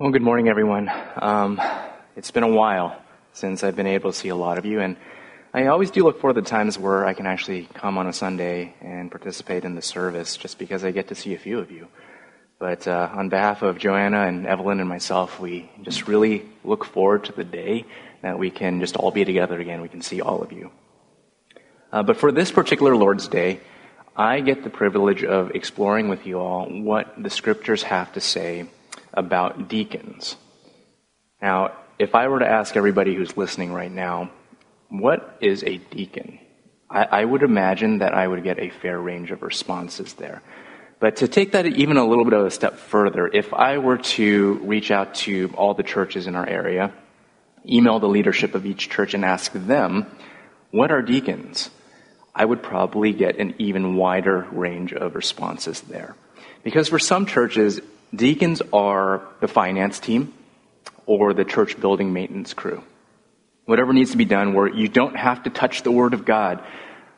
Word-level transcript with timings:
Well, 0.00 0.12
good 0.12 0.22
morning, 0.22 0.48
everyone. 0.48 0.90
Um, 1.16 1.60
it's 2.16 2.30
been 2.30 2.42
a 2.42 2.48
while 2.48 2.96
since 3.34 3.62
I've 3.62 3.76
been 3.76 3.86
able 3.86 4.12
to 4.12 4.16
see 4.16 4.30
a 4.30 4.34
lot 4.34 4.56
of 4.56 4.64
you, 4.64 4.80
and 4.80 4.96
I 5.52 5.66
always 5.66 5.90
do 5.90 6.04
look 6.04 6.22
for 6.22 6.32
the 6.32 6.40
times 6.40 6.78
where 6.78 7.04
I 7.04 7.12
can 7.12 7.26
actually 7.26 7.68
come 7.74 7.98
on 7.98 8.06
a 8.06 8.12
Sunday 8.14 8.72
and 8.80 9.10
participate 9.10 9.66
in 9.66 9.74
the 9.74 9.82
service, 9.82 10.38
just 10.38 10.58
because 10.58 10.84
I 10.84 10.90
get 10.90 11.08
to 11.08 11.14
see 11.14 11.34
a 11.34 11.38
few 11.38 11.58
of 11.58 11.70
you. 11.70 11.86
But 12.58 12.88
uh, 12.88 13.10
on 13.12 13.28
behalf 13.28 13.60
of 13.60 13.76
Joanna 13.76 14.22
and 14.22 14.46
Evelyn 14.46 14.80
and 14.80 14.88
myself, 14.88 15.38
we 15.38 15.70
just 15.82 16.08
really 16.08 16.46
look 16.64 16.86
forward 16.86 17.24
to 17.24 17.32
the 17.32 17.44
day 17.44 17.84
that 18.22 18.38
we 18.38 18.50
can 18.50 18.80
just 18.80 18.96
all 18.96 19.10
be 19.10 19.26
together 19.26 19.60
again. 19.60 19.82
We 19.82 19.90
can 19.90 20.00
see 20.00 20.22
all 20.22 20.40
of 20.40 20.50
you. 20.50 20.70
Uh, 21.92 22.04
but 22.04 22.16
for 22.16 22.32
this 22.32 22.50
particular 22.50 22.96
Lord's 22.96 23.28
Day, 23.28 23.60
I 24.16 24.40
get 24.40 24.64
the 24.64 24.70
privilege 24.70 25.24
of 25.24 25.50
exploring 25.50 26.08
with 26.08 26.24
you 26.24 26.38
all 26.38 26.64
what 26.70 27.22
the 27.22 27.28
scriptures 27.28 27.82
have 27.82 28.14
to 28.14 28.22
say 28.22 28.66
about 29.12 29.68
deacons. 29.68 30.36
Now, 31.40 31.72
if 31.98 32.14
I 32.14 32.28
were 32.28 32.38
to 32.38 32.48
ask 32.48 32.76
everybody 32.76 33.14
who's 33.14 33.36
listening 33.36 33.72
right 33.72 33.90
now, 33.90 34.30
what 34.88 35.38
is 35.40 35.62
a 35.62 35.78
deacon? 35.78 36.38
I, 36.88 37.04
I, 37.04 37.24
would 37.24 37.42
imagine 37.42 37.98
that 37.98 38.14
I 38.14 38.26
would 38.26 38.42
get 38.42 38.58
a 38.58 38.70
fair 38.70 38.98
range 39.00 39.30
of 39.30 39.42
responses 39.42 40.14
there. 40.14 40.42
But 40.98 41.16
to 41.16 41.28
take 41.28 41.52
that 41.52 41.66
even 41.66 41.96
a 41.96 42.06
little 42.06 42.24
bit 42.24 42.34
of 42.34 42.44
a 42.44 42.50
step 42.50 42.76
further, 42.76 43.28
if 43.28 43.54
I 43.54 43.78
were 43.78 43.98
to 43.98 44.54
reach 44.64 44.90
out 44.90 45.14
to 45.16 45.52
all 45.56 45.74
the 45.74 45.82
churches 45.82 46.26
in 46.26 46.34
our 46.34 46.46
area, 46.46 46.92
email 47.66 48.00
the 48.00 48.08
leadership 48.08 48.54
of 48.54 48.66
each 48.66 48.90
church 48.90 49.14
and 49.14 49.24
ask 49.24 49.52
them, 49.52 50.06
what 50.70 50.90
are 50.90 51.02
deacons? 51.02 51.70
I 52.34 52.44
would 52.44 52.62
probably 52.62 53.12
get 53.12 53.38
an 53.38 53.54
even 53.58 53.96
wider 53.96 54.46
range 54.52 54.92
of 54.92 55.14
responses 55.14 55.80
there. 55.82 56.16
Because 56.62 56.88
for 56.88 56.98
some 56.98 57.26
churches, 57.26 57.80
Deacons 58.14 58.60
are 58.72 59.22
the 59.40 59.48
finance 59.48 60.00
team 60.00 60.34
or 61.06 61.32
the 61.32 61.44
church 61.44 61.80
building 61.80 62.12
maintenance 62.12 62.54
crew. 62.54 62.82
Whatever 63.66 63.92
needs 63.92 64.10
to 64.10 64.16
be 64.16 64.24
done 64.24 64.52
where 64.52 64.66
you 64.66 64.88
don't 64.88 65.16
have 65.16 65.44
to 65.44 65.50
touch 65.50 65.82
the 65.82 65.92
Word 65.92 66.12
of 66.12 66.24
God, 66.24 66.62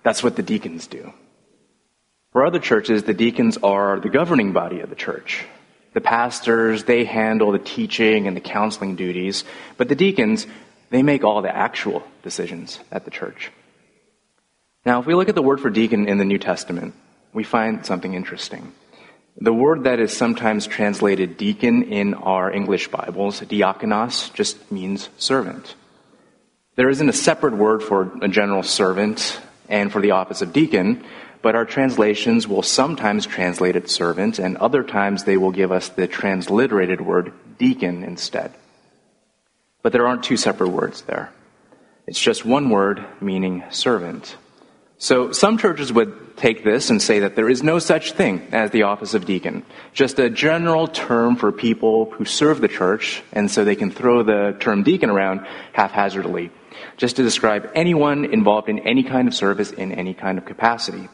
that's 0.02 0.22
what 0.22 0.36
the 0.36 0.42
deacons 0.42 0.86
do. 0.86 1.12
For 2.32 2.44
other 2.44 2.58
churches, 2.58 3.04
the 3.04 3.14
deacons 3.14 3.58
are 3.62 4.00
the 4.00 4.08
governing 4.08 4.52
body 4.52 4.80
of 4.80 4.90
the 4.90 4.96
church. 4.96 5.44
The 5.94 6.00
pastors, 6.00 6.84
they 6.84 7.04
handle 7.04 7.52
the 7.52 7.58
teaching 7.58 8.26
and 8.26 8.36
the 8.36 8.40
counseling 8.40 8.96
duties, 8.96 9.44
but 9.76 9.88
the 9.88 9.94
deacons, 9.94 10.46
they 10.90 11.02
make 11.02 11.24
all 11.24 11.42
the 11.42 11.54
actual 11.54 12.02
decisions 12.22 12.80
at 12.90 13.04
the 13.04 13.10
church. 13.10 13.50
Now, 14.84 15.00
if 15.00 15.06
we 15.06 15.14
look 15.14 15.28
at 15.28 15.34
the 15.34 15.42
word 15.42 15.60
for 15.60 15.70
deacon 15.70 16.08
in 16.08 16.18
the 16.18 16.24
New 16.24 16.38
Testament, 16.38 16.94
we 17.32 17.44
find 17.44 17.86
something 17.86 18.14
interesting. 18.14 18.72
The 19.36 19.52
word 19.52 19.84
that 19.84 19.98
is 19.98 20.14
sometimes 20.14 20.66
translated 20.66 21.38
deacon 21.38 21.84
in 21.84 22.14
our 22.14 22.52
English 22.52 22.88
Bibles, 22.88 23.40
diakonos, 23.40 24.32
just 24.34 24.70
means 24.70 25.08
servant. 25.16 25.74
There 26.76 26.90
isn't 26.90 27.08
a 27.08 27.14
separate 27.14 27.54
word 27.54 27.82
for 27.82 28.12
a 28.20 28.28
general 28.28 28.62
servant 28.62 29.40
and 29.70 29.90
for 29.90 30.02
the 30.02 30.10
office 30.10 30.42
of 30.42 30.52
deacon, 30.52 31.02
but 31.40 31.54
our 31.54 31.64
translations 31.64 32.46
will 32.46 32.62
sometimes 32.62 33.26
translate 33.26 33.74
it 33.74 33.88
servant, 33.88 34.38
and 34.38 34.58
other 34.58 34.82
times 34.82 35.24
they 35.24 35.38
will 35.38 35.50
give 35.50 35.72
us 35.72 35.88
the 35.88 36.06
transliterated 36.06 37.00
word 37.00 37.32
deacon 37.58 38.04
instead. 38.04 38.52
But 39.82 39.92
there 39.92 40.06
aren't 40.06 40.24
two 40.24 40.36
separate 40.36 40.70
words 40.70 41.02
there. 41.02 41.32
It's 42.06 42.20
just 42.20 42.44
one 42.44 42.68
word 42.68 43.04
meaning 43.20 43.64
servant. 43.70 44.36
So 45.02 45.32
some 45.32 45.58
churches 45.58 45.92
would 45.92 46.36
take 46.36 46.62
this 46.62 46.88
and 46.88 47.02
say 47.02 47.18
that 47.18 47.34
there 47.34 47.50
is 47.50 47.60
no 47.60 47.80
such 47.80 48.12
thing 48.12 48.46
as 48.52 48.70
the 48.70 48.84
office 48.84 49.14
of 49.14 49.24
deacon, 49.24 49.64
just 49.92 50.20
a 50.20 50.30
general 50.30 50.86
term 50.86 51.34
for 51.34 51.50
people 51.50 52.12
who 52.12 52.24
serve 52.24 52.60
the 52.60 52.68
church, 52.68 53.20
and 53.32 53.50
so 53.50 53.64
they 53.64 53.74
can 53.74 53.90
throw 53.90 54.22
the 54.22 54.56
term 54.60 54.84
deacon 54.84 55.10
around 55.10 55.44
haphazardly, 55.72 56.52
just 56.98 57.16
to 57.16 57.24
describe 57.24 57.68
anyone 57.74 58.26
involved 58.26 58.68
in 58.68 58.78
any 58.86 59.02
kind 59.02 59.26
of 59.26 59.34
service 59.34 59.72
in 59.72 59.90
any 59.90 60.14
kind 60.14 60.38
of 60.38 60.44
capacity. 60.44 61.08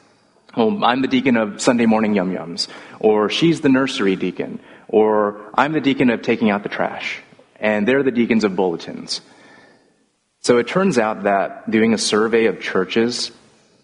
Oh, 0.55 0.85
I'm 0.85 1.01
the 1.01 1.09
deacon 1.09 1.39
of 1.39 1.63
Sunday 1.63 1.87
morning 1.87 2.15
yum 2.15 2.31
yums, 2.31 2.69
or 3.01 3.31
she's 3.31 3.63
the 3.63 3.71
nursery 3.71 4.17
deacon, 4.17 4.61
or 4.89 5.51
I'm 5.55 5.73
the 5.73 5.81
deacon 5.81 6.11
of 6.11 6.21
taking 6.21 6.51
out 6.51 6.63
the 6.63 6.69
trash, 6.69 7.23
and 7.59 7.89
they're 7.89 8.03
the 8.03 8.11
deacons 8.11 8.45
of 8.45 8.55
bulletins. 8.55 9.23
So 10.41 10.59
it 10.59 10.69
turns 10.69 10.99
out 10.99 11.23
that 11.23 11.71
doing 11.71 11.95
a 11.95 11.99
survey 11.99 12.45
of 12.45 12.61
churches 12.61 13.33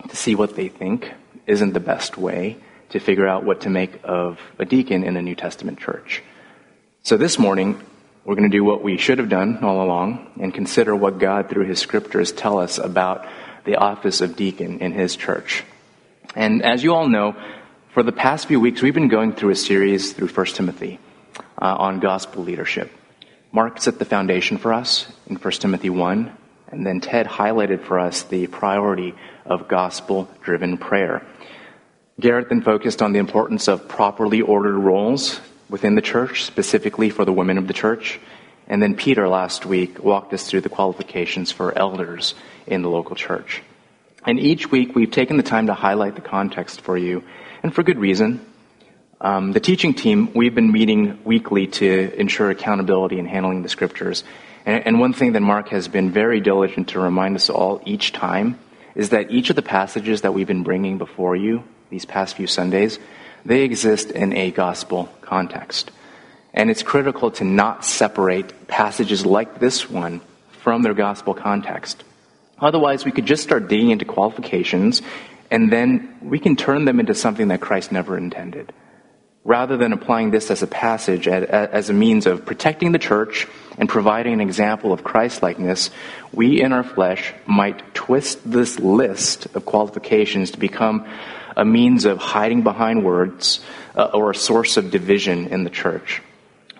to 0.08 0.16
see 0.16 0.34
what 0.34 0.56
they 0.56 0.68
think 0.68 1.12
isn't 1.46 1.72
the 1.72 1.80
best 1.80 2.16
way 2.16 2.56
to 2.90 3.00
figure 3.00 3.26
out 3.26 3.44
what 3.44 3.62
to 3.62 3.70
make 3.70 4.00
of 4.04 4.38
a 4.58 4.64
deacon 4.64 5.04
in 5.04 5.16
a 5.16 5.22
New 5.22 5.34
Testament 5.34 5.78
church. 5.78 6.22
So 7.02 7.16
this 7.16 7.38
morning, 7.38 7.80
we're 8.24 8.36
going 8.36 8.50
to 8.50 8.56
do 8.56 8.64
what 8.64 8.82
we 8.82 8.96
should 8.96 9.18
have 9.18 9.28
done 9.28 9.58
all 9.62 9.82
along 9.82 10.30
and 10.40 10.54
consider 10.54 10.94
what 10.96 11.18
God, 11.18 11.50
through 11.50 11.66
His 11.66 11.78
scriptures, 11.78 12.32
tell 12.32 12.58
us 12.58 12.78
about 12.78 13.26
the 13.64 13.76
office 13.76 14.20
of 14.20 14.36
deacon 14.36 14.78
in 14.78 14.92
His 14.92 15.16
church. 15.16 15.64
And 16.34 16.64
as 16.64 16.82
you 16.82 16.94
all 16.94 17.08
know, 17.08 17.36
for 17.92 18.02
the 18.02 18.12
past 18.12 18.46
few 18.46 18.58
weeks, 18.58 18.80
we've 18.80 18.94
been 18.94 19.08
going 19.08 19.32
through 19.32 19.50
a 19.50 19.56
series 19.56 20.12
through 20.12 20.28
1 20.28 20.46
Timothy 20.46 20.98
uh, 21.60 21.76
on 21.76 22.00
gospel 22.00 22.42
leadership. 22.42 22.90
Mark 23.52 23.80
set 23.80 23.98
the 23.98 24.04
foundation 24.04 24.56
for 24.56 24.72
us 24.72 25.06
in 25.26 25.36
1 25.36 25.52
Timothy 25.52 25.90
1, 25.90 26.36
and 26.74 26.86
then 26.86 27.00
Ted 27.00 27.26
highlighted 27.26 27.82
for 27.82 27.98
us 27.98 28.22
the 28.24 28.46
priority 28.46 29.14
of 29.44 29.68
gospel 29.68 30.28
driven 30.42 30.76
prayer. 30.78 31.26
Garrett 32.20 32.48
then 32.48 32.62
focused 32.62 33.02
on 33.02 33.12
the 33.12 33.18
importance 33.18 33.68
of 33.68 33.88
properly 33.88 34.40
ordered 34.40 34.76
roles 34.78 35.40
within 35.68 35.94
the 35.94 36.02
church, 36.02 36.44
specifically 36.44 37.10
for 37.10 37.24
the 37.24 37.32
women 37.32 37.58
of 37.58 37.66
the 37.66 37.74
church. 37.74 38.20
And 38.68 38.82
then 38.82 38.94
Peter 38.94 39.28
last 39.28 39.66
week 39.66 40.02
walked 40.02 40.32
us 40.32 40.48
through 40.48 40.62
the 40.62 40.68
qualifications 40.68 41.50
for 41.50 41.76
elders 41.76 42.34
in 42.66 42.82
the 42.82 42.88
local 42.88 43.16
church. 43.16 43.62
And 44.24 44.38
each 44.38 44.70
week 44.70 44.94
we've 44.94 45.10
taken 45.10 45.36
the 45.36 45.42
time 45.42 45.66
to 45.66 45.74
highlight 45.74 46.14
the 46.14 46.22
context 46.22 46.80
for 46.80 46.96
you, 46.96 47.24
and 47.62 47.74
for 47.74 47.82
good 47.82 47.98
reason. 47.98 48.44
Um, 49.20 49.52
the 49.52 49.60
teaching 49.60 49.94
team, 49.94 50.32
we've 50.34 50.54
been 50.54 50.72
meeting 50.72 51.18
weekly 51.24 51.66
to 51.66 52.12
ensure 52.18 52.50
accountability 52.50 53.18
in 53.18 53.26
handling 53.26 53.62
the 53.62 53.68
scriptures. 53.68 54.24
And, 54.66 54.86
and 54.86 55.00
one 55.00 55.12
thing 55.12 55.32
that 55.32 55.40
Mark 55.40 55.68
has 55.68 55.88
been 55.88 56.10
very 56.10 56.40
diligent 56.40 56.88
to 56.88 57.00
remind 57.00 57.36
us 57.36 57.50
all 57.50 57.80
each 57.84 58.12
time 58.12 58.58
is 58.94 59.10
that 59.10 59.30
each 59.30 59.50
of 59.50 59.56
the 59.56 59.62
passages 59.62 60.22
that 60.22 60.32
we've 60.32 60.46
been 60.46 60.62
bringing 60.62 60.98
before 60.98 61.36
you 61.36 61.64
these 61.90 62.04
past 62.04 62.36
few 62.36 62.46
Sundays, 62.46 62.98
they 63.44 63.62
exist 63.62 64.10
in 64.10 64.32
a 64.32 64.50
gospel 64.50 65.08
context. 65.20 65.90
And 66.52 66.70
it's 66.70 66.82
critical 66.82 67.32
to 67.32 67.44
not 67.44 67.84
separate 67.84 68.68
passages 68.68 69.26
like 69.26 69.58
this 69.58 69.90
one 69.90 70.20
from 70.62 70.82
their 70.82 70.94
gospel 70.94 71.34
context. 71.34 72.04
Otherwise, 72.58 73.04
we 73.04 73.10
could 73.10 73.26
just 73.26 73.42
start 73.42 73.68
digging 73.68 73.90
into 73.90 74.04
qualifications 74.04 75.02
and 75.50 75.70
then 75.70 76.16
we 76.22 76.38
can 76.38 76.56
turn 76.56 76.84
them 76.84 77.00
into 77.00 77.14
something 77.14 77.48
that 77.48 77.60
Christ 77.60 77.92
never 77.92 78.16
intended. 78.16 78.72
Rather 79.44 79.76
than 79.76 79.92
applying 79.92 80.30
this 80.30 80.50
as 80.50 80.62
a 80.62 80.66
passage, 80.66 81.28
as 81.28 81.90
a 81.90 81.92
means 81.92 82.26
of 82.26 82.46
protecting 82.46 82.92
the 82.92 82.98
church 82.98 83.46
and 83.78 83.88
providing 83.88 84.34
an 84.34 84.40
example 84.40 84.92
of 84.92 85.04
Christlikeness, 85.04 85.90
we 86.32 86.60
in 86.60 86.72
our 86.72 86.84
flesh 86.84 87.32
might 87.46 87.94
twist 87.94 88.38
this 88.48 88.78
list 88.78 89.46
of 89.54 89.64
qualifications 89.64 90.52
to 90.52 90.58
become 90.58 91.06
a 91.56 91.64
means 91.64 92.04
of 92.04 92.18
hiding 92.18 92.62
behind 92.62 93.04
words 93.04 93.60
uh, 93.94 94.10
or 94.12 94.30
a 94.30 94.34
source 94.34 94.76
of 94.76 94.90
division 94.90 95.48
in 95.48 95.64
the 95.64 95.70
church 95.70 96.22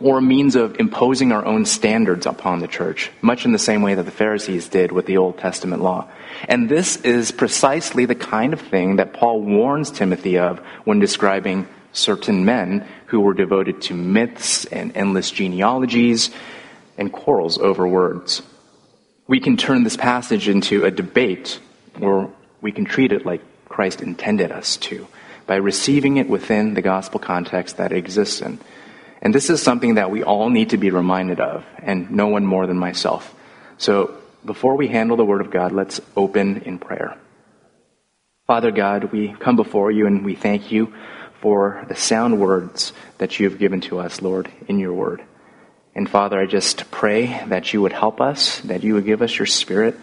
or 0.01 0.19
a 0.19 0.23
means 0.23 0.57
of 0.57 0.79
imposing 0.81 1.33
our 1.33 1.45
own 1.45 1.65
standards 1.65 2.27
upon 2.27 2.59
the 2.59 2.67
church, 2.67 3.11
much 3.23 3.45
in 3.45 3.53
the 3.53 3.59
same 3.59 3.83
way 3.83 3.95
that 3.95 4.03
the 4.03 4.11
Pharisees 4.11 4.69
did 4.69 4.91
with 4.93 5.07
the 5.07 5.17
Old 5.17 5.39
Testament 5.39 5.83
law. 5.83 6.09
And 6.49 6.69
this 6.69 6.97
is 6.97 7.31
precisely 7.31 8.05
the 8.05 8.15
kind 8.15 8.53
of 8.53 8.61
thing 8.61 8.97
that 8.97 9.13
Paul 9.13 9.43
warns 9.43 9.91
Timothy 9.91 10.39
of 10.39 10.59
when 10.85 10.99
describing 10.99 11.69
certain 11.93 12.45
men 12.45 12.87
who 13.07 13.21
were 13.21 13.35
devoted 13.35 13.81
to 13.83 13.95
myths 13.95 14.65
and 14.65 14.97
endless 14.97 15.31
genealogies 15.31 16.31
and 16.97 17.13
quarrels 17.13 17.59
over 17.59 17.87
words. 17.87 18.43
We 19.27 19.41
can 19.41 19.57
turn 19.57 19.85
this 19.85 19.97
passage 19.97 20.49
into 20.49 20.85
a 20.85 20.91
debate, 20.91 21.61
or 22.01 22.33
we 22.61 22.73
can 22.73 22.85
treat 22.85 23.13
it 23.13 23.25
like 23.25 23.43
Christ 23.69 24.03
intended 24.03 24.53
us 24.53 24.77
to, 24.79 25.07
by 25.47 25.57
receiving 25.57 26.19
it 26.19 26.29
within 26.29 26.75
the 26.75 26.83
gospel 26.83 27.21
context 27.21 27.79
that 27.79 27.93
it 27.93 27.99
exists 27.99 28.41
in. 28.41 28.59
And 29.23 29.35
this 29.35 29.49
is 29.49 29.63
something 29.63 29.95
that 29.95 30.11
we 30.11 30.23
all 30.23 30.51
need 30.51 30.71
to 30.71 30.77
be 30.77 30.91
reminded 30.91 31.41
of, 31.41 31.65
and 31.79 32.11
no 32.11 32.29
one 32.29 32.45
more 32.45 32.67
than 32.67 32.79
myself. 32.79 33.35
So, 33.79 34.15
before 34.45 34.77
we 34.77 34.89
handle 34.89 35.17
the 35.17 35.25
Word 35.25 35.41
of 35.41 35.51
God, 35.51 35.73
let's 35.73 36.01
open 36.17 36.59
in 36.59 36.79
prayer. 36.79 37.17
Father 38.47 38.71
God, 38.71 39.05
we 39.05 39.33
come 39.33 39.57
before 39.57 39.91
you 39.91 40.07
and 40.07 40.23
we 40.23 40.35
thank 40.35 40.71
you 40.71 40.93
for 41.41 41.87
the 41.89 41.97
sound 41.97 42.39
words 42.39 42.93
that 43.17 43.41
you 43.41 43.49
have 43.49 43.59
given 43.59 43.81
to 43.83 43.99
us, 43.99 44.21
Lord, 44.21 44.51
in 44.69 44.79
your 44.79 44.93
Word. 44.93 45.23
And 45.95 46.11
Father, 46.11 46.41
I 46.41 46.47
just 46.47 46.91
pray 46.91 47.27
that 47.47 47.73
you 47.73 47.81
would 47.83 47.93
help 47.93 48.21
us, 48.21 48.59
that 48.61 48.83
you 48.83 48.95
would 48.95 49.05
give 49.05 49.23
us 49.23 49.39
your 49.39 49.47
spirit 49.47 49.95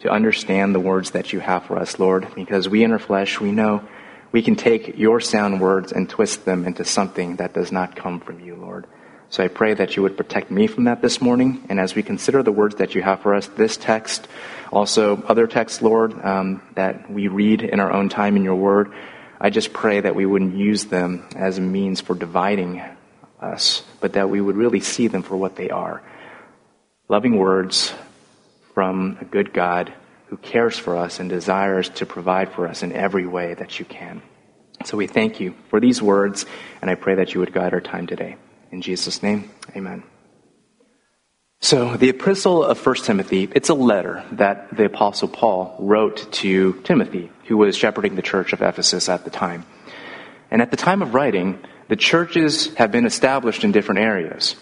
to 0.00 0.10
understand 0.10 0.74
the 0.74 0.80
words 0.80 1.12
that 1.12 1.32
you 1.32 1.40
have 1.40 1.64
for 1.64 1.78
us, 1.78 1.98
Lord, 1.98 2.28
because 2.34 2.68
we 2.68 2.84
in 2.84 2.92
our 2.92 2.98
flesh, 2.98 3.40
we 3.40 3.50
know 3.50 3.82
we 4.30 4.42
can 4.42 4.56
take 4.56 4.98
your 4.98 5.20
sound 5.20 5.60
words 5.60 5.90
and 5.90 6.08
twist 6.08 6.44
them 6.44 6.66
into 6.66 6.84
something 6.84 7.36
that 7.36 7.54
does 7.54 7.72
not 7.72 7.96
come 7.96 8.20
from 8.20 8.40
you, 8.40 8.56
Lord. 8.56 8.86
So 9.30 9.42
I 9.42 9.48
pray 9.48 9.72
that 9.74 9.96
you 9.96 10.02
would 10.02 10.18
protect 10.18 10.50
me 10.50 10.66
from 10.66 10.84
that 10.84 11.00
this 11.00 11.20
morning. 11.20 11.64
And 11.70 11.80
as 11.80 11.94
we 11.94 12.02
consider 12.02 12.42
the 12.42 12.52
words 12.52 12.76
that 12.76 12.94
you 12.94 13.02
have 13.02 13.20
for 13.20 13.34
us, 13.34 13.46
this 13.46 13.76
text, 13.76 14.28
also 14.70 15.22
other 15.22 15.46
texts, 15.46 15.80
Lord, 15.80 16.12
um, 16.24 16.62
that 16.74 17.10
we 17.10 17.28
read 17.28 17.62
in 17.62 17.80
our 17.80 17.92
own 17.92 18.10
time 18.10 18.36
in 18.36 18.44
your 18.44 18.54
word, 18.54 18.92
I 19.40 19.48
just 19.48 19.72
pray 19.72 20.00
that 20.00 20.14
we 20.14 20.26
wouldn't 20.26 20.56
use 20.56 20.86
them 20.86 21.26
as 21.34 21.56
a 21.56 21.62
means 21.62 22.00
for 22.00 22.14
dividing 22.14 22.82
us, 23.40 23.82
but 24.00 24.14
that 24.14 24.30
we 24.30 24.40
would 24.40 24.56
really 24.56 24.80
see 24.80 25.08
them 25.08 25.22
for 25.22 25.36
what 25.36 25.56
they 25.56 25.70
are. 25.70 26.02
Loving 27.08 27.36
words 27.36 27.92
from 28.74 29.18
a 29.20 29.24
good 29.24 29.52
God 29.52 29.92
who 30.26 30.36
cares 30.36 30.78
for 30.78 30.96
us 30.96 31.20
and 31.20 31.30
desires 31.30 31.88
to 31.88 32.06
provide 32.06 32.52
for 32.52 32.68
us 32.68 32.82
in 32.82 32.92
every 32.92 33.26
way 33.26 33.54
that 33.54 33.78
you 33.78 33.84
can. 33.84 34.22
So 34.84 34.96
we 34.96 35.06
thank 35.06 35.40
you 35.40 35.54
for 35.68 35.80
these 35.80 36.00
words, 36.00 36.46
and 36.80 36.90
I 36.90 36.94
pray 36.94 37.16
that 37.16 37.34
you 37.34 37.40
would 37.40 37.52
guide 37.52 37.72
our 37.72 37.80
time 37.80 38.06
today. 38.06 38.36
In 38.70 38.82
Jesus' 38.82 39.22
name, 39.22 39.50
amen. 39.74 40.02
So 41.60 41.96
the 41.96 42.10
epistle 42.10 42.62
of 42.62 42.84
1 42.84 42.94
Timothy, 42.96 43.48
it's 43.52 43.68
a 43.68 43.74
letter 43.74 44.24
that 44.32 44.76
the 44.76 44.84
apostle 44.84 45.26
Paul 45.26 45.74
wrote 45.80 46.30
to 46.34 46.74
Timothy, 46.84 47.32
who 47.46 47.56
was 47.56 47.76
shepherding 47.76 48.14
the 48.14 48.22
church 48.22 48.52
of 48.52 48.62
Ephesus 48.62 49.08
at 49.08 49.24
the 49.24 49.30
time. 49.30 49.66
And 50.52 50.62
at 50.62 50.70
the 50.70 50.76
time 50.76 51.02
of 51.02 51.14
writing, 51.14 51.58
the 51.88 51.96
churches 51.96 52.74
have 52.74 52.92
been 52.92 53.06
established 53.06 53.64
in 53.64 53.72
different 53.72 54.00
areas. 54.00 54.54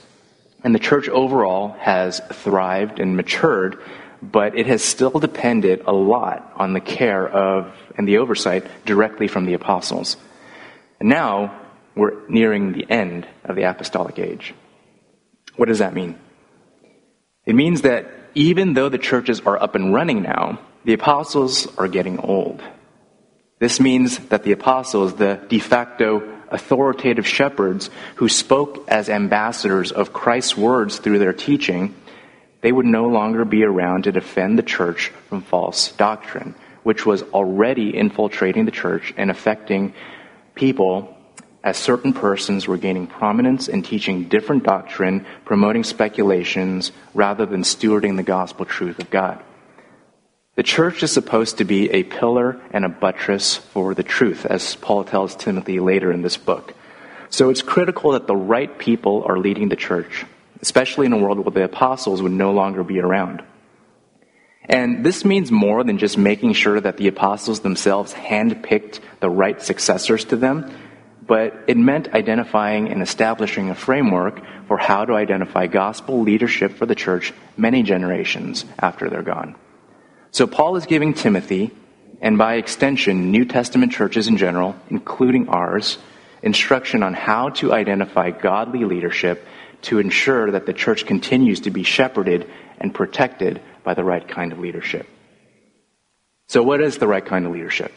And 0.65 0.75
the 0.75 0.81
church 0.81 1.09
overall 1.09 1.77
has 1.81 2.21
thrived 2.33 2.99
and 2.99 3.17
matured, 3.17 3.79
but 4.23 4.59
it 4.59 4.67
has 4.67 4.83
still 4.83 5.19
depended 5.19 5.83
a 5.87 5.93
lot 5.93 6.53
on 6.57 6.73
the 6.73 6.81
care 6.81 7.29
of 7.29 7.73
and 7.97 8.09
the 8.09 8.19
oversight 8.19 8.67
directly 8.85 9.29
from 9.29 9.45
the 9.45 9.55
apostles. 9.55 10.17
And 10.99 11.09
now 11.09 11.61
we're 11.95 12.27
nearing 12.29 12.73
the 12.73 12.89
end 12.91 13.27
of 13.45 13.57
the 13.57 13.63
apostolic 13.63 14.19
age. 14.19 14.55
What 15.57 15.69
does 15.69 15.79
that 15.79 15.95
mean? 15.95 16.19
It 17.45 17.55
means 17.55 17.83
that 17.83 18.07
even 18.35 18.75
though 18.75 18.89
the 18.89 18.99
churches 18.99 19.41
are 19.41 19.61
up 19.61 19.75
and 19.75 19.95
running 19.95 20.23
now, 20.23 20.59
the 20.85 20.93
apostles 20.93 21.67
are 21.79 21.89
getting 21.89 22.19
old. 22.19 22.63
This 23.59 23.81
means 23.81 24.19
that 24.29 24.43
the 24.43 24.53
apostles, 24.53 25.15
the 25.15 25.41
de 25.49 25.59
facto 25.59 26.36
authoritative 26.51 27.27
shepherds 27.27 27.91
who 28.17 28.29
spoke 28.29 28.85
as 28.89 29.09
ambassadors 29.09 29.93
of 29.93 30.13
Christ's 30.13 30.57
words 30.57 30.99
through 30.99 31.19
their 31.19 31.33
teaching, 31.33 31.95
they 32.61 32.73
would 32.73 32.87
no 32.87 33.07
longer 33.07 33.45
be 33.45 33.65
around 33.65 34.05
to 34.05 34.13
defend 34.13 34.59
the 34.59 34.63
church 34.63 35.09
from 35.29 35.43
false 35.43 35.93
doctrine, 35.93 36.55
which 36.83 37.05
was 37.05 37.23
already 37.23 37.97
infiltrating 37.97 38.65
the 38.65 38.71
church 38.71 39.15
and 39.17 39.31
affecting 39.31 39.95
people 40.55 41.17
as 41.63 41.77
certain 41.77 42.13
persons 42.13 42.69
were 42.69 42.77
gaining 42.77 43.09
prominence 43.09 43.69
and 43.69 43.85
teaching 43.85 44.29
different 44.29 44.63
doctrine, 44.63 45.27
promoting 45.45 45.83
speculations, 45.83 46.93
rather 47.13 47.45
than 47.45 47.63
stewarding 47.63 48.17
the 48.17 48.23
gospel 48.23 48.65
truth 48.65 49.01
of 49.01 49.11
God. 49.11 49.43
The 50.57 50.63
church 50.63 51.03
is 51.03 51.13
supposed 51.13 51.59
to 51.59 51.65
be 51.65 51.91
a 51.91 52.03
pillar 52.03 52.61
and 52.71 52.85
a 52.85 52.89
buttress 52.89 53.57
for 53.57 53.95
the 53.95 54.03
truth, 54.03 54.47
as 54.47 54.75
Paul 54.77 55.05
tells 55.05 55.37
Timothy 55.37 55.81
later 55.81 56.11
in 56.11 56.23
this 56.23 56.37
book. 56.39 56.75
So 57.29 57.51
it's 57.51 57.63
critical 57.63 58.13
that 58.13 58.27
the 58.27 58.35
right 58.35 58.77
people 58.79 59.25
are 59.29 59.39
leading 59.39 59.69
the 59.69 59.77
church, 59.77 60.25
especially 60.63 61.07
in 61.07 61.13
a 61.13 61.19
world 61.19 61.41
where 61.41 61.53
the 61.53 61.65
apostles 61.65 62.23
would 62.23 62.33
no 62.33 62.53
longer 62.53 62.83
be 62.83 63.01
around. 63.01 63.45
And 64.65 65.05
this 65.05 65.25
means 65.25 65.53
more 65.53 65.85
than 65.85 65.99
just 65.99 66.17
making 66.17 66.55
sure 66.55 66.81
that 66.81 66.97
the 66.97 67.09
apostles 67.09 67.61
themselves 67.61 68.15
handpicked 68.15 69.01
the 69.21 69.31
right 69.31 69.61
successors 69.61 70.25
to 70.27 70.37
them 70.37 70.73
but 71.27 71.65
it 71.67 71.77
meant 71.77 72.15
identifying 72.15 72.89
and 72.89 73.03
establishing 73.03 73.71
a 73.71 73.75
framework 73.75 74.41
for 74.69 74.79
how 74.79 75.05
to 75.05 75.15
identify 75.15 75.67
gospel 75.67 76.23
leadership 76.23 76.73
for 76.73 76.87
the 76.87 76.95
church 76.95 77.33
many 77.57 77.83
generations 77.83 78.65
after 78.79 79.11
they're 79.11 79.23
gone. 79.23 79.57
So 80.37 80.47
Paul 80.47 80.77
is 80.77 80.85
giving 80.85 81.15
Timothy, 81.15 81.71
and 82.21 82.37
by 82.37 82.57
extension, 82.57 83.31
New 83.31 83.47
Testament 83.47 83.91
churches 83.91 84.29
in 84.29 84.37
general, 84.37 84.77
including 84.91 85.49
ours, 85.49 85.97
instruction 86.43 87.03
on 87.03 87.15
how 87.15 87.49
to 87.61 87.73
identify 87.73 88.33
godly 88.33 88.85
leadership 88.85 89.47
to 89.89 89.99
ensure 89.99 90.51
that 90.51 90.67
the 90.67 90.75
church 90.75 91.07
continues 91.07 91.61
to 91.61 91.71
be 91.71 91.85
shepherded 91.85 92.47
and 92.77 92.95
protected 92.95 93.63
by 93.83 93.95
the 93.95 94.05
right 94.05 94.29
kind 94.29 94.53
of 94.53 94.59
leadership. 94.59 95.09
So 96.49 96.63
what 96.63 96.83
is 96.83 96.99
the 96.99 97.09
right 97.09 97.25
kind 97.25 97.47
of 97.47 97.53
leadership? 97.53 97.95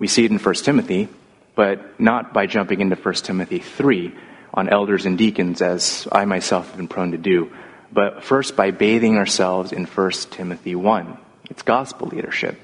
We 0.00 0.08
see 0.08 0.24
it 0.24 0.32
in 0.32 0.38
1 0.40 0.54
Timothy 0.56 1.08
but 1.54 2.00
not 2.00 2.34
by 2.34 2.46
jumping 2.46 2.80
into 2.80 2.96
1 2.96 3.14
Timothy 3.14 3.60
3 3.60 4.12
on 4.52 4.68
elders 4.68 5.06
and 5.06 5.16
deacons, 5.16 5.62
as 5.62 6.08
I 6.10 6.24
myself 6.24 6.66
have 6.66 6.76
been 6.76 6.88
prone 6.88 7.12
to 7.12 7.18
do, 7.18 7.52
but 7.92 8.24
first 8.24 8.56
by 8.56 8.70
bathing 8.70 9.16
ourselves 9.16 9.72
in 9.72 9.84
1 9.84 10.10
Timothy 10.30 10.74
1. 10.74 11.18
It's 11.50 11.62
gospel 11.62 12.08
leadership. 12.08 12.60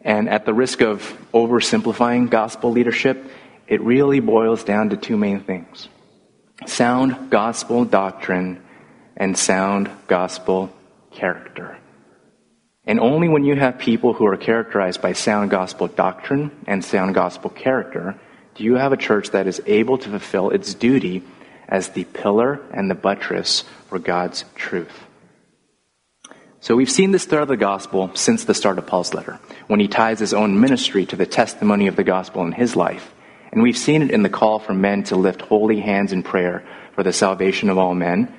And 0.00 0.28
at 0.28 0.44
the 0.44 0.54
risk 0.54 0.80
of 0.82 1.16
oversimplifying 1.32 2.30
gospel 2.30 2.70
leadership, 2.70 3.24
it 3.66 3.80
really 3.80 4.20
boils 4.20 4.64
down 4.64 4.90
to 4.90 4.96
two 4.96 5.16
main 5.16 5.40
things 5.40 5.88
sound 6.66 7.30
gospel 7.30 7.84
doctrine 7.84 8.62
and 9.16 9.36
sound 9.36 9.90
gospel 10.06 10.72
character. 11.10 11.78
And 12.86 13.00
only 13.00 13.28
when 13.28 13.44
you 13.44 13.56
have 13.56 13.78
people 13.78 14.12
who 14.12 14.26
are 14.26 14.36
characterized 14.36 15.00
by 15.00 15.14
sound 15.14 15.50
gospel 15.50 15.88
doctrine 15.88 16.50
and 16.66 16.84
sound 16.84 17.14
gospel 17.14 17.50
character 17.50 18.18
do 18.54 18.62
you 18.62 18.76
have 18.76 18.92
a 18.92 18.96
church 18.96 19.30
that 19.30 19.46
is 19.46 19.60
able 19.66 19.98
to 19.98 20.08
fulfill 20.08 20.50
its 20.50 20.74
duty 20.74 21.22
as 21.68 21.90
the 21.90 22.04
pillar 22.04 22.60
and 22.72 22.90
the 22.90 22.94
buttress 22.94 23.64
for 23.88 23.98
God's 23.98 24.44
truth. 24.54 25.04
So 26.60 26.76
we've 26.76 26.90
seen 26.90 27.10
this 27.10 27.30
of 27.30 27.48
the 27.48 27.56
gospel 27.56 28.10
since 28.14 28.44
the 28.44 28.54
start 28.54 28.78
of 28.78 28.86
Paul's 28.86 29.12
letter, 29.12 29.38
when 29.66 29.80
he 29.80 29.88
ties 29.88 30.18
his 30.18 30.32
own 30.32 30.60
ministry 30.60 31.04
to 31.06 31.16
the 31.16 31.26
testimony 31.26 31.86
of 31.86 31.96
the 31.96 32.04
gospel 32.04 32.42
in 32.44 32.52
his 32.52 32.74
life. 32.74 33.12
And 33.52 33.62
we've 33.62 33.76
seen 33.76 34.02
it 34.02 34.10
in 34.10 34.22
the 34.22 34.28
call 34.28 34.58
for 34.58 34.72
men 34.72 35.04
to 35.04 35.16
lift 35.16 35.42
holy 35.42 35.80
hands 35.80 36.12
in 36.12 36.22
prayer 36.22 36.66
for 36.94 37.02
the 37.02 37.12
salvation 37.12 37.70
of 37.70 37.78
all 37.78 37.94
men 37.94 38.34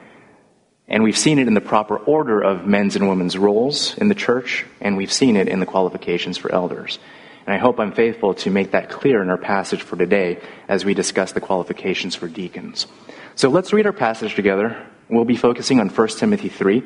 and 0.87 1.03
we've 1.03 1.17
seen 1.17 1.39
it 1.39 1.47
in 1.47 1.55
the 1.55 1.61
proper 1.61 1.97
order 1.97 2.41
of 2.41 2.67
men's 2.67 2.95
and 2.95 3.09
women's 3.09 3.37
roles 3.37 3.97
in 3.97 4.07
the 4.07 4.15
church, 4.15 4.65
and 4.79 4.95
we've 4.95 5.11
seen 5.11 5.35
it 5.35 5.47
in 5.47 5.59
the 5.59 5.65
qualifications 5.65 6.37
for 6.37 6.51
elders. 6.51 6.99
And 7.45 7.53
I 7.53 7.57
hope 7.57 7.79
I'm 7.79 7.91
faithful 7.91 8.35
to 8.35 8.51
make 8.51 8.71
that 8.71 8.89
clear 8.89 9.21
in 9.21 9.29
our 9.29 9.37
passage 9.37 9.81
for 9.81 9.95
today 9.95 10.39
as 10.67 10.85
we 10.85 10.93
discuss 10.93 11.31
the 11.31 11.41
qualifications 11.41 12.15
for 12.15 12.27
deacons. 12.27 12.87
So 13.37 13.49
let's 13.49 13.73
read 13.73 13.85
our 13.85 13.91
passage 13.91 14.33
together. 14.33 14.81
We'll 15.09 15.25
be 15.25 15.35
focusing 15.35 15.81
on 15.81 15.89
1 15.89 16.07
Timothy 16.07 16.47
3, 16.47 16.83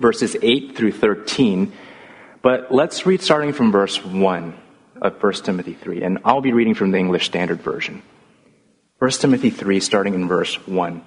verses 0.00 0.34
8 0.40 0.74
through 0.74 0.92
13. 0.92 1.72
But 2.40 2.72
let's 2.72 3.04
read 3.04 3.20
starting 3.20 3.52
from 3.52 3.70
verse 3.70 4.02
1 4.02 4.58
of 5.02 5.22
1 5.22 5.32
Timothy 5.34 5.74
3, 5.74 6.02
and 6.02 6.18
I'll 6.24 6.40
be 6.40 6.54
reading 6.54 6.74
from 6.74 6.90
the 6.90 6.98
English 6.98 7.26
Standard 7.26 7.60
Version. 7.60 8.02
1 8.98 9.10
Timothy 9.10 9.50
3, 9.50 9.78
starting 9.80 10.14
in 10.14 10.26
verse 10.26 10.54
1. 10.66 11.04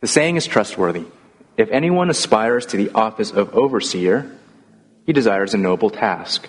The 0.00 0.06
saying 0.06 0.36
is 0.36 0.46
trustworthy. 0.46 1.04
If 1.56 1.70
anyone 1.70 2.10
aspires 2.10 2.64
to 2.66 2.76
the 2.76 2.90
office 2.90 3.32
of 3.32 3.54
overseer, 3.56 4.30
he 5.04 5.12
desires 5.12 5.52
a 5.52 5.58
noble 5.58 5.90
task. 5.90 6.48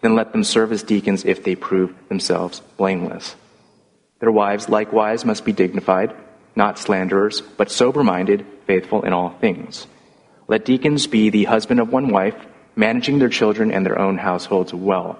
Then 0.00 0.14
let 0.14 0.32
them 0.32 0.44
serve 0.44 0.72
as 0.72 0.82
deacons 0.82 1.24
if 1.24 1.44
they 1.44 1.54
prove 1.54 1.94
themselves 2.08 2.60
blameless. 2.76 3.36
Their 4.20 4.32
wives 4.32 4.68
likewise 4.68 5.24
must 5.24 5.44
be 5.44 5.52
dignified, 5.52 6.14
not 6.56 6.78
slanderers, 6.78 7.40
but 7.40 7.70
sober 7.70 8.02
minded, 8.02 8.44
faithful 8.66 9.02
in 9.02 9.12
all 9.12 9.30
things. 9.30 9.86
Let 10.48 10.64
deacons 10.64 11.06
be 11.06 11.30
the 11.30 11.44
husband 11.44 11.80
of 11.80 11.92
one 11.92 12.08
wife, 12.08 12.36
managing 12.76 13.18
their 13.18 13.28
children 13.28 13.70
and 13.70 13.84
their 13.84 13.98
own 13.98 14.18
households 14.18 14.74
well. 14.74 15.18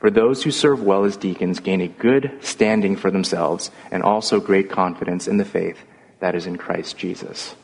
For 0.00 0.10
those 0.10 0.42
who 0.42 0.50
serve 0.50 0.82
well 0.82 1.04
as 1.04 1.16
deacons 1.16 1.60
gain 1.60 1.80
a 1.80 1.88
good 1.88 2.38
standing 2.40 2.96
for 2.96 3.10
themselves 3.10 3.70
and 3.90 4.02
also 4.02 4.40
great 4.40 4.70
confidence 4.70 5.28
in 5.28 5.36
the 5.36 5.44
faith 5.44 5.78
that 6.18 6.34
is 6.34 6.46
in 6.46 6.58
Christ 6.58 6.98
Jesus. 6.98 7.54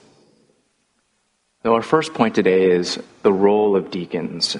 So, 1.65 1.75
our 1.75 1.83
first 1.83 2.15
point 2.15 2.37
today 2.37 2.71
is 2.71 3.03
the 3.23 3.33
role 3.33 3.75
of 3.75 3.91
deacons. 3.91 4.57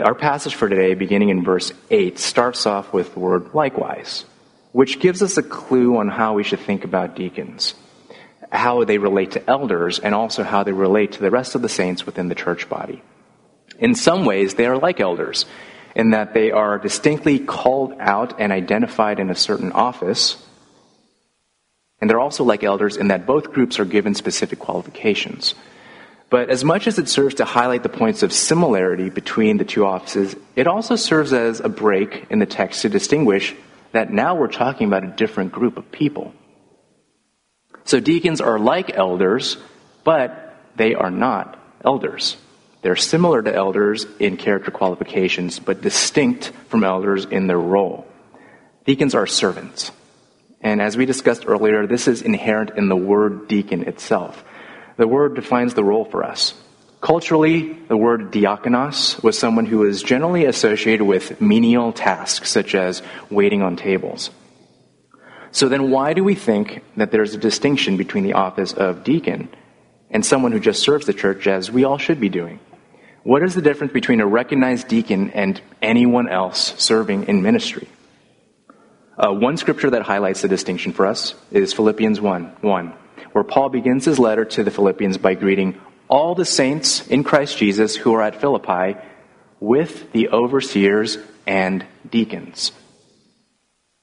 Our 0.00 0.14
passage 0.14 0.54
for 0.54 0.68
today, 0.68 0.94
beginning 0.94 1.30
in 1.30 1.42
verse 1.42 1.72
8, 1.90 2.20
starts 2.20 2.66
off 2.66 2.92
with 2.92 3.14
the 3.14 3.20
word 3.20 3.52
likewise, 3.52 4.24
which 4.70 5.00
gives 5.00 5.24
us 5.24 5.36
a 5.36 5.42
clue 5.42 5.96
on 5.96 6.06
how 6.06 6.34
we 6.34 6.44
should 6.44 6.60
think 6.60 6.84
about 6.84 7.16
deacons, 7.16 7.74
how 8.52 8.84
they 8.84 8.98
relate 8.98 9.32
to 9.32 9.50
elders, 9.50 9.98
and 9.98 10.14
also 10.14 10.44
how 10.44 10.62
they 10.62 10.70
relate 10.70 11.12
to 11.12 11.20
the 11.20 11.32
rest 11.32 11.56
of 11.56 11.62
the 11.62 11.68
saints 11.68 12.06
within 12.06 12.28
the 12.28 12.36
church 12.36 12.68
body. 12.68 13.02
In 13.80 13.96
some 13.96 14.24
ways, 14.24 14.54
they 14.54 14.66
are 14.66 14.78
like 14.78 15.00
elders, 15.00 15.46
in 15.96 16.10
that 16.10 16.32
they 16.32 16.52
are 16.52 16.78
distinctly 16.78 17.40
called 17.40 17.94
out 17.98 18.40
and 18.40 18.52
identified 18.52 19.18
in 19.18 19.30
a 19.30 19.34
certain 19.34 19.72
office. 19.72 20.36
And 22.00 22.08
they're 22.08 22.20
also 22.20 22.44
like 22.44 22.62
elders 22.62 22.96
in 22.96 23.08
that 23.08 23.26
both 23.26 23.52
groups 23.52 23.80
are 23.80 23.84
given 23.84 24.14
specific 24.14 24.60
qualifications. 24.60 25.56
But 26.30 26.50
as 26.50 26.62
much 26.62 26.86
as 26.86 26.98
it 26.98 27.08
serves 27.08 27.36
to 27.36 27.44
highlight 27.44 27.82
the 27.82 27.88
points 27.88 28.22
of 28.22 28.32
similarity 28.32 29.08
between 29.08 29.56
the 29.56 29.64
two 29.64 29.86
offices, 29.86 30.36
it 30.56 30.66
also 30.66 30.96
serves 30.96 31.32
as 31.32 31.60
a 31.60 31.68
break 31.68 32.26
in 32.28 32.38
the 32.38 32.46
text 32.46 32.82
to 32.82 32.90
distinguish 32.90 33.54
that 33.92 34.12
now 34.12 34.34
we're 34.34 34.48
talking 34.48 34.86
about 34.86 35.04
a 35.04 35.08
different 35.16 35.52
group 35.52 35.78
of 35.78 35.90
people. 35.90 36.34
So 37.84 38.00
deacons 38.00 38.42
are 38.42 38.58
like 38.58 38.94
elders, 38.94 39.56
but 40.04 40.54
they 40.76 40.94
are 40.94 41.10
not 41.10 41.58
elders. 41.82 42.36
They're 42.82 42.96
similar 42.96 43.42
to 43.42 43.54
elders 43.54 44.04
in 44.18 44.36
character 44.36 44.70
qualifications, 44.70 45.58
but 45.58 45.80
distinct 45.80 46.52
from 46.68 46.84
elders 46.84 47.24
in 47.24 47.46
their 47.46 47.58
role. 47.58 48.06
Deacons 48.84 49.14
are 49.14 49.26
servants. 49.26 49.90
And 50.60 50.82
as 50.82 50.96
we 50.96 51.06
discussed 51.06 51.44
earlier, 51.46 51.86
this 51.86 52.06
is 52.06 52.20
inherent 52.20 52.72
in 52.76 52.88
the 52.88 52.96
word 52.96 53.48
deacon 53.48 53.84
itself 53.84 54.44
the 54.98 55.08
word 55.08 55.34
defines 55.34 55.72
the 55.72 55.84
role 55.84 56.04
for 56.04 56.22
us. 56.22 56.52
Culturally, 57.00 57.72
the 57.86 57.96
word 57.96 58.32
diakonos 58.32 59.22
was 59.22 59.38
someone 59.38 59.64
who 59.64 59.78
was 59.78 60.02
generally 60.02 60.44
associated 60.44 61.04
with 61.04 61.40
menial 61.40 61.92
tasks 61.92 62.50
such 62.50 62.74
as 62.74 63.00
waiting 63.30 63.62
on 63.62 63.76
tables. 63.76 64.30
So 65.52 65.68
then 65.68 65.90
why 65.90 66.12
do 66.12 66.24
we 66.24 66.34
think 66.34 66.82
that 66.96 67.12
there's 67.12 67.34
a 67.34 67.38
distinction 67.38 67.96
between 67.96 68.24
the 68.24 68.32
office 68.32 68.72
of 68.72 69.04
deacon 69.04 69.48
and 70.10 70.26
someone 70.26 70.50
who 70.50 70.60
just 70.60 70.82
serves 70.82 71.06
the 71.06 71.14
church 71.14 71.46
as 71.46 71.70
we 71.70 71.84
all 71.84 71.98
should 71.98 72.18
be 72.18 72.28
doing? 72.28 72.58
What 73.22 73.44
is 73.44 73.54
the 73.54 73.62
difference 73.62 73.92
between 73.92 74.20
a 74.20 74.26
recognized 74.26 74.88
deacon 74.88 75.30
and 75.30 75.60
anyone 75.80 76.28
else 76.28 76.74
serving 76.78 77.28
in 77.28 77.42
ministry? 77.42 77.86
Uh, 79.16 79.32
one 79.32 79.56
scripture 79.56 79.90
that 79.90 80.02
highlights 80.02 80.42
the 80.42 80.48
distinction 80.48 80.92
for 80.92 81.06
us 81.06 81.34
is 81.52 81.72
Philippians 81.72 82.20
1 82.20 82.56
1 82.60 82.94
where 83.32 83.44
Paul 83.44 83.68
begins 83.68 84.04
his 84.04 84.18
letter 84.18 84.44
to 84.44 84.64
the 84.64 84.70
Philippians 84.70 85.18
by 85.18 85.34
greeting 85.34 85.80
all 86.08 86.34
the 86.34 86.44
saints 86.44 87.06
in 87.08 87.24
Christ 87.24 87.58
Jesus 87.58 87.96
who 87.96 88.14
are 88.14 88.22
at 88.22 88.40
Philippi 88.40 88.98
with 89.60 90.12
the 90.12 90.28
overseers 90.28 91.18
and 91.46 91.84
deacons. 92.08 92.72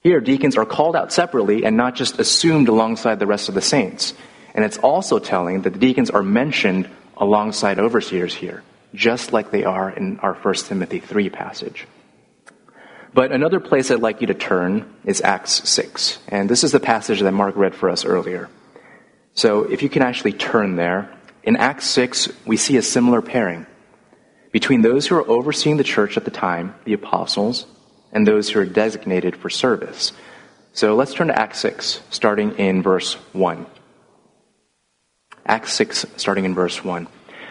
Here, 0.02 0.22
deacons 0.22 0.58
are 0.58 0.66
called 0.66 0.96
out 0.96 1.12
separately 1.12 1.66
and 1.66 1.76
not 1.76 1.96
just 1.96 2.20
assumed 2.20 2.68
alongside 2.68 3.18
the 3.18 3.26
rest 3.26 3.50
of 3.50 3.56
the 3.56 3.62
saints. 3.62 4.14
And 4.54 4.64
it's 4.64 4.78
also 4.78 5.20
telling 5.20 5.64
that 5.64 5.74
the 5.74 5.80
deacons 5.80 6.12
are 6.12 6.24
mentioned 6.24 6.88
alongside 7.18 7.80
overseers 7.80 8.34
here, 8.34 8.64
just 8.94 9.34
like 9.34 9.50
they 9.50 9.64
are 9.64 9.90
in 9.90 10.20
our 10.20 10.36
1 10.36 10.54
Timothy 10.56 11.00
3 11.00 11.30
passage. 11.30 11.88
But 13.16 13.32
another 13.32 13.60
place 13.60 13.90
I'd 13.90 14.02
like 14.02 14.22
you 14.22 14.28
to 14.28 14.34
turn 14.34 14.94
is 15.06 15.22
Acts 15.22 15.68
6. 15.70 16.20
And 16.28 16.50
this 16.50 16.64
is 16.64 16.72
the 16.72 16.80
passage 16.80 17.22
that 17.22 17.32
Mark 17.32 17.56
read 17.56 17.74
for 17.74 17.90
us 17.90 18.06
earlier. 18.06 18.50
So 19.36 19.64
if 19.64 19.84
you 19.84 19.90
can 19.90 20.02
actually 20.02 20.32
turn 20.32 20.78
there, 20.78 21.12
in 21.44 21.58
Acts 21.58 21.86
6, 21.88 22.30
we 22.46 22.58
see 22.58 22.78
a 22.78 22.82
similar 22.82 23.22
pairing 23.22 23.68
between 24.52 24.82
those 24.82 25.06
who 25.06 25.16
are 25.16 25.30
overseeing 25.30 25.76
the 25.76 25.84
church 25.84 26.16
at 26.16 26.24
the 26.24 26.32
time, 26.32 26.74
the 26.86 26.94
apostles, 26.94 27.66
and 28.14 28.26
those 28.26 28.50
who 28.50 28.62
are 28.62 28.66
designated 28.66 29.36
for 29.36 29.50
service. 29.50 30.14
So 30.72 30.96
let's 30.96 31.14
turn 31.14 31.28
to 31.28 31.38
Acts 31.38 31.60
6, 31.60 32.02
starting 32.10 32.58
in 32.58 32.82
verse 32.82 33.16
1. 33.34 33.66
Acts 35.46 35.74
6, 35.74 36.06
starting 36.16 36.46
in 36.46 36.56
verse 36.56 36.84
1. 36.84 37.08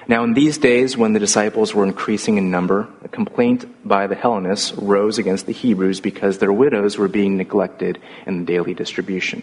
Now, 0.09 0.25
in 0.25 0.33
these 0.33 0.57
days, 0.57 0.97
when 0.97 1.13
the 1.13 1.21
disciples 1.21 1.75
were 1.75 1.85
increasing 1.85 2.39
in 2.39 2.51
number, 2.51 2.89
a 3.03 3.09
complaint 3.09 3.87
by 3.87 4.07
the 4.07 4.15
Hellenists 4.15 4.73
rose 4.73 5.19
against 5.19 5.45
the 5.45 5.53
Hebrews 5.53 6.01
because 6.01 6.39
their 6.39 6.53
widows 6.53 6.97
were 6.97 7.09
being 7.09 7.37
neglected 7.37 8.01
in 8.27 8.41
the 8.41 8.45
daily 8.47 8.73
distribution. 8.73 9.43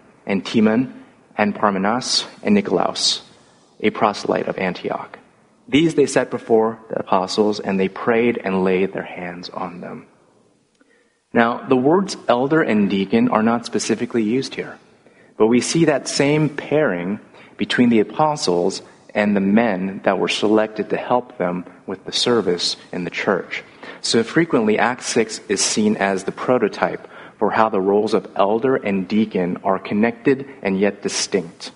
and 0.25 0.45
Timon, 0.45 1.03
and 1.37 1.55
Parmenas, 1.55 2.25
and 2.43 2.55
Nicolaus, 2.55 3.21
a 3.79 3.89
proselyte 3.89 4.47
of 4.47 4.57
Antioch. 4.57 5.17
These 5.67 5.95
they 5.95 6.05
set 6.05 6.29
before 6.29 6.79
the 6.89 6.99
apostles, 6.99 7.59
and 7.59 7.79
they 7.79 7.89
prayed 7.89 8.39
and 8.43 8.63
laid 8.63 8.93
their 8.93 9.03
hands 9.03 9.49
on 9.49 9.81
them. 9.81 10.07
Now, 11.33 11.65
the 11.67 11.77
words 11.77 12.17
elder 12.27 12.61
and 12.61 12.89
deacon 12.89 13.29
are 13.29 13.43
not 13.43 13.65
specifically 13.65 14.23
used 14.23 14.55
here, 14.55 14.77
but 15.37 15.47
we 15.47 15.61
see 15.61 15.85
that 15.85 16.07
same 16.07 16.49
pairing 16.49 17.19
between 17.57 17.89
the 17.89 18.01
apostles 18.01 18.81
and 19.13 19.35
the 19.35 19.41
men 19.41 20.01
that 20.03 20.19
were 20.19 20.27
selected 20.27 20.89
to 20.89 20.97
help 20.97 21.37
them 21.37 21.65
with 21.85 22.03
the 22.05 22.11
service 22.11 22.75
in 22.91 23.03
the 23.03 23.09
church. 23.09 23.63
So 24.01 24.23
frequently, 24.23 24.77
Acts 24.77 25.07
6 25.07 25.41
is 25.47 25.61
seen 25.61 25.95
as 25.97 26.23
the 26.23 26.31
prototype 26.31 27.07
for 27.41 27.49
how 27.49 27.69
the 27.69 27.81
roles 27.81 28.13
of 28.13 28.29
elder 28.35 28.75
and 28.75 29.07
deacon 29.07 29.57
are 29.63 29.79
connected 29.79 30.47
and 30.61 30.79
yet 30.79 31.01
distinct. 31.01 31.71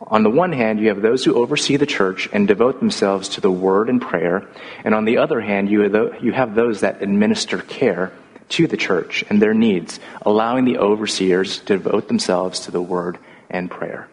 On 0.00 0.22
the 0.22 0.30
one 0.30 0.50
hand, 0.50 0.80
you 0.80 0.88
have 0.88 1.02
those 1.02 1.22
who 1.22 1.34
oversee 1.34 1.76
the 1.76 1.84
church 1.84 2.26
and 2.32 2.48
devote 2.48 2.80
themselves 2.80 3.28
to 3.28 3.42
the 3.42 3.50
word 3.50 3.90
and 3.90 4.00
prayer, 4.00 4.48
and 4.82 4.94
on 4.94 5.04
the 5.04 5.18
other 5.18 5.42
hand, 5.42 5.68
you 5.68 6.32
have 6.32 6.54
those 6.54 6.80
that 6.80 7.02
administer 7.02 7.58
care 7.58 8.12
to 8.48 8.66
the 8.66 8.78
church 8.78 9.22
and 9.28 9.42
their 9.42 9.52
needs, 9.52 10.00
allowing 10.22 10.64
the 10.64 10.78
overseers 10.78 11.58
to 11.58 11.76
devote 11.76 12.08
themselves 12.08 12.60
to 12.60 12.70
the 12.70 12.80
word 12.80 13.18
and 13.50 13.70
prayer. 13.70 14.08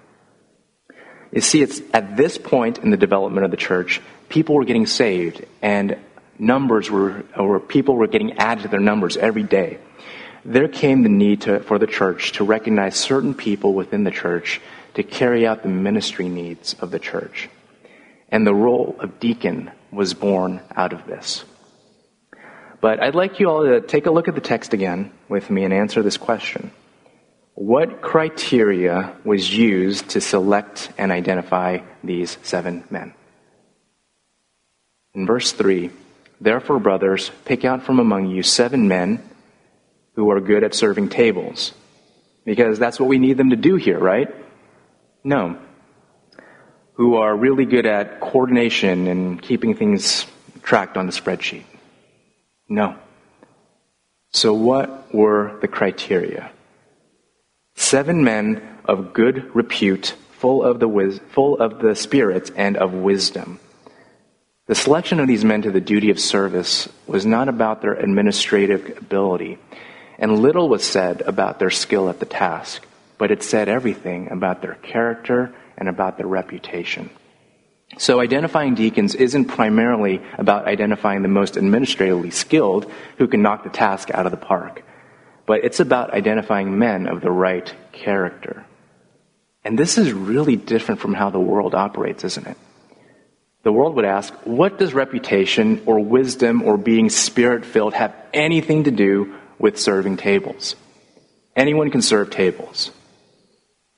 You 1.31 1.39
see, 1.39 1.61
it's 1.61 1.79
at 1.93 2.17
this 2.17 2.37
point 2.37 2.79
in 2.79 2.89
the 2.89 2.97
development 2.97 3.45
of 3.45 3.51
the 3.51 3.55
church, 3.55 4.01
people 4.27 4.55
were 4.55 4.65
getting 4.65 4.87
saved, 4.87 5.45
and 5.61 5.97
numbers 6.37 6.91
were, 6.91 7.23
or 7.37 7.61
people 7.61 7.95
were 7.95 8.07
getting 8.07 8.39
added 8.39 8.63
to 8.63 8.67
their 8.67 8.81
numbers 8.81 9.15
every 9.15 9.43
day 9.43 9.79
there 10.45 10.67
came 10.67 11.03
the 11.03 11.09
need 11.09 11.41
to, 11.41 11.59
for 11.59 11.79
the 11.79 11.87
church 11.87 12.33
to 12.33 12.43
recognize 12.43 12.95
certain 12.95 13.33
people 13.33 13.73
within 13.73 14.03
the 14.03 14.11
church 14.11 14.61
to 14.93 15.03
carry 15.03 15.45
out 15.45 15.63
the 15.63 15.69
ministry 15.69 16.27
needs 16.29 16.73
of 16.79 16.91
the 16.91 16.99
church. 16.99 17.49
And 18.29 18.45
the 18.45 18.55
role 18.55 18.95
of 18.99 19.19
deacon 19.19 19.71
was 19.91 20.13
born 20.13 20.61
out 20.75 20.93
of 20.93 21.05
this. 21.05 21.45
But 22.81 23.01
I'd 23.01 23.15
like 23.15 23.39
you 23.39 23.49
all 23.49 23.63
to 23.63 23.81
take 23.81 24.05
a 24.05 24.11
look 24.11 24.27
at 24.27 24.35
the 24.35 24.41
text 24.41 24.73
again 24.73 25.11
with 25.29 25.49
me 25.49 25.63
and 25.63 25.73
answer 25.73 26.01
this 26.03 26.17
question. 26.17 26.71
What 27.55 28.01
criteria 28.01 29.15
was 29.23 29.55
used 29.55 30.09
to 30.09 30.21
select 30.21 30.91
and 30.97 31.11
identify 31.11 31.79
these 32.03 32.37
seven 32.43 32.83
men? 32.91 33.13
In 35.15 35.25
verse 35.25 35.51
3, 35.53 35.89
therefore, 36.39 36.79
brothers, 36.79 37.31
pick 37.45 37.65
out 37.65 37.81
from 37.81 37.99
among 37.99 38.27
you 38.27 38.43
seven 38.43 38.87
men 38.87 39.27
who 40.17 40.31
are 40.31 40.41
good 40.41 40.63
at 40.63 40.73
serving 40.73 41.09
tables. 41.09 41.73
Because 42.43 42.79
that's 42.79 42.99
what 42.99 43.07
we 43.07 43.19
need 43.19 43.37
them 43.37 43.51
to 43.51 43.55
do 43.55 43.75
here, 43.75 43.99
right? 43.99 44.33
No. 45.23 45.59
Who 46.93 47.17
are 47.17 47.35
really 47.35 47.65
good 47.65 47.85
at 47.85 48.19
coordination 48.19 49.07
and 49.07 49.39
keeping 49.39 49.75
things 49.75 50.25
tracked 50.63 50.97
on 50.97 51.05
the 51.05 51.11
spreadsheet. 51.11 51.65
No. 52.67 52.95
So, 54.31 54.53
what 54.53 55.13
were 55.13 55.57
the 55.61 55.67
criteria? 55.67 56.51
Seven 57.75 58.23
men 58.23 58.67
of 58.85 59.13
good 59.13 59.55
repute, 59.55 60.15
full 60.31 60.63
of 60.63 60.79
the, 60.79 60.87
wis- 60.87 61.19
full 61.29 61.59
of 61.59 61.79
the 61.79 61.95
Spirit 61.95 62.49
and 62.55 62.75
of 62.75 62.91
wisdom. 62.91 63.59
The 64.65 64.75
selection 64.75 65.19
of 65.19 65.27
these 65.27 65.45
men 65.45 65.61
to 65.61 65.71
the 65.71 65.79
duty 65.79 66.09
of 66.09 66.19
service 66.19 66.89
was 67.05 67.25
not 67.25 67.49
about 67.49 67.83
their 67.83 67.93
administrative 67.93 68.97
ability, 68.97 69.59
and 70.17 70.39
little 70.39 70.69
was 70.69 70.83
said 70.83 71.21
about 71.21 71.59
their 71.59 71.69
skill 71.69 72.09
at 72.09 72.19
the 72.19 72.25
task, 72.25 72.85
but 73.17 73.31
it 73.31 73.43
said 73.43 73.69
everything 73.69 74.31
about 74.31 74.61
their 74.61 74.75
character 74.75 75.53
and 75.77 75.87
about 75.87 76.17
their 76.17 76.27
reputation. 76.27 77.09
So 77.97 78.19
identifying 78.19 78.75
deacons 78.75 79.15
isn't 79.15 79.45
primarily 79.45 80.21
about 80.37 80.67
identifying 80.67 81.21
the 81.21 81.29
most 81.29 81.57
administratively 81.57 82.31
skilled 82.31 82.91
who 83.17 83.27
can 83.27 83.41
knock 83.41 83.63
the 83.63 83.69
task 83.69 84.11
out 84.11 84.25
of 84.25 84.31
the 84.31 84.37
park, 84.37 84.83
but 85.45 85.63
it's 85.63 85.79
about 85.79 86.13
identifying 86.13 86.77
men 86.77 87.07
of 87.07 87.21
the 87.21 87.31
right 87.31 87.73
character. 87.91 88.65
And 89.63 89.77
this 89.77 89.97
is 89.97 90.11
really 90.13 90.55
different 90.55 91.01
from 91.01 91.13
how 91.13 91.29
the 91.29 91.39
world 91.39 91.73
operates, 91.73 92.23
isn't 92.23 92.47
it? 92.47 92.57
The 93.63 93.71
world 93.71 93.95
would 93.95 94.05
ask, 94.05 94.33
what 94.45 94.77
does 94.77 94.93
reputation 94.93 95.83
or 95.85 95.99
wisdom 95.99 96.61
or 96.61 96.77
being 96.77 97.09
spirit 97.09 97.65
filled 97.65 97.93
have 97.93 98.15
anything 98.33 98.85
to 98.85 98.91
do 98.91 99.35
with 99.59 99.79
serving 99.79 100.17
tables? 100.17 100.75
Anyone 101.55 101.89
can 101.91 102.01
serve 102.01 102.29
tables. 102.29 102.91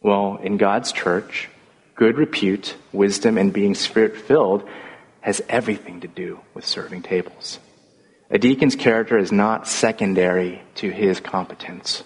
Well, 0.02 0.40
in 0.42 0.58
God's 0.58 0.92
church, 0.92 1.50
good 1.96 2.18
repute, 2.18 2.76
wisdom, 2.94 3.38
and 3.38 3.52
being 3.52 3.76
spirit 3.76 4.18
filled 4.18 4.68
has 5.22 5.42
everything 5.50 6.02
to 6.02 6.08
do 6.08 6.40
with 6.54 6.66
serving 6.66 7.04
tables. 7.04 7.60
A 8.30 8.38
deacon's 8.38 8.76
character 8.76 9.18
is 9.18 9.32
not 9.32 9.68
secondary 9.68 10.62
to 10.76 10.90
his 10.90 11.20
competence. 11.20 12.04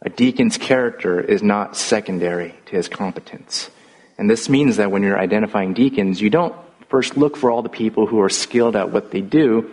A 0.00 0.08
deacon's 0.08 0.56
character 0.56 1.20
is 1.20 1.42
not 1.42 1.76
secondary 1.76 2.54
to 2.66 2.76
his 2.76 2.88
competence. 2.88 3.70
And 4.16 4.30
this 4.30 4.48
means 4.48 4.76
that 4.76 4.90
when 4.90 5.02
you're 5.02 5.18
identifying 5.18 5.74
deacons, 5.74 6.20
you 6.20 6.30
don't 6.30 6.54
first 6.88 7.16
look 7.16 7.36
for 7.36 7.50
all 7.50 7.62
the 7.62 7.68
people 7.68 8.06
who 8.06 8.20
are 8.20 8.28
skilled 8.28 8.76
at 8.76 8.90
what 8.90 9.10
they 9.10 9.20
do, 9.20 9.70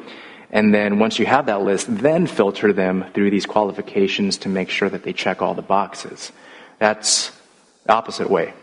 and 0.52 0.74
then 0.74 1.00
once 1.00 1.18
you 1.18 1.26
have 1.26 1.46
that 1.46 1.62
list, 1.62 1.88
then 1.90 2.28
filter 2.28 2.74
them 2.74 3.06
through 3.14 3.32
these 3.32 3.46
qualifications 3.46 4.38
to 4.40 4.50
make 4.50 4.70
sure 4.70 4.90
that 4.90 5.04
they 5.04 5.14
check 5.14 5.42
all 5.42 5.56
the 5.56 5.62
boxes. 5.62 6.32
That's 6.78 7.32
the 7.86 7.94
opposite 7.94 8.30
way. 8.30 8.54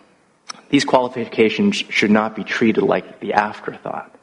These 0.68 0.84
qualifications 0.84 1.76
should 1.76 2.10
not 2.10 2.36
be 2.36 2.44
treated 2.44 2.82
like 2.82 3.20
the 3.20 3.32
afterthought. 3.32 4.14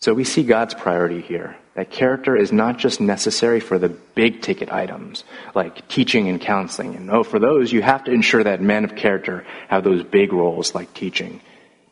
So 0.00 0.14
we 0.14 0.24
see 0.24 0.42
God's 0.42 0.74
priority 0.74 1.20
here. 1.20 1.56
That 1.74 1.90
character 1.90 2.36
is 2.36 2.50
not 2.50 2.78
just 2.78 3.00
necessary 3.00 3.60
for 3.60 3.78
the 3.78 3.88
big 3.88 4.42
ticket 4.42 4.72
items, 4.72 5.24
like 5.54 5.86
teaching 5.88 6.28
and 6.28 6.40
counseling. 6.40 6.96
And 6.96 7.06
no, 7.06 7.22
for 7.22 7.38
those, 7.38 7.72
you 7.72 7.82
have 7.82 8.04
to 8.04 8.10
ensure 8.10 8.42
that 8.42 8.60
men 8.60 8.84
of 8.84 8.96
character 8.96 9.44
have 9.68 9.84
those 9.84 10.02
big 10.02 10.32
roles 10.32 10.74
like 10.74 10.92
teaching. 10.94 11.40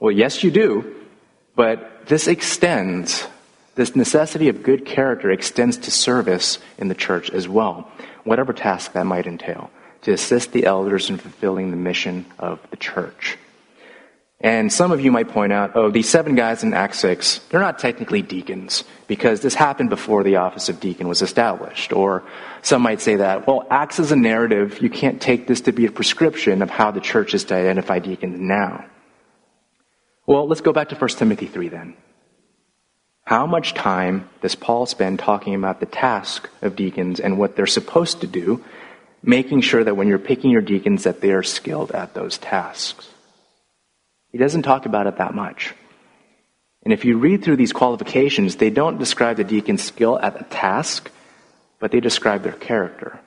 Well, 0.00 0.10
yes, 0.10 0.42
you 0.42 0.50
do, 0.50 0.94
but 1.54 2.06
this 2.06 2.26
extends, 2.26 3.26
this 3.78 3.94
necessity 3.94 4.48
of 4.48 4.64
good 4.64 4.84
character 4.84 5.30
extends 5.30 5.76
to 5.78 5.90
service 5.92 6.58
in 6.78 6.88
the 6.88 6.96
church 6.96 7.30
as 7.30 7.48
well, 7.48 7.88
whatever 8.24 8.52
task 8.52 8.92
that 8.92 9.06
might 9.06 9.24
entail, 9.24 9.70
to 10.02 10.12
assist 10.12 10.50
the 10.50 10.66
elders 10.66 11.08
in 11.08 11.16
fulfilling 11.16 11.70
the 11.70 11.76
mission 11.76 12.26
of 12.40 12.58
the 12.70 12.76
church. 12.76 13.38
And 14.40 14.72
some 14.72 14.90
of 14.90 15.00
you 15.00 15.12
might 15.12 15.28
point 15.28 15.52
out, 15.52 15.76
oh, 15.76 15.90
these 15.92 16.08
seven 16.08 16.34
guys 16.34 16.64
in 16.64 16.74
Acts 16.74 16.98
6, 16.98 17.38
they're 17.50 17.60
not 17.60 17.78
technically 17.78 18.20
deacons 18.20 18.82
because 19.06 19.42
this 19.42 19.54
happened 19.54 19.90
before 19.90 20.24
the 20.24 20.36
office 20.36 20.68
of 20.68 20.80
deacon 20.80 21.06
was 21.06 21.22
established. 21.22 21.92
Or 21.92 22.24
some 22.62 22.82
might 22.82 23.00
say 23.00 23.16
that, 23.16 23.46
well, 23.46 23.64
Acts 23.70 24.00
is 24.00 24.10
a 24.10 24.16
narrative. 24.16 24.82
You 24.82 24.90
can't 24.90 25.20
take 25.20 25.46
this 25.46 25.60
to 25.62 25.72
be 25.72 25.86
a 25.86 25.92
prescription 25.92 26.62
of 26.62 26.70
how 26.70 26.90
the 26.90 27.00
church 27.00 27.32
is 27.32 27.44
to 27.44 27.54
identify 27.54 28.00
deacons 28.00 28.40
now. 28.40 28.84
Well, 30.26 30.48
let's 30.48 30.62
go 30.62 30.72
back 30.72 30.88
to 30.88 30.96
1 30.96 31.08
Timothy 31.10 31.46
3 31.46 31.68
then. 31.68 31.96
How 33.28 33.44
much 33.44 33.74
time 33.74 34.26
does 34.40 34.54
Paul 34.54 34.86
spend 34.86 35.18
talking 35.18 35.54
about 35.54 35.80
the 35.80 35.84
task 35.84 36.48
of 36.62 36.74
deacons 36.74 37.20
and 37.20 37.36
what 37.36 37.56
they're 37.56 37.66
supposed 37.66 38.22
to 38.22 38.26
do, 38.26 38.64
making 39.22 39.60
sure 39.60 39.84
that 39.84 39.98
when 39.98 40.08
you're 40.08 40.18
picking 40.18 40.50
your 40.50 40.62
deacons 40.62 41.04
that 41.04 41.20
they 41.20 41.32
are 41.32 41.42
skilled 41.42 41.90
at 41.90 42.14
those 42.14 42.38
tasks? 42.38 43.06
He 44.32 44.38
doesn't 44.38 44.62
talk 44.62 44.86
about 44.86 45.06
it 45.06 45.18
that 45.18 45.34
much. 45.34 45.74
And 46.84 46.90
if 46.90 47.04
you 47.04 47.18
read 47.18 47.44
through 47.44 47.56
these 47.56 47.74
qualifications, 47.74 48.56
they 48.56 48.70
don't 48.70 48.96
describe 48.96 49.36
the 49.36 49.44
deacon's 49.44 49.82
skill 49.82 50.18
at 50.18 50.38
the 50.38 50.44
task, 50.44 51.10
but 51.80 51.90
they 51.90 52.00
describe 52.00 52.44
their 52.44 52.52
character. 52.52 53.20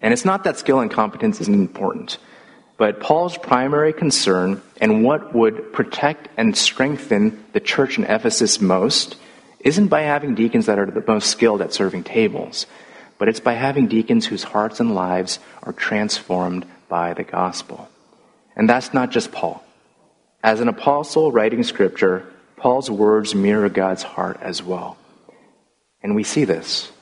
And 0.00 0.12
it's 0.12 0.24
not 0.24 0.44
that 0.44 0.56
skill 0.56 0.78
and 0.78 0.88
competence 0.88 1.40
isn't 1.40 1.52
important, 1.52 2.18
but 2.78 3.00
Paul's 3.00 3.36
primary 3.36 3.92
concern 3.92 4.62
and 4.80 5.04
what 5.04 5.34
would 5.34 5.72
protect 5.72 6.28
and 6.36 6.56
strengthen 6.56 7.44
the 7.52 7.60
church 7.60 7.98
in 7.98 8.04
Ephesus 8.04 8.60
most 8.60 9.16
isn't 9.60 9.88
by 9.88 10.02
having 10.02 10.36
deacons 10.36 10.66
that 10.66 10.78
are 10.78 10.86
the 10.86 11.04
most 11.06 11.28
skilled 11.28 11.60
at 11.60 11.74
serving 11.74 12.04
tables, 12.04 12.66
but 13.18 13.28
it's 13.28 13.40
by 13.40 13.54
having 13.54 13.88
deacons 13.88 14.26
whose 14.26 14.44
hearts 14.44 14.78
and 14.78 14.94
lives 14.94 15.40
are 15.64 15.72
transformed 15.72 16.64
by 16.88 17.12
the 17.14 17.24
gospel. 17.24 17.88
And 18.54 18.68
that's 18.68 18.94
not 18.94 19.10
just 19.10 19.32
Paul. 19.32 19.62
As 20.44 20.60
an 20.60 20.68
apostle 20.68 21.32
writing 21.32 21.64
scripture, 21.64 22.24
Paul's 22.56 22.88
words 22.88 23.34
mirror 23.34 23.68
God's 23.68 24.04
heart 24.04 24.38
as 24.40 24.62
well. 24.62 24.96
And 26.00 26.14
we 26.14 26.22
see 26.22 26.44
this. 26.44 26.92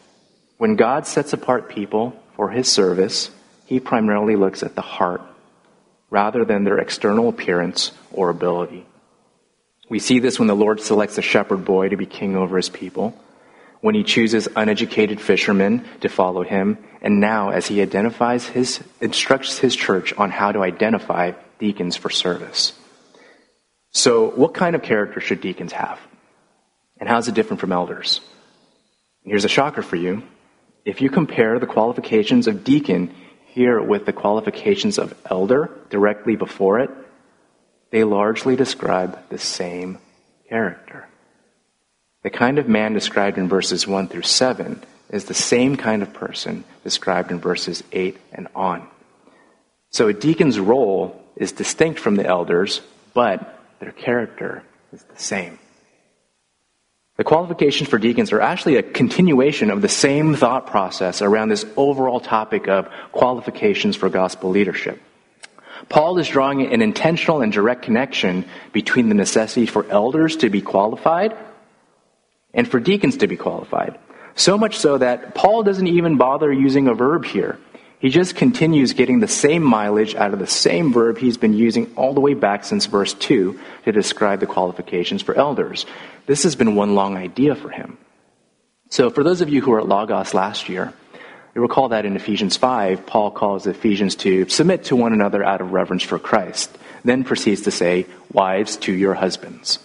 When 0.57 0.77
God 0.77 1.07
sets 1.07 1.35
apart 1.35 1.69
people 1.69 2.19
for 2.35 2.49
his 2.49 2.73
service, 2.73 3.31
he 3.67 3.79
primarily 3.79 4.37
looks 4.37 4.63
at 4.63 4.75
the 4.75 4.81
heart 4.81 5.21
rather 6.11 6.45
than 6.45 6.65
their 6.65 6.79
external 6.79 7.29
appearance 7.29 7.93
or 8.13 8.31
ability. 8.31 8.87
We 9.89 9.99
see 9.99 10.19
this 10.19 10.39
when 10.39 10.49
the 10.49 10.55
Lord 10.55 10.81
selects 10.81 11.19
a 11.19 11.23
shepherd 11.23 11.65
boy 11.65 11.89
to 11.89 11.97
be 11.97 12.07
king 12.07 12.37
over 12.37 12.57
his 12.57 12.69
people, 12.69 13.17
when 13.81 13.95
he 13.95 14.03
chooses 14.03 14.49
uneducated 14.57 15.21
fishermen 15.21 15.85
to 16.01 16.09
follow 16.09 16.43
him, 16.43 16.79
and 17.03 17.21
now 17.21 17.51
as 17.51 17.67
he 17.67 17.83
identifies 17.83 18.47
his, 18.47 18.83
instructs 19.01 19.59
his 19.59 19.77
church 19.77 20.13
on 20.15 20.31
how 20.31 20.51
to 20.51 20.63
identify 20.63 21.33
deacons 21.59 21.97
for 21.97 22.11
service. 22.11 22.73
So, 23.93 24.31
what 24.31 24.55
kind 24.55 24.75
of 24.75 24.83
character 24.83 25.21
should 25.21 25.41
deacons 25.41 25.73
have? 25.73 26.01
And 26.99 27.09
how 27.09 27.19
is 27.19 27.29
it 27.29 27.35
different 27.35 27.61
from 27.61 27.73
elders? 27.73 28.21
here's 29.25 29.45
a 29.45 29.49
shocker 29.49 29.83
for 29.83 29.97
you. 29.97 30.23
If 30.85 31.01
you 31.01 31.11
compare 31.11 31.59
the 31.59 31.67
qualifications 31.67 32.47
of 32.47 32.63
deacon 32.63 33.13
here 33.57 33.81
with 33.81 34.05
the 34.05 34.13
qualifications 34.13 34.99
of 34.99 35.15
elder 35.31 35.71
directly 35.89 36.37
before 36.37 36.79
it, 36.79 36.91
they 37.91 38.05
largely 38.05 38.55
describe 38.55 39.19
the 39.31 39.39
same 39.39 39.97
character. 40.47 41.09
The 42.23 42.29
kind 42.29 42.59
of 42.59 42.69
man 42.69 42.93
described 42.93 43.39
in 43.39 43.49
verses 43.49 43.87
1 43.87 44.09
through 44.09 44.23
7 44.23 44.83
is 45.09 45.25
the 45.25 45.33
same 45.33 45.77
kind 45.77 46.03
of 46.03 46.13
person 46.13 46.65
described 46.85 47.31
in 47.31 47.41
verses 47.41 47.83
8 47.93 48.19
and 48.31 48.47
on. 48.55 48.87
So 49.89 50.09
a 50.09 50.13
deacon's 50.13 50.61
role 50.61 51.25
is 51.35 51.53
distinct 51.53 51.99
from 51.99 52.17
the 52.17 52.27
elders, 52.27 52.83
but 53.15 53.59
their 53.81 53.93
character 53.93 54.65
is 54.93 55.03
the 55.03 55.19
same. 55.19 55.59
The 57.17 57.25
qualifications 57.25 57.89
for 57.89 57.99
deacons 57.99 58.31
are 58.33 58.43
actually 58.43 58.77
a 58.77 58.83
continuation 58.83 59.71
of 59.71 59.81
the 59.81 59.89
same 59.89 60.35
thought 60.35 60.67
process 60.67 61.23
around 61.23 61.49
this 61.49 61.65
overall 61.77 62.21
topic 62.21 62.69
of 62.69 62.89
qualifications 63.13 63.97
for 63.97 64.11
gospel 64.11 64.51
leadership. 64.51 65.01
Paul 65.89 66.19
is 66.19 66.29
drawing 66.29 66.61
an 66.73 66.83
intentional 66.83 67.41
and 67.41 67.53
direct 67.53 67.83
connection 67.83 68.45
between 68.73 69.09
the 69.09 69.15
necessity 69.15 69.67
for 69.67 69.87
elders 69.89 70.37
to 70.39 70.51
be 70.51 70.61
qualified 70.61 71.35
and 72.53 72.69
for 72.69 72.81
deacons 72.81 73.19
to 73.19 73.27
be 73.27 73.37
qualified. 73.37 73.99
So 74.35 74.59
much 74.59 74.77
so 74.77 74.99
that 74.99 75.35
Paul 75.35 75.63
doesn't 75.63 75.87
even 75.87 76.19
bother 76.19 76.53
using 76.53 76.89
a 76.89 76.95
verb 76.95 77.25
here. 77.25 77.59
He 78.07 78.13
just 78.13 78.37
continues 78.37 78.93
getting 78.93 79.19
the 79.19 79.27
same 79.27 79.65
mileage 79.65 80.15
out 80.15 80.33
of 80.33 80.39
the 80.39 80.47
same 80.47 80.93
verb 80.93 81.19
he's 81.19 81.37
been 81.37 81.55
using 81.55 81.93
all 81.97 82.15
the 82.15 82.21
way 82.21 82.35
back 82.35 82.65
since 82.65 82.87
verse 82.87 83.13
2 83.15 83.59
to 83.85 83.91
describe 83.91 84.39
the 84.39 84.47
qualifications 84.47 85.23
for 85.23 85.35
elders. 85.35 85.87
This 86.27 86.45
has 86.45 86.55
been 86.55 86.77
one 86.77 86.95
long 86.95 87.17
idea 87.17 87.57
for 87.57 87.69
him. 87.69 87.99
So, 88.91 89.11
for 89.11 89.25
those 89.25 89.41
of 89.41 89.49
you 89.49 89.61
who 89.61 89.73
were 89.73 89.81
at 89.81 89.89
Logos 89.89 90.35
last 90.35 90.69
year, 90.69 90.93
you 91.57 91.61
recall 91.61 91.89
that 91.89 92.07
in 92.07 92.15
Ephesians 92.15 92.57
5, 92.57 93.07
Paul 93.07 93.33
calls 93.33 93.67
Ephesians 93.67 94.15
to 94.23 94.49
submit 94.49 94.85
to 94.85 94.95
one 94.95 95.13
another 95.13 95.43
out 95.43 95.61
of 95.61 95.73
reverence 95.73 96.05
for 96.05 96.21
Christ, 96.21 96.79
then 97.05 97.25
proceeds 97.25 97.63
to 97.63 97.73
say, 97.73 98.07
Wives 98.33 98.77
to 98.77 98.93
your 98.93 99.15
husbands. 99.15 99.81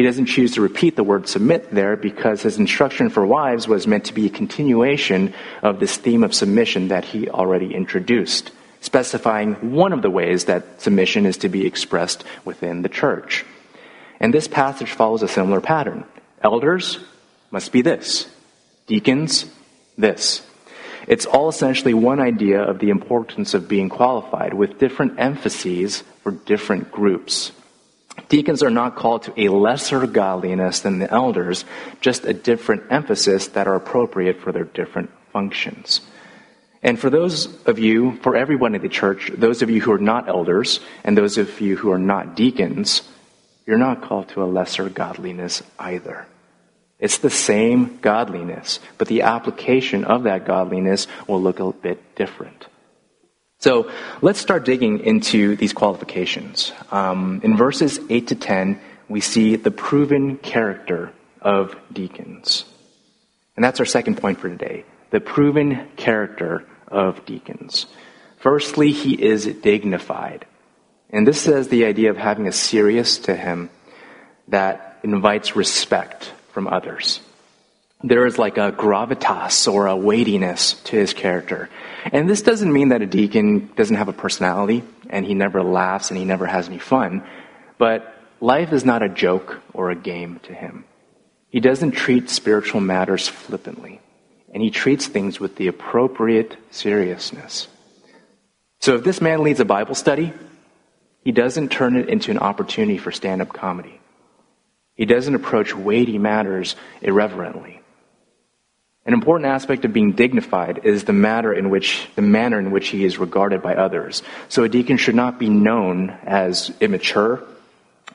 He 0.00 0.06
doesn't 0.06 0.32
choose 0.32 0.54
to 0.54 0.62
repeat 0.62 0.96
the 0.96 1.04
word 1.04 1.28
submit 1.28 1.74
there 1.74 1.94
because 1.94 2.40
his 2.40 2.56
instruction 2.56 3.10
for 3.10 3.26
wives 3.26 3.68
was 3.68 3.86
meant 3.86 4.06
to 4.06 4.14
be 4.14 4.24
a 4.24 4.30
continuation 4.30 5.34
of 5.62 5.78
this 5.78 5.98
theme 5.98 6.24
of 6.24 6.34
submission 6.34 6.88
that 6.88 7.04
he 7.04 7.28
already 7.28 7.74
introduced, 7.74 8.50
specifying 8.80 9.74
one 9.74 9.92
of 9.92 10.00
the 10.00 10.08
ways 10.08 10.46
that 10.46 10.80
submission 10.80 11.26
is 11.26 11.36
to 11.36 11.50
be 11.50 11.66
expressed 11.66 12.24
within 12.46 12.80
the 12.80 12.88
church. 12.88 13.44
And 14.20 14.32
this 14.32 14.48
passage 14.48 14.90
follows 14.90 15.22
a 15.22 15.28
similar 15.28 15.60
pattern. 15.60 16.06
Elders 16.40 16.98
must 17.50 17.70
be 17.70 17.82
this 17.82 18.26
Deacons, 18.86 19.44
this. 19.98 20.40
It's 21.08 21.26
all 21.26 21.50
essentially 21.50 21.92
one 21.92 22.20
idea 22.20 22.62
of 22.62 22.78
the 22.78 22.88
importance 22.88 23.52
of 23.52 23.68
being 23.68 23.90
qualified 23.90 24.54
with 24.54 24.78
different 24.78 25.20
emphases 25.20 26.04
for 26.22 26.32
different 26.32 26.90
groups. 26.90 27.52
Deacons 28.28 28.62
are 28.62 28.70
not 28.70 28.96
called 28.96 29.24
to 29.24 29.34
a 29.36 29.48
lesser 29.48 30.06
godliness 30.06 30.80
than 30.80 30.98
the 30.98 31.10
elders, 31.10 31.64
just 32.00 32.24
a 32.24 32.32
different 32.32 32.84
emphasis 32.90 33.48
that 33.48 33.66
are 33.66 33.74
appropriate 33.74 34.40
for 34.40 34.52
their 34.52 34.64
different 34.64 35.10
functions. 35.32 36.00
And 36.82 36.98
for 36.98 37.10
those 37.10 37.62
of 37.66 37.78
you, 37.78 38.16
for 38.22 38.36
everyone 38.36 38.74
in 38.74 38.82
the 38.82 38.88
church, 38.88 39.30
those 39.34 39.62
of 39.62 39.70
you 39.70 39.80
who 39.80 39.92
are 39.92 39.98
not 39.98 40.28
elders 40.28 40.80
and 41.04 41.16
those 41.16 41.38
of 41.38 41.60
you 41.60 41.76
who 41.76 41.90
are 41.92 41.98
not 41.98 42.34
deacons, 42.36 43.02
you're 43.66 43.78
not 43.78 44.02
called 44.02 44.28
to 44.30 44.42
a 44.42 44.46
lesser 44.46 44.88
godliness 44.88 45.62
either. 45.78 46.26
It's 46.98 47.18
the 47.18 47.30
same 47.30 47.98
godliness, 48.00 48.80
but 48.98 49.08
the 49.08 49.22
application 49.22 50.04
of 50.04 50.24
that 50.24 50.46
godliness 50.46 51.06
will 51.26 51.40
look 51.40 51.60
a 51.60 51.72
bit 51.72 52.14
different. 52.14 52.66
So 53.60 53.90
let's 54.22 54.40
start 54.40 54.64
digging 54.64 55.00
into 55.00 55.54
these 55.54 55.74
qualifications. 55.74 56.72
Um, 56.90 57.42
in 57.44 57.58
verses 57.58 58.00
8 58.08 58.28
to 58.28 58.34
10, 58.34 58.80
we 59.10 59.20
see 59.20 59.56
the 59.56 59.70
proven 59.70 60.38
character 60.38 61.12
of 61.42 61.76
deacons. 61.92 62.64
And 63.56 63.64
that's 63.64 63.78
our 63.78 63.86
second 63.86 64.16
point 64.16 64.40
for 64.40 64.48
today 64.48 64.84
the 65.10 65.20
proven 65.20 65.88
character 65.96 66.66
of 66.88 67.26
deacons. 67.26 67.86
Firstly, 68.38 68.92
he 68.92 69.12
is 69.12 69.44
dignified. 69.44 70.46
And 71.10 71.26
this 71.26 71.40
says 71.40 71.68
the 71.68 71.84
idea 71.84 72.10
of 72.10 72.16
having 72.16 72.46
a 72.46 72.52
serious 72.52 73.18
to 73.18 73.36
him 73.36 73.68
that 74.48 75.00
invites 75.02 75.56
respect 75.56 76.32
from 76.52 76.66
others. 76.66 77.20
There 78.02 78.24
is 78.24 78.38
like 78.38 78.56
a 78.56 78.72
gravitas 78.72 79.70
or 79.70 79.86
a 79.86 79.96
weightiness 79.96 80.74
to 80.84 80.96
his 80.96 81.12
character. 81.12 81.68
And 82.12 82.28
this 82.28 82.40
doesn't 82.40 82.72
mean 82.72 82.88
that 82.88 83.02
a 83.02 83.06
deacon 83.06 83.70
doesn't 83.76 83.96
have 83.96 84.08
a 84.08 84.14
personality 84.14 84.82
and 85.10 85.26
he 85.26 85.34
never 85.34 85.62
laughs 85.62 86.10
and 86.10 86.18
he 86.18 86.24
never 86.24 86.46
has 86.46 86.68
any 86.68 86.78
fun, 86.78 87.22
but 87.76 88.14
life 88.40 88.72
is 88.72 88.84
not 88.84 89.02
a 89.02 89.08
joke 89.08 89.60
or 89.74 89.90
a 89.90 89.96
game 89.96 90.40
to 90.44 90.54
him. 90.54 90.84
He 91.50 91.60
doesn't 91.60 91.92
treat 91.92 92.30
spiritual 92.30 92.80
matters 92.80 93.26
flippantly, 93.26 94.00
and 94.54 94.62
he 94.62 94.70
treats 94.70 95.08
things 95.08 95.40
with 95.40 95.56
the 95.56 95.66
appropriate 95.66 96.56
seriousness. 96.70 97.66
So 98.78 98.94
if 98.94 99.04
this 99.04 99.20
man 99.20 99.42
leads 99.42 99.60
a 99.60 99.64
Bible 99.64 99.96
study, 99.96 100.32
he 101.24 101.32
doesn't 101.32 101.70
turn 101.70 101.96
it 101.96 102.08
into 102.08 102.30
an 102.30 102.38
opportunity 102.38 102.98
for 102.98 103.10
stand 103.10 103.42
up 103.42 103.52
comedy. 103.52 104.00
He 104.94 105.06
doesn't 105.06 105.34
approach 105.34 105.74
weighty 105.74 106.18
matters 106.18 106.76
irreverently. 107.02 107.80
An 109.06 109.14
important 109.14 109.46
aspect 109.46 109.86
of 109.86 109.94
being 109.94 110.12
dignified 110.12 110.80
is 110.84 111.04
the 111.04 111.14
matter 111.14 111.54
in 111.54 111.70
which 111.70 112.06
the 112.16 112.22
manner 112.22 112.58
in 112.58 112.70
which 112.70 112.88
he 112.88 113.04
is 113.04 113.18
regarded 113.18 113.62
by 113.62 113.74
others. 113.74 114.22
So 114.50 114.62
a 114.62 114.68
deacon 114.68 114.98
should 114.98 115.14
not 115.14 115.38
be 115.38 115.48
known 115.48 116.10
as 116.24 116.70
immature, 116.80 117.42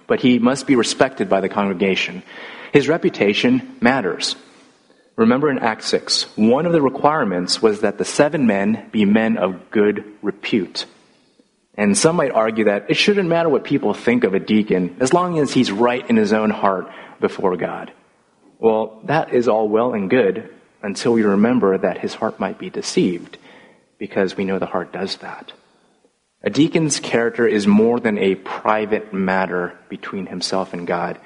but 0.06 0.20
he 0.20 0.38
must 0.38 0.68
be 0.68 0.76
respected 0.76 1.28
by 1.28 1.42
the 1.42 1.50
congregation. 1.50 2.22
His 2.72 2.88
reputation 2.88 3.78
matters. 3.82 4.36
Remember 5.16 5.50
in 5.50 5.60
Acts 5.60 5.88
6, 5.88 6.38
one 6.38 6.68
of 6.68 6.74
the 6.74 6.82
requirements 6.82 7.62
was 7.62 7.82
that 7.82 7.98
the 7.98 8.06
seven 8.06 8.46
men 8.46 8.90
be 8.92 9.06
men 9.06 9.38
of 9.38 9.72
good 9.72 10.04
repute. 10.22 10.86
And 11.76 11.98
some 11.98 12.18
might 12.18 12.32
argue 12.32 12.66
that 12.66 12.92
it 12.92 12.98
shouldn't 12.98 13.28
matter 13.28 13.50
what 13.50 13.64
people 13.64 13.94
think 13.94 14.24
of 14.24 14.36
a 14.36 14.40
deacon 14.40 14.98
as 15.00 15.14
long 15.14 15.40
as 15.40 15.52
he's 15.52 15.72
right 15.72 16.08
in 16.08 16.16
his 16.16 16.32
own 16.32 16.52
heart 16.52 16.88
before 17.20 17.58
God. 17.58 17.92
Well, 18.60 19.02
that 19.06 19.34
is 19.34 19.48
all 19.48 19.68
well 19.68 19.94
and 19.94 20.10
good 20.10 20.55
until 20.86 21.14
we 21.14 21.24
remember 21.24 21.78
that 21.78 21.98
his 21.98 22.14
heart 22.14 22.40
might 22.40 22.60
be 22.60 22.70
deceived, 22.70 23.38
because 23.98 24.38
we 24.38 24.46
know 24.46 24.60
the 24.60 24.68
heart 24.68 24.94
does 24.94 25.18
that. 25.18 25.52
A 26.44 26.50
deacon's 26.52 27.00
character 27.00 27.48
is 27.48 27.66
more 27.66 28.00
than 28.00 28.20
a 28.20 28.36
private 28.36 29.12
matter 29.12 29.78
between 29.90 30.28
himself 30.28 30.74
and 30.74 30.86
God. 30.86 31.20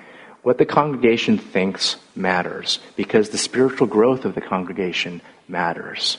What 0.43 0.57
the 0.57 0.65
congregation 0.65 1.37
thinks 1.37 1.97
matters, 2.15 2.79
because 2.95 3.29
the 3.29 3.37
spiritual 3.37 3.87
growth 3.87 4.23
of 4.23 4.33
the 4.33 4.41
congregation 4.41 5.21
matters. 5.47 6.17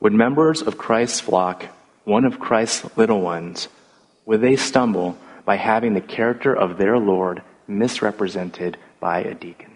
Would 0.00 0.12
members 0.12 0.60
of 0.60 0.76
Christ's 0.76 1.20
flock 1.20 1.64
one 2.04 2.26
of 2.26 2.38
Christ's 2.38 2.94
little 2.98 3.22
ones, 3.22 3.68
would 4.26 4.42
they 4.42 4.56
stumble 4.56 5.16
by 5.46 5.56
having 5.56 5.94
the 5.94 6.02
character 6.02 6.54
of 6.54 6.76
their 6.76 6.98
Lord 6.98 7.42
misrepresented 7.66 8.76
by 9.00 9.20
a 9.20 9.34
deacon? 9.34 9.73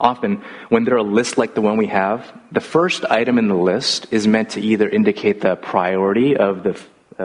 Often, 0.00 0.42
when 0.70 0.84
there 0.84 0.96
are 0.96 1.02
lists 1.02 1.36
like 1.36 1.54
the 1.54 1.60
one 1.60 1.76
we 1.76 1.88
have, 1.88 2.32
the 2.50 2.60
first 2.60 3.04
item 3.04 3.36
in 3.38 3.48
the 3.48 3.54
list 3.54 4.06
is 4.10 4.26
meant 4.26 4.50
to 4.50 4.60
either 4.60 4.88
indicate 4.88 5.42
the 5.42 5.56
priority 5.56 6.36
of 6.36 6.62
the 6.62 6.74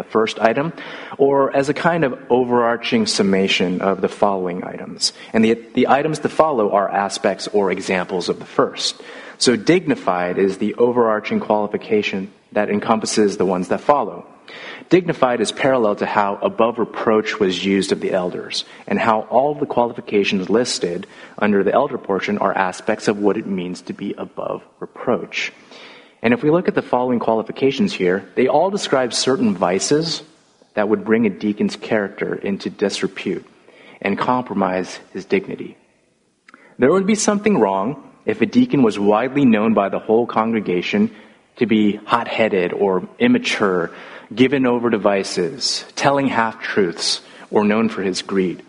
first 0.03 0.39
item 0.39 0.73
or 1.17 1.55
as 1.55 1.69
a 1.69 1.73
kind 1.73 2.03
of 2.03 2.19
overarching 2.29 3.05
summation 3.05 3.81
of 3.81 4.01
the 4.01 4.09
following 4.09 4.63
items. 4.63 5.13
And 5.31 5.43
the, 5.43 5.53
the 5.53 5.87
items 5.87 6.19
to 6.19 6.29
follow 6.29 6.73
are 6.73 6.89
aspects 6.89 7.47
or 7.47 7.71
examples 7.71 8.27
of 8.27 8.39
the 8.39 8.45
first. 8.45 9.01
So 9.37 9.55
dignified 9.55 10.37
is 10.37 10.57
the 10.57 10.75
overarching 10.75 11.39
qualification 11.39 12.31
that 12.51 12.69
encompasses 12.69 13.37
the 13.37 13.45
ones 13.45 13.69
that 13.69 13.81
follow. 13.81 14.27
Dignified 14.89 15.41
is 15.41 15.51
parallel 15.51 15.95
to 15.97 16.05
how 16.05 16.35
above 16.35 16.77
reproach 16.77 17.39
was 17.39 17.65
used 17.65 17.91
of 17.91 18.01
the 18.01 18.11
elders, 18.11 18.65
and 18.85 18.99
how 18.99 19.21
all 19.21 19.55
the 19.55 19.65
qualifications 19.65 20.49
listed 20.49 21.07
under 21.39 21.63
the 21.63 21.73
elder 21.73 21.97
portion 21.97 22.37
are 22.37 22.55
aspects 22.55 23.07
of 23.07 23.17
what 23.17 23.37
it 23.37 23.47
means 23.47 23.81
to 23.83 23.93
be 23.93 24.13
above 24.17 24.63
reproach. 24.79 25.51
And 26.21 26.33
if 26.33 26.43
we 26.43 26.51
look 26.51 26.67
at 26.67 26.75
the 26.75 26.81
following 26.81 27.19
qualifications 27.19 27.93
here, 27.93 28.29
they 28.35 28.47
all 28.47 28.69
describe 28.69 29.13
certain 29.13 29.55
vices 29.55 30.23
that 30.75 30.89
would 30.89 31.03
bring 31.03 31.25
a 31.25 31.29
deacon's 31.29 31.75
character 31.75 32.35
into 32.35 32.69
disrepute 32.69 33.45
and 34.01 34.19
compromise 34.19 34.99
his 35.13 35.25
dignity. 35.25 35.77
There 36.77 36.91
would 36.91 37.07
be 37.07 37.15
something 37.15 37.57
wrong 37.57 38.11
if 38.25 38.41
a 38.41 38.45
deacon 38.45 38.83
was 38.83 38.99
widely 38.99 39.45
known 39.45 39.73
by 39.73 39.89
the 39.89 39.99
whole 39.99 40.25
congregation 40.25 41.15
to 41.57 41.65
be 41.65 41.95
hot 41.95 42.27
headed 42.27 42.73
or 42.73 43.07
immature, 43.19 43.91
given 44.33 44.65
over 44.65 44.89
to 44.89 44.97
vices, 44.97 45.85
telling 45.95 46.27
half 46.27 46.61
truths, 46.61 47.21
or 47.51 47.63
known 47.63 47.89
for 47.89 48.01
his 48.01 48.21
greed. 48.21 48.63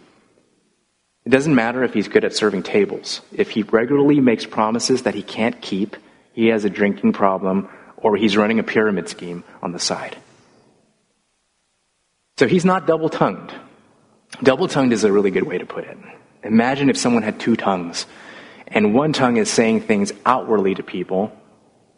It 1.25 1.31
doesn't 1.31 1.55
matter 1.55 1.83
if 1.83 1.93
he's 1.93 2.07
good 2.07 2.25
at 2.25 2.37
serving 2.37 2.63
tables. 2.63 3.21
If 3.33 3.51
he 3.51 3.63
regularly 3.63 4.21
makes 4.21 4.47
promises 4.47 5.03
that 5.03 5.15
he 5.15 5.23
can't 5.23 5.61
keep, 5.61 5.97
he 6.35 6.49
has 6.49 6.65
a 6.65 6.71
drinking 6.71 7.15
problem, 7.15 7.69
or 7.97 8.17
he's 8.17 8.37
running 8.37 8.61
a 8.61 8.63
pyramid 8.63 9.09
scheme 9.09 9.43
on 9.63 9.73
the 9.73 9.81
side. 9.81 10.17
So 12.37 12.47
he's 12.47 12.65
not 12.65 12.87
double 12.87 13.09
tongued. 13.09 13.53
Double 14.43 14.69
tongued 14.69 14.93
is 14.93 15.03
a 15.03 15.11
really 15.11 15.31
good 15.31 15.45
way 15.45 15.59
to 15.59 15.67
put 15.67 15.85
it. 15.85 15.97
Imagine 16.45 16.91
if 16.91 16.97
someone 16.97 17.23
had 17.23 17.41
two 17.41 17.57
tongues, 17.57 18.07
and 18.69 18.95
one 18.95 19.13
tongue 19.13 19.37
is 19.37 19.51
saying 19.51 19.81
things 19.81 20.13
outwardly 20.25 20.75
to 20.75 20.83
people, 20.83 21.33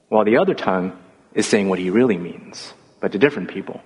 while 0.09 0.25
the 0.25 0.39
other 0.39 0.55
tongue 0.55 0.97
is 1.35 1.47
saying 1.47 1.69
what 1.69 1.79
he 1.79 1.91
really 1.91 2.19
means, 2.19 2.73
but 3.01 3.13
to 3.13 3.19
different 3.19 3.51
people. 3.51 3.81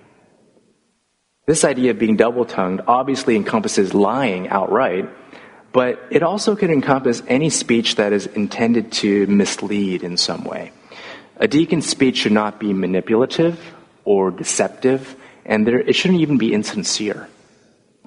This 1.45 1.65
idea 1.65 1.91
of 1.91 1.99
being 1.99 2.15
double 2.15 2.45
tongued 2.45 2.81
obviously 2.87 3.35
encompasses 3.35 3.93
lying 3.93 4.47
outright, 4.47 5.09
but 5.73 5.99
it 6.09 6.23
also 6.23 6.55
can 6.55 6.71
encompass 6.71 7.21
any 7.27 7.49
speech 7.49 7.95
that 7.95 8.13
is 8.13 8.27
intended 8.27 8.91
to 8.93 9.27
mislead 9.27 10.03
in 10.03 10.15
some 10.15 10.45
way. 10.45 10.71
A 11.37 11.47
deacon's 11.47 11.87
speech 11.87 12.17
should 12.17 12.31
not 12.31 12.59
be 12.59 12.71
manipulative 12.71 13.59
or 14.05 14.31
deceptive, 14.31 15.15
and 15.45 15.67
there, 15.67 15.79
it 15.79 15.95
shouldn't 15.95 16.21
even 16.21 16.37
be 16.37 16.53
insincere. 16.53 17.27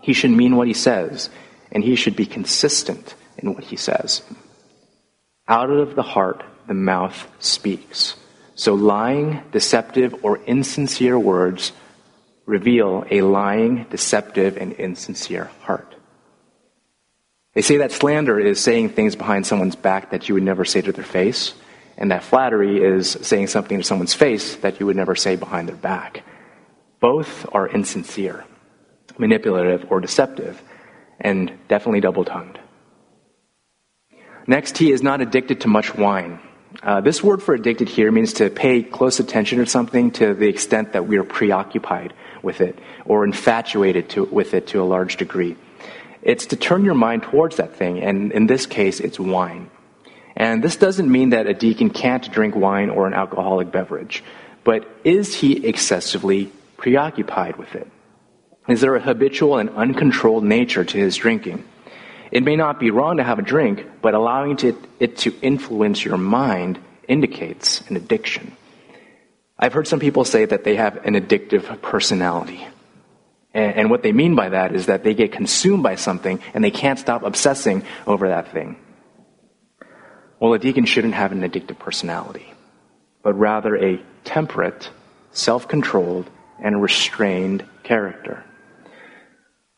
He 0.01 0.13
should 0.13 0.31
mean 0.31 0.57
what 0.57 0.69
he 0.69 0.75
says, 0.75 1.29
and 1.73 1.85
he 1.85 1.97
should 1.97 2.17
be 2.17 2.25
consistent 2.25 3.15
in 3.37 3.53
what 3.53 3.65
he 3.65 3.77
says. 3.77 4.23
Out 5.49 5.71
of 5.71 5.95
the 5.95 6.03
heart 6.03 6.43
the 6.67 6.75
mouth 6.75 7.29
speaks. 7.39 8.17
So 8.55 8.75
lying, 8.75 9.43
deceptive, 9.53 10.25
or 10.25 10.39
insincere 10.39 11.19
words 11.19 11.73
reveal 12.47 13.05
a 13.11 13.21
lying, 13.23 13.85
deceptive, 13.91 14.57
and 14.57 14.73
insincere 14.73 15.51
heart. 15.63 15.95
They 17.55 17.63
say 17.63 17.79
that 17.79 17.93
slander 17.93 18.39
is 18.39 18.61
saying 18.61 18.91
things 18.91 19.17
behind 19.17 19.47
someone's 19.47 19.77
back 19.77 20.11
that 20.11 20.29
you 20.29 20.35
would 20.35 20.43
never 20.43 20.65
say 20.65 20.81
to 20.83 20.93
their 20.93 21.05
face, 21.05 21.55
and 21.97 22.11
that 22.11 22.23
flattery 22.23 22.83
is 22.83 23.11
saying 23.23 23.47
something 23.47 23.79
to 23.79 23.85
someone's 23.85 24.15
face 24.15 24.57
that 24.57 24.79
you 24.79 24.87
would 24.87 24.97
never 24.97 25.15
say 25.15 25.37
behind 25.37 25.69
their 25.69 25.77
back. 25.77 26.23
Both 27.01 27.47
are 27.53 27.67
insincere, 27.67 28.45
manipulative, 29.19 29.87
or 29.91 30.01
deceptive, 30.01 30.63
and 31.19 31.53
definitely 31.69 32.01
double 32.01 32.25
tongued. 32.25 32.59
Next, 34.47 34.79
he 34.79 34.93
is 34.93 35.03
not 35.03 35.21
addicted 35.21 35.63
to 35.63 35.69
much 35.69 35.95
wine. 35.95 36.39
Uh, 36.87 37.01
this 37.01 37.21
word 37.21 37.43
for 37.43 37.53
addicted 37.53 37.89
here 37.89 38.13
means 38.13 38.35
to 38.35 38.49
pay 38.49 38.81
close 38.81 39.19
attention 39.19 39.59
to 39.59 39.67
something 39.67 40.13
to 40.13 40.35
the 40.35 40.47
extent 40.47 40.93
that 40.93 41.09
we 41.09 41.19
are 41.19 41.25
preoccupied 41.25 42.15
with 42.43 42.61
it 42.61 42.79
or 43.05 43.25
infatuated 43.25 44.09
to, 44.09 44.23
with 44.27 44.55
it 44.55 44.69
to 44.69 44.81
a 44.81 44.85
large 44.85 45.17
degree. 45.17 45.57
It's 46.23 46.47
to 46.47 46.57
turn 46.57 46.85
your 46.85 46.95
mind 46.95 47.25
towards 47.25 47.57
that 47.57 47.75
thing, 47.75 48.01
and 48.01 48.31
in 48.31 48.47
this 48.47 48.67
case, 48.67 49.01
it's 49.01 49.19
wine. 49.19 49.69
And 50.37 50.63
this 50.63 50.77
doesn't 50.77 51.11
mean 51.11 51.31
that 51.31 51.49
a 51.49 51.55
deacon 51.55 51.91
can't 51.91 52.31
drink 52.31 52.55
wine 52.55 52.91
or 52.91 53.09
an 53.09 53.15
alcoholic 53.15 53.73
beverage, 53.73 54.23
but 54.63 54.89
is 55.03 55.35
he 55.35 55.67
excessively 55.67 56.53
preoccupied 56.77 57.57
with 57.57 57.75
it? 57.75 57.91
Is 58.69 58.81
there 58.81 58.95
a 58.95 59.01
habitual 59.01 59.59
and 59.59 59.71
uncontrolled 59.71 60.45
nature 60.45 60.85
to 60.85 60.99
his 60.99 61.17
drinking? 61.17 61.65
It 62.31 62.43
may 62.43 62.57
not 62.57 62.81
be 62.81 62.91
wrong 62.91 63.19
to 63.19 63.25
have 63.25 63.39
a 63.39 63.43
drink, 63.43 63.87
but 64.03 64.15
allowing 64.15 64.59
it 65.01 65.17
to 65.19 65.35
influence 65.41 66.05
your 66.05 66.19
mind 66.19 66.79
indicates 67.09 67.83
an 67.89 67.97
addiction. 67.97 68.53
I've 69.59 69.73
heard 69.73 69.89
some 69.89 70.01
people 70.01 70.25
say 70.25 70.45
that 70.45 70.65
they 70.65 70.77
have 70.77 70.97
an 71.05 71.15
addictive 71.15 71.81
personality. 71.83 72.67
And, 73.55 73.89
what 73.89 74.03
they 74.03 74.13
mean 74.13 74.35
by 74.35 74.51
that 74.51 74.75
is 74.75 74.87
that 74.87 75.03
they 75.03 75.15
get 75.15 75.33
consumed 75.33 75.83
by 75.83 75.95
something 75.95 76.41
and 76.53 76.63
they 76.63 76.71
can't 76.71 76.99
stop 76.99 77.23
obsessing 77.23 77.85
over 78.07 78.29
that 78.29 78.53
thing. 78.53 78.77
Well, 80.39 80.53
a 80.53 80.59
deacon 80.59 80.85
shouldn't 80.85 81.15
have 81.15 81.33
an 81.33 81.41
addictive 81.41 81.79
personality, 81.79 82.53
but 83.23 83.33
rather 83.33 83.75
a 83.75 84.03
temperate, 84.25 84.91
self 85.33 85.69
controlled, 85.69 86.29
and 86.63 86.83
restrained 86.83 87.65
character. 87.83 88.45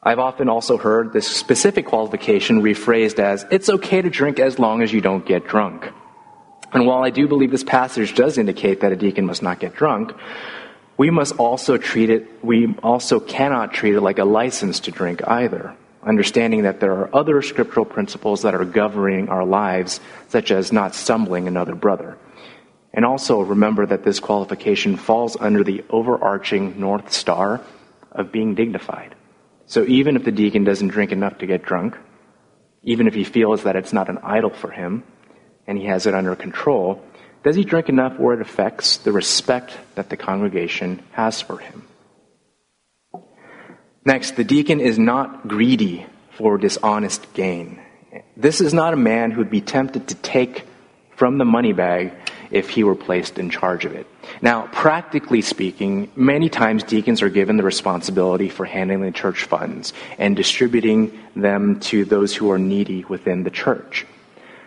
I've 0.00 0.20
often 0.20 0.48
also 0.48 0.76
heard 0.76 1.12
this 1.12 1.26
specific 1.26 1.86
qualification 1.86 2.62
rephrased 2.62 3.18
as, 3.18 3.44
it's 3.50 3.68
okay 3.68 4.00
to 4.00 4.08
drink 4.08 4.38
as 4.38 4.58
long 4.58 4.80
as 4.80 4.92
you 4.92 5.00
don't 5.00 5.26
get 5.26 5.48
drunk. 5.48 5.90
And 6.72 6.86
while 6.86 7.02
I 7.02 7.10
do 7.10 7.26
believe 7.26 7.50
this 7.50 7.64
passage 7.64 8.14
does 8.14 8.38
indicate 8.38 8.80
that 8.80 8.92
a 8.92 8.96
deacon 8.96 9.26
must 9.26 9.42
not 9.42 9.58
get 9.58 9.74
drunk, 9.74 10.12
we 10.96 11.10
must 11.10 11.34
also 11.36 11.78
treat 11.78 12.10
it, 12.10 12.44
we 12.44 12.76
also 12.82 13.18
cannot 13.18 13.72
treat 13.72 13.94
it 13.96 14.00
like 14.00 14.20
a 14.20 14.24
license 14.24 14.78
to 14.80 14.92
drink 14.92 15.26
either, 15.26 15.74
understanding 16.04 16.62
that 16.62 16.78
there 16.78 16.92
are 16.92 17.14
other 17.14 17.42
scriptural 17.42 17.84
principles 17.84 18.42
that 18.42 18.54
are 18.54 18.64
governing 18.64 19.28
our 19.28 19.44
lives, 19.44 20.00
such 20.28 20.52
as 20.52 20.72
not 20.72 20.94
stumbling 20.94 21.48
another 21.48 21.74
brother. 21.74 22.16
And 22.94 23.04
also 23.04 23.40
remember 23.40 23.84
that 23.86 24.04
this 24.04 24.20
qualification 24.20 24.96
falls 24.96 25.36
under 25.40 25.64
the 25.64 25.84
overarching 25.90 26.78
North 26.78 27.12
Star 27.12 27.60
of 28.12 28.30
being 28.30 28.54
dignified. 28.54 29.16
So 29.68 29.84
even 29.84 30.16
if 30.16 30.24
the 30.24 30.32
deacon 30.32 30.64
doesn't 30.64 30.88
drink 30.88 31.12
enough 31.12 31.38
to 31.38 31.46
get 31.46 31.62
drunk, 31.62 31.94
even 32.82 33.06
if 33.06 33.14
he 33.14 33.22
feels 33.22 33.64
that 33.64 33.76
it's 33.76 33.92
not 33.92 34.08
an 34.08 34.18
idol 34.22 34.50
for 34.50 34.70
him, 34.70 35.04
and 35.66 35.78
he 35.78 35.84
has 35.84 36.06
it 36.06 36.14
under 36.14 36.34
control, 36.34 37.04
does 37.44 37.54
he 37.54 37.64
drink 37.64 37.90
enough 37.90 38.18
where 38.18 38.34
it 38.34 38.40
affects 38.40 38.96
the 38.96 39.12
respect 39.12 39.76
that 39.94 40.08
the 40.08 40.16
congregation 40.16 41.02
has 41.12 41.42
for 41.42 41.58
him? 41.58 41.86
Next, 44.06 44.36
the 44.36 44.44
deacon 44.44 44.80
is 44.80 44.98
not 44.98 45.46
greedy 45.46 46.06
for 46.30 46.56
dishonest 46.56 47.34
gain. 47.34 47.78
This 48.38 48.62
is 48.62 48.72
not 48.72 48.94
a 48.94 48.96
man 48.96 49.32
who 49.32 49.38
would 49.38 49.50
be 49.50 49.60
tempted 49.60 50.08
to 50.08 50.14
take 50.14 50.64
from 51.14 51.36
the 51.36 51.44
money 51.44 51.74
bag 51.74 52.14
if 52.50 52.70
he 52.70 52.84
were 52.84 52.94
placed 52.94 53.38
in 53.38 53.50
charge 53.50 53.84
of 53.84 53.92
it. 53.94 54.06
Now, 54.40 54.68
practically 54.72 55.42
speaking, 55.42 56.10
many 56.16 56.48
times 56.48 56.82
deacons 56.82 57.22
are 57.22 57.28
given 57.28 57.56
the 57.56 57.62
responsibility 57.62 58.48
for 58.48 58.64
handling 58.64 59.02
the 59.02 59.10
church 59.10 59.44
funds 59.44 59.92
and 60.18 60.36
distributing 60.36 61.18
them 61.36 61.80
to 61.80 62.04
those 62.04 62.34
who 62.34 62.50
are 62.50 62.58
needy 62.58 63.04
within 63.04 63.42
the 63.42 63.50
church. 63.50 64.06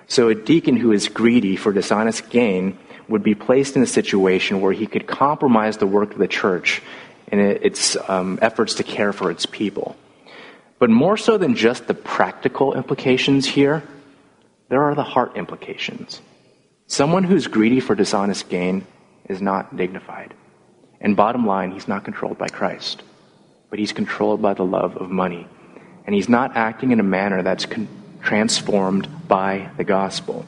So 0.07 0.29
a 0.29 0.35
deacon 0.35 0.75
who 0.75 0.91
is 0.91 1.07
greedy 1.07 1.55
for 1.55 1.71
dishonest 1.71 2.29
gain 2.29 2.77
would 3.07 3.23
be 3.23 3.35
placed 3.35 3.75
in 3.75 3.83
a 3.83 3.87
situation 3.87 4.61
where 4.61 4.73
he 4.73 4.87
could 4.87 5.07
compromise 5.07 5.77
the 5.77 5.87
work 5.87 6.11
of 6.13 6.17
the 6.17 6.27
church 6.27 6.81
in 7.31 7.39
its 7.39 7.97
um, 8.09 8.37
efforts 8.41 8.75
to 8.75 8.83
care 8.83 9.13
for 9.13 9.31
its 9.31 9.45
people. 9.45 9.95
But 10.79 10.89
more 10.89 11.15
so 11.15 11.37
than 11.37 11.55
just 11.55 11.87
the 11.87 11.93
practical 11.93 12.73
implications 12.73 13.45
here, 13.45 13.83
there 14.69 14.83
are 14.83 14.95
the 14.95 15.03
heart 15.03 15.37
implications. 15.37 16.21
Someone 16.91 17.23
who's 17.23 17.47
greedy 17.47 17.79
for 17.79 17.95
dishonest 17.95 18.49
gain 18.49 18.85
is 19.29 19.41
not 19.41 19.77
dignified. 19.77 20.33
And 20.99 21.15
bottom 21.15 21.47
line, 21.47 21.71
he's 21.71 21.87
not 21.87 22.03
controlled 22.03 22.37
by 22.37 22.49
Christ, 22.49 23.01
but 23.69 23.79
he's 23.79 23.93
controlled 23.93 24.41
by 24.41 24.55
the 24.55 24.65
love 24.65 24.97
of 24.97 25.09
money. 25.09 25.47
And 26.05 26.13
he's 26.13 26.27
not 26.27 26.57
acting 26.57 26.91
in 26.91 26.99
a 26.99 27.03
manner 27.03 27.43
that's 27.43 27.65
con- 27.65 27.87
transformed 28.21 29.07
by 29.29 29.69
the 29.77 29.85
gospel. 29.85 30.45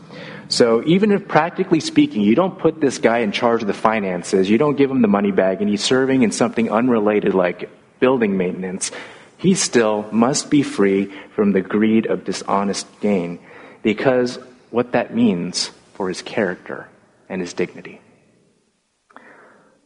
So 0.50 0.84
even 0.86 1.14
if 1.14 1.30
practically 1.30 1.80
speaking, 1.80 2.22
you 2.24 2.36
don't 2.36 2.60
put 2.60 2.82
this 2.82 2.98
guy 2.98 3.20
in 3.20 3.32
charge 3.32 3.62
of 3.62 3.68
the 3.68 3.74
finances, 3.74 4.50
you 4.50 4.58
don't 4.58 4.76
give 4.76 4.92
him 4.92 5.02
the 5.02 5.08
money 5.08 5.32
bag, 5.32 5.62
and 5.62 5.70
he's 5.70 5.82
serving 5.82 6.24
in 6.24 6.34
something 6.34 6.70
unrelated 6.70 7.34
like 7.34 7.70
building 8.02 8.36
maintenance, 8.36 8.92
he 9.38 9.54
still 9.54 10.10
must 10.12 10.50
be 10.50 10.62
free 10.62 11.06
from 11.36 11.54
the 11.54 11.62
greed 11.62 12.06
of 12.06 12.26
dishonest 12.26 12.86
gain. 13.00 13.40
Because 13.82 14.40
what 14.72 14.92
that 14.92 15.16
means 15.16 15.72
for 16.04 16.10
his 16.10 16.22
character 16.22 16.90
and 17.30 17.40
his 17.40 17.54
dignity. 17.54 18.02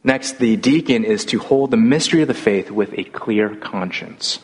Next, 0.02 0.40
the 0.40 0.56
deacon 0.56 1.04
is 1.04 1.24
to 1.26 1.38
hold 1.38 1.70
the 1.70 1.76
mystery 1.76 2.22
of 2.22 2.26
the 2.26 2.34
faith 2.34 2.72
with 2.72 2.92
a 2.98 3.04
clear 3.04 3.54
conscience. 3.54 4.40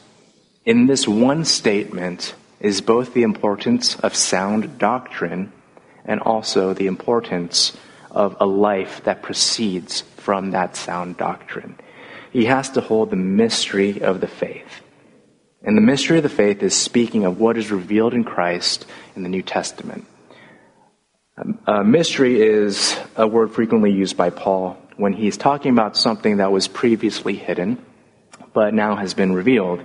In 0.65 0.87
this 0.87 1.09
one 1.09 1.45
statement 1.45 2.37
is 2.61 2.81
both 2.81 3.13
the 3.13 3.25
importance 3.25 3.97
of 3.97 4.15
sound 4.15 4.79
doctrine 4.79 5.53
and 6.05 6.21
also 6.21 6.75
the 6.75 6.87
importance 6.87 7.77
of 8.09 8.37
a 8.39 8.47
life 8.47 9.03
that 9.03 9.23
proceeds 9.23 10.03
from 10.17 10.53
that 10.53 10.77
sound 10.77 11.17
doctrine. 11.17 11.77
He 12.31 12.45
has 12.45 12.71
to 12.71 12.83
hold 12.83 13.11
the 13.11 13.17
mystery 13.17 14.01
of 14.01 14.21
the 14.21 14.29
faith. 14.29 14.81
And 15.65 15.77
the 15.77 15.83
mystery 15.83 16.19
of 16.19 16.23
the 16.23 16.29
faith 16.29 16.63
is 16.63 16.73
speaking 16.73 17.25
of 17.25 17.41
what 17.41 17.59
is 17.59 17.73
revealed 17.73 18.15
in 18.15 18.23
Christ 18.23 18.87
in 19.17 19.25
the 19.25 19.29
New 19.29 19.43
Testament. 19.43 20.07
Uh, 21.37 21.83
mystery 21.83 22.41
is 22.41 22.97
a 23.17 23.27
word 23.27 23.51
frequently 23.53 23.91
used 23.91 24.17
by 24.17 24.31
Paul 24.31 24.77
when 24.97 25.13
he's 25.13 25.37
talking 25.37 25.73
about 25.73 25.97
something 25.97 26.37
that 26.37 26.53
was 26.53 26.69
previously 26.69 27.35
hidden, 27.35 27.85
but 28.53 28.73
now 28.73 28.95
has 28.95 29.15
been 29.15 29.33
revealed. 29.33 29.83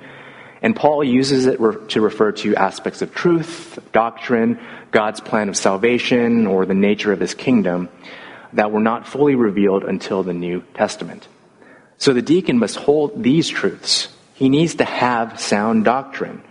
And 0.62 0.76
Paul 0.76 1.04
uses 1.04 1.48
it 1.48 1.60
re- 1.60 1.88
to 1.88 2.02
refer 2.02 2.34
to 2.34 2.56
aspects 2.56 3.02
of 3.02 3.16
truth, 3.16 3.80
doctrine, 3.92 4.60
God's 4.92 5.22
plan 5.22 5.50
of 5.50 5.58
salvation, 5.58 6.46
or 6.46 6.68
the 6.68 6.76
nature 6.76 7.12
of 7.12 7.20
his 7.20 7.34
kingdom 7.34 7.90
that 8.54 8.72
were 8.72 8.80
not 8.80 9.08
fully 9.08 9.34
revealed 9.34 9.84
until 9.84 10.22
the 10.22 10.34
New 10.34 10.64
Testament. 10.76 11.28
So 11.98 12.14
the 12.14 12.22
deacon 12.22 12.60
must 12.60 12.76
hold 12.76 13.24
these 13.24 13.50
truths. 13.50 14.10
He 14.36 14.50
needs 14.50 14.76
to 14.76 14.86
have 14.86 15.40
sound 15.40 15.86
doctrine. 15.86 16.44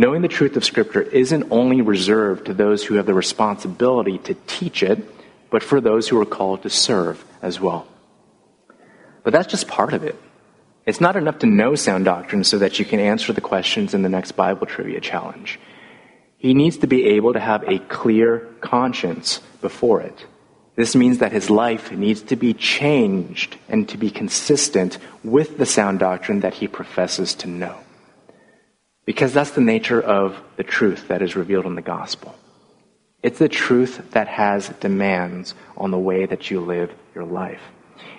Knowing 0.00 0.22
the 0.22 0.28
truth 0.28 0.56
of 0.56 0.64
Scripture 0.64 1.02
isn't 1.02 1.50
only 1.50 1.82
reserved 1.82 2.46
to 2.46 2.54
those 2.54 2.84
who 2.84 2.94
have 2.94 3.06
the 3.06 3.12
responsibility 3.12 4.16
to 4.18 4.34
teach 4.46 4.84
it, 4.84 5.04
but 5.50 5.60
for 5.60 5.80
those 5.80 6.06
who 6.06 6.20
are 6.20 6.24
called 6.24 6.62
to 6.62 6.70
serve 6.70 7.24
as 7.42 7.58
well. 7.58 7.84
But 9.24 9.32
that's 9.32 9.48
just 9.50 9.66
part 9.66 9.92
of 9.92 10.04
it. 10.04 10.14
It's 10.86 11.00
not 11.00 11.16
enough 11.16 11.40
to 11.40 11.46
know 11.46 11.74
sound 11.74 12.04
doctrine 12.04 12.44
so 12.44 12.58
that 12.58 12.78
you 12.78 12.84
can 12.84 13.00
answer 13.00 13.32
the 13.32 13.40
questions 13.40 13.92
in 13.92 14.02
the 14.02 14.08
next 14.08 14.32
Bible 14.32 14.68
trivia 14.68 15.00
challenge. 15.00 15.58
He 16.38 16.54
needs 16.54 16.78
to 16.78 16.86
be 16.86 17.04
able 17.16 17.32
to 17.32 17.40
have 17.40 17.64
a 17.64 17.80
clear 17.80 18.46
conscience 18.60 19.40
before 19.60 20.00
it. 20.00 20.26
This 20.76 20.94
means 20.94 21.18
that 21.18 21.32
his 21.32 21.50
life 21.50 21.90
needs 21.90 22.22
to 22.22 22.36
be 22.36 22.54
changed 22.54 23.56
and 23.68 23.88
to 23.88 23.98
be 23.98 24.10
consistent 24.10 24.98
with 25.24 25.58
the 25.58 25.66
sound 25.66 25.98
doctrine 25.98 26.38
that 26.40 26.54
he 26.54 26.68
professes 26.68 27.34
to 27.34 27.48
know. 27.48 27.80
Because 29.08 29.32
that's 29.32 29.52
the 29.52 29.62
nature 29.62 30.02
of 30.02 30.38
the 30.56 30.62
truth 30.62 31.08
that 31.08 31.22
is 31.22 31.34
revealed 31.34 31.64
in 31.64 31.76
the 31.76 31.80
gospel. 31.80 32.34
It's 33.22 33.38
the 33.38 33.48
truth 33.48 34.10
that 34.10 34.28
has 34.28 34.68
demands 34.80 35.54
on 35.78 35.90
the 35.90 35.98
way 35.98 36.26
that 36.26 36.50
you 36.50 36.60
live 36.60 36.92
your 37.14 37.24
life. 37.24 37.62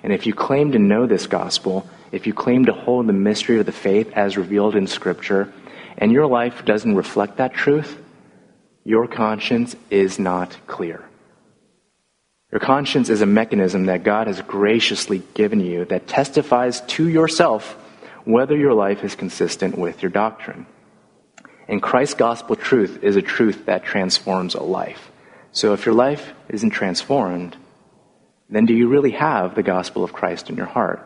And 0.02 0.12
if 0.12 0.26
you 0.26 0.34
claim 0.34 0.72
to 0.72 0.80
know 0.80 1.06
this 1.06 1.28
gospel, 1.28 1.88
if 2.12 2.26
you 2.26 2.34
claim 2.34 2.66
to 2.66 2.74
hold 2.74 3.06
the 3.06 3.14
mystery 3.14 3.60
of 3.60 3.68
the 3.68 3.72
faith 3.72 4.12
as 4.16 4.36
revealed 4.36 4.76
in 4.76 4.88
Scripture, 4.88 5.54
and 5.96 6.12
your 6.12 6.26
life 6.26 6.66
doesn't 6.66 6.96
reflect 6.96 7.38
that 7.38 7.54
truth, 7.54 7.96
your 8.84 9.08
conscience 9.08 9.76
is 9.92 10.18
not 10.18 10.58
clear. 10.66 11.08
Your 12.52 12.62
conscience 12.62 13.12
is 13.12 13.22
a 13.22 13.28
mechanism 13.28 13.86
that 13.86 14.02
God 14.02 14.26
has 14.26 14.42
graciously 14.42 15.22
given 15.36 15.60
you 15.60 15.86
that 15.86 16.08
testifies 16.08 16.82
to 16.82 17.08
yourself 17.08 17.78
whether 18.26 18.58
your 18.58 18.74
life 18.74 19.04
is 19.04 19.14
consistent 19.14 19.78
with 19.78 20.02
your 20.02 20.10
doctrine. 20.10 20.66
And 21.70 21.84
Christ's 21.84 22.16
gospel 22.16 22.56
truth 22.56 23.04
is 23.04 23.16
a 23.16 23.22
truth 23.22 23.68
that 23.68 23.84
transforms 23.84 24.56
a 24.56 24.64
life. 24.64 25.12
So 25.52 25.74
if 25.74 25.86
your 25.86 25.94
life 25.94 26.34
isn't 26.50 26.72
transformed, 26.72 27.56
then 28.50 28.66
do 28.66 28.74
you 28.74 28.88
really 28.88 29.12
have 29.12 29.54
the 29.54 29.62
gospel 29.62 30.04
of 30.04 30.12
Christ 30.12 30.50
in 30.50 30.58
your 30.58 30.66
heart? 30.66 31.00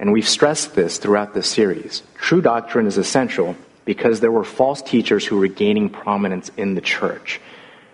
And 0.00 0.12
we've 0.12 0.28
stressed 0.28 0.74
this 0.74 0.98
throughout 0.98 1.32
this 1.32 1.46
series. 1.46 2.02
True 2.16 2.42
doctrine 2.42 2.88
is 2.88 2.98
essential 2.98 3.54
because 3.84 4.18
there 4.18 4.32
were 4.32 4.42
false 4.42 4.82
teachers 4.82 5.24
who 5.24 5.38
were 5.38 5.46
gaining 5.46 5.90
prominence 5.90 6.50
in 6.56 6.74
the 6.74 6.80
church, 6.80 7.40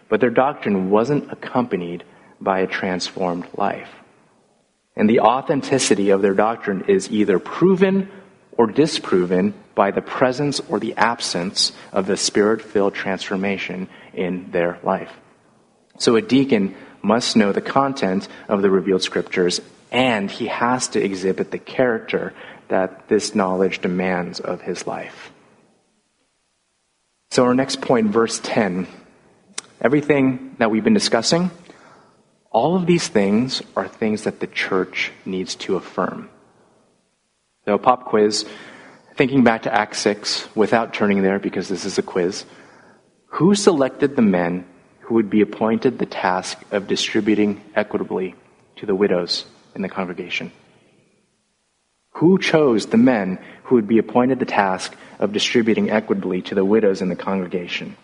but 0.09 0.21
their 0.21 0.31
doctrine 0.31 0.89
wasn't 0.89 1.31
accompanied 1.31 2.03
by 2.41 2.61
a 2.61 2.67
transformed 2.67 3.47
life. 3.59 3.91
And 4.97 5.09
the 5.09 5.21
authenticity 5.21 6.11
of 6.11 6.23
their 6.23 6.33
doctrine 6.33 6.87
is 6.89 7.11
either 7.11 7.39
proven 7.39 8.09
or 8.59 8.67
disproven 8.67 9.55
by 9.75 9.93
the 9.93 10.03
presence 10.03 10.61
or 10.69 10.81
the 10.81 10.95
absence 10.97 11.73
of 11.93 12.07
the 12.07 12.17
spirit 12.17 12.61
filled 12.61 12.93
transformation 12.93 13.89
in 14.13 14.51
their 14.51 14.79
life. 14.83 15.13
So 15.99 16.17
a 16.17 16.21
deacon 16.21 16.75
must 17.01 17.37
know 17.37 17.53
the 17.53 17.61
content 17.61 18.29
of 18.49 18.61
the 18.61 18.71
revealed 18.71 19.03
scriptures 19.03 19.61
and 19.91 20.31
he 20.31 20.49
has 20.49 20.89
to 20.89 21.03
exhibit 21.03 21.51
the 21.51 21.59
character 21.59 22.35
that 22.67 23.09
this 23.09 23.35
knowledge 23.35 23.81
demands 23.81 24.41
of 24.41 24.61
his 24.61 24.87
life. 24.87 25.33
So, 27.31 27.45
our 27.45 27.55
next 27.55 27.81
point, 27.81 28.09
verse 28.09 28.41
10 28.43 28.87
everything 29.81 30.57
that 30.59 30.71
we've 30.71 30.83
been 30.83 30.93
discussing, 30.93 31.51
all 32.51 32.75
of 32.75 32.87
these 32.87 33.07
things 33.07 33.63
are 33.77 33.87
things 33.87 34.25
that 34.25 34.41
the 34.41 34.47
church 34.47 35.13
needs 35.25 35.55
to 35.55 35.77
affirm. 35.77 36.29
So, 37.69 37.77
pop 37.77 38.07
quiz, 38.07 38.47
thinking 39.17 39.45
back 39.45 39.65
to 39.65 39.75
Acts 39.75 39.99
6 39.99 40.49
without 40.57 40.95
turning 40.95 41.21
there 41.21 41.39
because 41.39 41.69
this 41.69 41.85
is 41.85 41.99
a 41.99 42.03
quiz. 42.03 42.47
Who 43.27 43.55
selected 43.55 44.17
the 44.17 44.23
men 44.23 44.65
who 45.01 45.17
would 45.17 45.29
be 45.29 45.43
appointed 45.43 45.99
the 45.99 46.07
task 46.07 46.59
of 46.71 46.87
distributing 46.87 47.61
equitably 47.75 48.37
to 48.77 48.87
the 48.87 48.95
widows 48.95 49.45
in 49.75 49.83
the 49.83 49.91
congregation? 49.91 50.51
Who 52.13 52.39
chose 52.39 52.87
the 52.87 52.97
men 52.97 53.39
who 53.65 53.75
would 53.75 53.87
be 53.87 53.99
appointed 53.99 54.39
the 54.39 54.47
task 54.47 54.97
of 55.19 55.35
distributing 55.35 55.91
equitably 55.91 56.41
to 56.49 56.55
the 56.55 56.65
widows 56.65 57.03
in 57.03 57.11
the 57.11 57.17
congregation? 57.17 57.99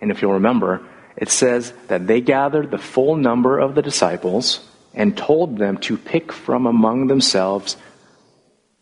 And 0.00 0.10
if 0.10 0.22
you'll 0.22 0.32
remember, 0.32 0.80
it 1.18 1.28
says 1.28 1.74
that 1.88 2.06
they 2.06 2.22
gathered 2.22 2.70
the 2.70 2.78
full 2.78 3.16
number 3.16 3.58
of 3.58 3.74
the 3.74 3.82
disciples 3.82 4.66
and 4.94 5.14
told 5.14 5.58
them 5.58 5.76
to 5.76 5.98
pick 5.98 6.32
from 6.32 6.64
among 6.64 7.08
themselves 7.08 7.76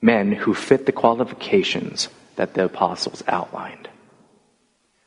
men 0.04 0.32
who 0.32 0.52
fit 0.52 0.84
the 0.84 0.92
qualifications 0.92 2.08
that 2.36 2.52
the 2.52 2.66
apostles 2.66 3.24
outlined. 3.26 3.88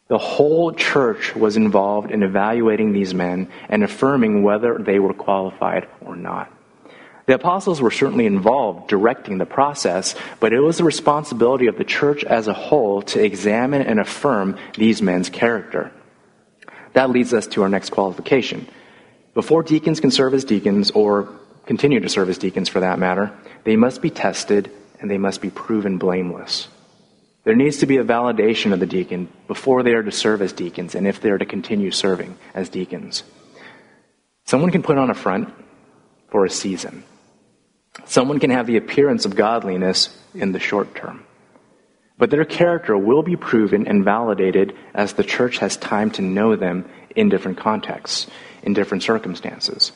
The 0.07 0.17
whole 0.17 0.71
church 0.71 1.35
was 1.35 1.55
involved 1.55 2.11
in 2.11 2.23
evaluating 2.23 2.93
these 2.93 3.13
men 3.13 3.49
and 3.69 3.83
affirming 3.83 4.41
whether 4.41 4.77
they 4.79 4.99
were 4.99 5.13
qualified 5.13 5.87
or 6.01 6.15
not. 6.15 6.51
The 7.27 7.35
apostles 7.35 7.81
were 7.81 7.91
certainly 7.91 8.25
involved 8.25 8.87
directing 8.87 9.37
the 9.37 9.45
process, 9.45 10.15
but 10.39 10.53
it 10.53 10.61
was 10.61 10.77
the 10.77 10.85
responsibility 10.85 11.67
of 11.67 11.77
the 11.77 11.83
church 11.83 12.23
as 12.23 12.47
a 12.47 12.53
whole 12.53 13.01
to 13.03 13.23
examine 13.23 13.81
and 13.81 13.99
affirm 13.99 14.57
these 14.77 15.01
men's 15.01 15.29
character. 15.29 15.91
That 16.93 17.11
leads 17.11 17.33
us 17.33 17.45
to 17.47 17.63
our 17.63 17.69
next 17.69 17.89
qualification. 17.89 18.67
Before 19.33 19.61
deacons 19.61 19.99
can 19.99 20.09
serve 20.09 20.33
as 20.33 20.45
deacons, 20.45 20.89
or 20.91 21.27
continue 21.65 21.99
to 21.99 22.09
serve 22.09 22.29
as 22.29 22.37
deacons 22.37 22.69
for 22.69 22.79
that 22.79 22.97
matter, 22.97 23.37
they 23.65 23.75
must 23.75 24.01
be 24.01 24.09
tested 24.09 24.71
and 24.99 25.09
they 25.09 25.17
must 25.17 25.41
be 25.41 25.49
proven 25.49 25.97
blameless. 25.97 26.67
There 27.43 27.55
needs 27.55 27.77
to 27.77 27.85
be 27.85 27.97
a 27.97 28.03
validation 28.03 28.73
of 28.73 28.79
the 28.79 28.85
deacon 28.85 29.29
before 29.47 29.81
they 29.81 29.93
are 29.93 30.03
to 30.03 30.11
serve 30.11 30.41
as 30.41 30.51
deacons 30.51 30.95
and 30.95 31.07
if 31.07 31.21
they 31.21 31.29
are 31.29 31.37
to 31.37 31.45
continue 31.45 31.91
serving 31.91 32.37
as 32.53 32.69
deacons. 32.69 33.23
Someone 34.45 34.71
can 34.71 34.83
put 34.83 34.97
on 34.97 35.09
a 35.09 35.13
front 35.13 35.53
for 36.29 36.45
a 36.45 36.49
season. 36.49 37.03
Someone 38.05 38.39
can 38.39 38.49
have 38.49 38.67
the 38.67 38.77
appearance 38.77 39.25
of 39.25 39.35
godliness 39.35 40.09
in 40.33 40.51
the 40.51 40.59
short 40.59 40.93
term. 40.95 41.23
But 42.17 42.31
their 42.31 42.45
character 42.45 42.97
will 42.97 43.23
be 43.23 43.35
proven 43.35 43.87
and 43.87 44.03
validated 44.03 44.75
as 44.93 45.13
the 45.13 45.23
church 45.23 45.59
has 45.59 45.77
time 45.77 46.11
to 46.11 46.21
know 46.21 46.55
them 46.55 46.89
in 47.15 47.29
different 47.29 47.59
contexts, 47.59 48.27
in 48.63 48.73
different 48.73 49.03
circumstances. 49.03 49.91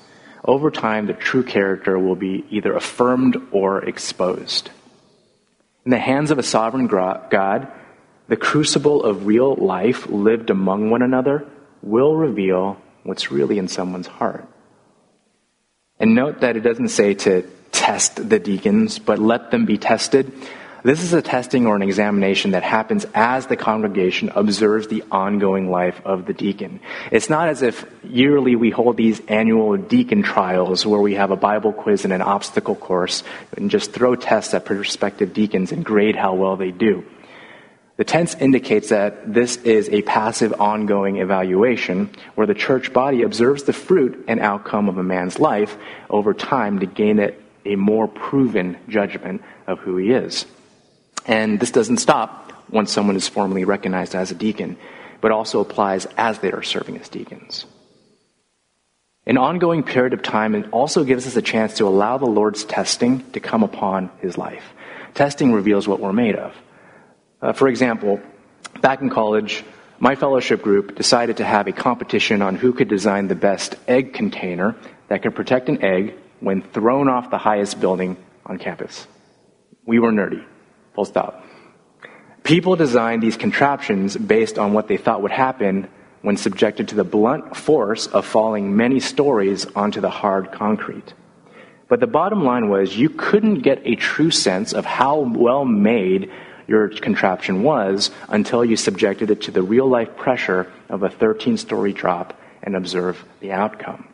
Over 0.45 0.71
time, 0.71 1.05
the 1.07 1.13
true 1.13 1.43
character 1.43 1.97
will 1.99 2.15
be 2.15 2.45
either 2.49 2.73
affirmed 2.73 3.37
or 3.51 3.83
exposed. 3.83 4.69
In 5.85 5.91
the 5.91 5.99
hands 5.99 6.31
of 6.31 6.37
a 6.37 6.43
sovereign 6.43 6.87
God, 6.87 7.67
the 8.27 8.37
crucible 8.37 9.03
of 9.03 9.25
real 9.25 9.55
life 9.55 10.07
lived 10.07 10.49
among 10.49 10.89
one 10.89 11.01
another 11.01 11.45
will 11.81 12.15
reveal 12.15 12.77
what's 13.03 13.31
really 13.31 13.57
in 13.57 13.67
someone's 13.67 14.07
heart. 14.07 14.47
And 15.99 16.15
note 16.15 16.41
that 16.41 16.55
it 16.55 16.61
doesn't 16.61 16.89
say 16.89 17.13
to 17.15 17.43
test 17.71 18.29
the 18.29 18.39
deacons, 18.39 18.99
but 18.99 19.19
let 19.19 19.51
them 19.51 19.65
be 19.65 19.77
tested. 19.77 20.31
This 20.83 21.03
is 21.03 21.13
a 21.13 21.21
testing 21.21 21.67
or 21.67 21.75
an 21.75 21.83
examination 21.83 22.51
that 22.51 22.63
happens 22.63 23.05
as 23.13 23.45
the 23.45 23.55
congregation 23.55 24.31
observes 24.33 24.87
the 24.87 25.03
ongoing 25.11 25.69
life 25.69 26.01
of 26.03 26.25
the 26.25 26.33
deacon. 26.33 26.79
It's 27.11 27.29
not 27.29 27.49
as 27.49 27.61
if 27.61 27.85
yearly 28.03 28.55
we 28.55 28.71
hold 28.71 28.97
these 28.97 29.21
annual 29.27 29.77
deacon 29.77 30.23
trials 30.23 30.83
where 30.83 30.99
we 30.99 31.13
have 31.13 31.29
a 31.29 31.35
Bible 31.35 31.71
quiz 31.71 32.03
and 32.03 32.11
an 32.11 32.23
obstacle 32.23 32.73
course 32.73 33.23
and 33.55 33.69
just 33.69 33.91
throw 33.91 34.15
tests 34.15 34.55
at 34.55 34.65
prospective 34.65 35.33
deacons 35.33 35.71
and 35.71 35.85
grade 35.85 36.15
how 36.15 36.33
well 36.33 36.55
they 36.55 36.71
do. 36.71 37.05
The 37.97 38.03
tense 38.03 38.33
indicates 38.33 38.89
that 38.89 39.31
this 39.31 39.57
is 39.57 39.87
a 39.89 40.01
passive, 40.01 40.59
ongoing 40.59 41.17
evaluation 41.17 42.09
where 42.33 42.47
the 42.47 42.55
church 42.55 42.91
body 42.91 43.21
observes 43.21 43.63
the 43.63 43.73
fruit 43.73 44.25
and 44.27 44.39
outcome 44.39 44.89
of 44.89 44.97
a 44.97 45.03
man's 45.03 45.37
life 45.37 45.77
over 46.09 46.33
time 46.33 46.79
to 46.79 46.87
gain 46.87 47.19
a 47.65 47.75
more 47.75 48.07
proven 48.07 48.77
judgment 48.89 49.43
of 49.67 49.77
who 49.77 49.97
he 49.97 50.09
is. 50.09 50.47
And 51.25 51.59
this 51.59 51.71
doesn't 51.71 51.97
stop 51.97 52.51
once 52.69 52.91
someone 52.91 53.15
is 53.15 53.27
formally 53.27 53.65
recognized 53.65 54.15
as 54.15 54.31
a 54.31 54.35
deacon, 54.35 54.77
but 55.19 55.31
also 55.31 55.59
applies 55.59 56.07
as 56.17 56.39
they 56.39 56.51
are 56.51 56.63
serving 56.63 56.97
as 56.97 57.09
deacons. 57.09 57.65
An 59.25 59.37
ongoing 59.37 59.83
period 59.83 60.13
of 60.13 60.23
time 60.23 60.55
it 60.55 60.67
also 60.71 61.03
gives 61.03 61.27
us 61.27 61.35
a 61.35 61.41
chance 61.41 61.75
to 61.75 61.87
allow 61.87 62.17
the 62.17 62.25
Lord's 62.25 62.63
testing 62.63 63.29
to 63.31 63.39
come 63.39 63.63
upon 63.63 64.09
his 64.19 64.37
life. 64.37 64.63
Testing 65.13 65.53
reveals 65.53 65.87
what 65.87 65.99
we're 65.99 66.13
made 66.13 66.35
of. 66.35 66.55
Uh, 67.41 67.53
for 67.53 67.67
example, 67.67 68.19
back 68.81 69.01
in 69.01 69.09
college, 69.09 69.63
my 69.99 70.15
fellowship 70.15 70.63
group 70.63 70.95
decided 70.95 71.37
to 71.37 71.45
have 71.45 71.67
a 71.67 71.71
competition 71.71 72.41
on 72.41 72.55
who 72.55 72.73
could 72.73 72.87
design 72.87 73.27
the 73.27 73.35
best 73.35 73.75
egg 73.87 74.13
container 74.13 74.75
that 75.09 75.21
could 75.21 75.35
protect 75.35 75.69
an 75.69 75.83
egg 75.83 76.15
when 76.39 76.63
thrown 76.63 77.07
off 77.07 77.29
the 77.29 77.37
highest 77.37 77.79
building 77.79 78.17
on 78.45 78.57
campus. 78.57 79.05
We 79.85 79.99
were 79.99 80.11
nerdy. 80.11 80.43
Full 80.93 81.05
stop. 81.05 81.45
People 82.43 82.75
designed 82.75 83.21
these 83.21 83.37
contraptions 83.37 84.17
based 84.17 84.57
on 84.57 84.73
what 84.73 84.87
they 84.87 84.97
thought 84.97 85.21
would 85.21 85.31
happen 85.31 85.87
when 86.21 86.37
subjected 86.37 86.89
to 86.89 86.95
the 86.95 87.03
blunt 87.03 87.55
force 87.55 88.07
of 88.07 88.25
falling 88.25 88.75
many 88.75 88.99
stories 88.99 89.65
onto 89.75 90.01
the 90.01 90.09
hard 90.09 90.51
concrete. 90.51 91.13
But 91.87 91.99
the 91.99 92.07
bottom 92.07 92.43
line 92.43 92.69
was 92.69 92.97
you 92.97 93.09
couldn't 93.09 93.61
get 93.61 93.81
a 93.85 93.95
true 93.95 94.31
sense 94.31 94.73
of 94.73 94.85
how 94.85 95.19
well 95.19 95.65
made 95.65 96.31
your 96.67 96.89
contraption 96.89 97.63
was 97.63 98.11
until 98.29 98.63
you 98.63 98.77
subjected 98.77 99.29
it 99.29 99.41
to 99.41 99.51
the 99.51 99.61
real 99.61 99.87
life 99.87 100.15
pressure 100.15 100.71
of 100.89 101.03
a 101.03 101.09
13 101.09 101.57
story 101.57 101.91
drop 101.91 102.39
and 102.63 102.75
observe 102.75 103.23
the 103.39 103.51
outcome. 103.51 104.07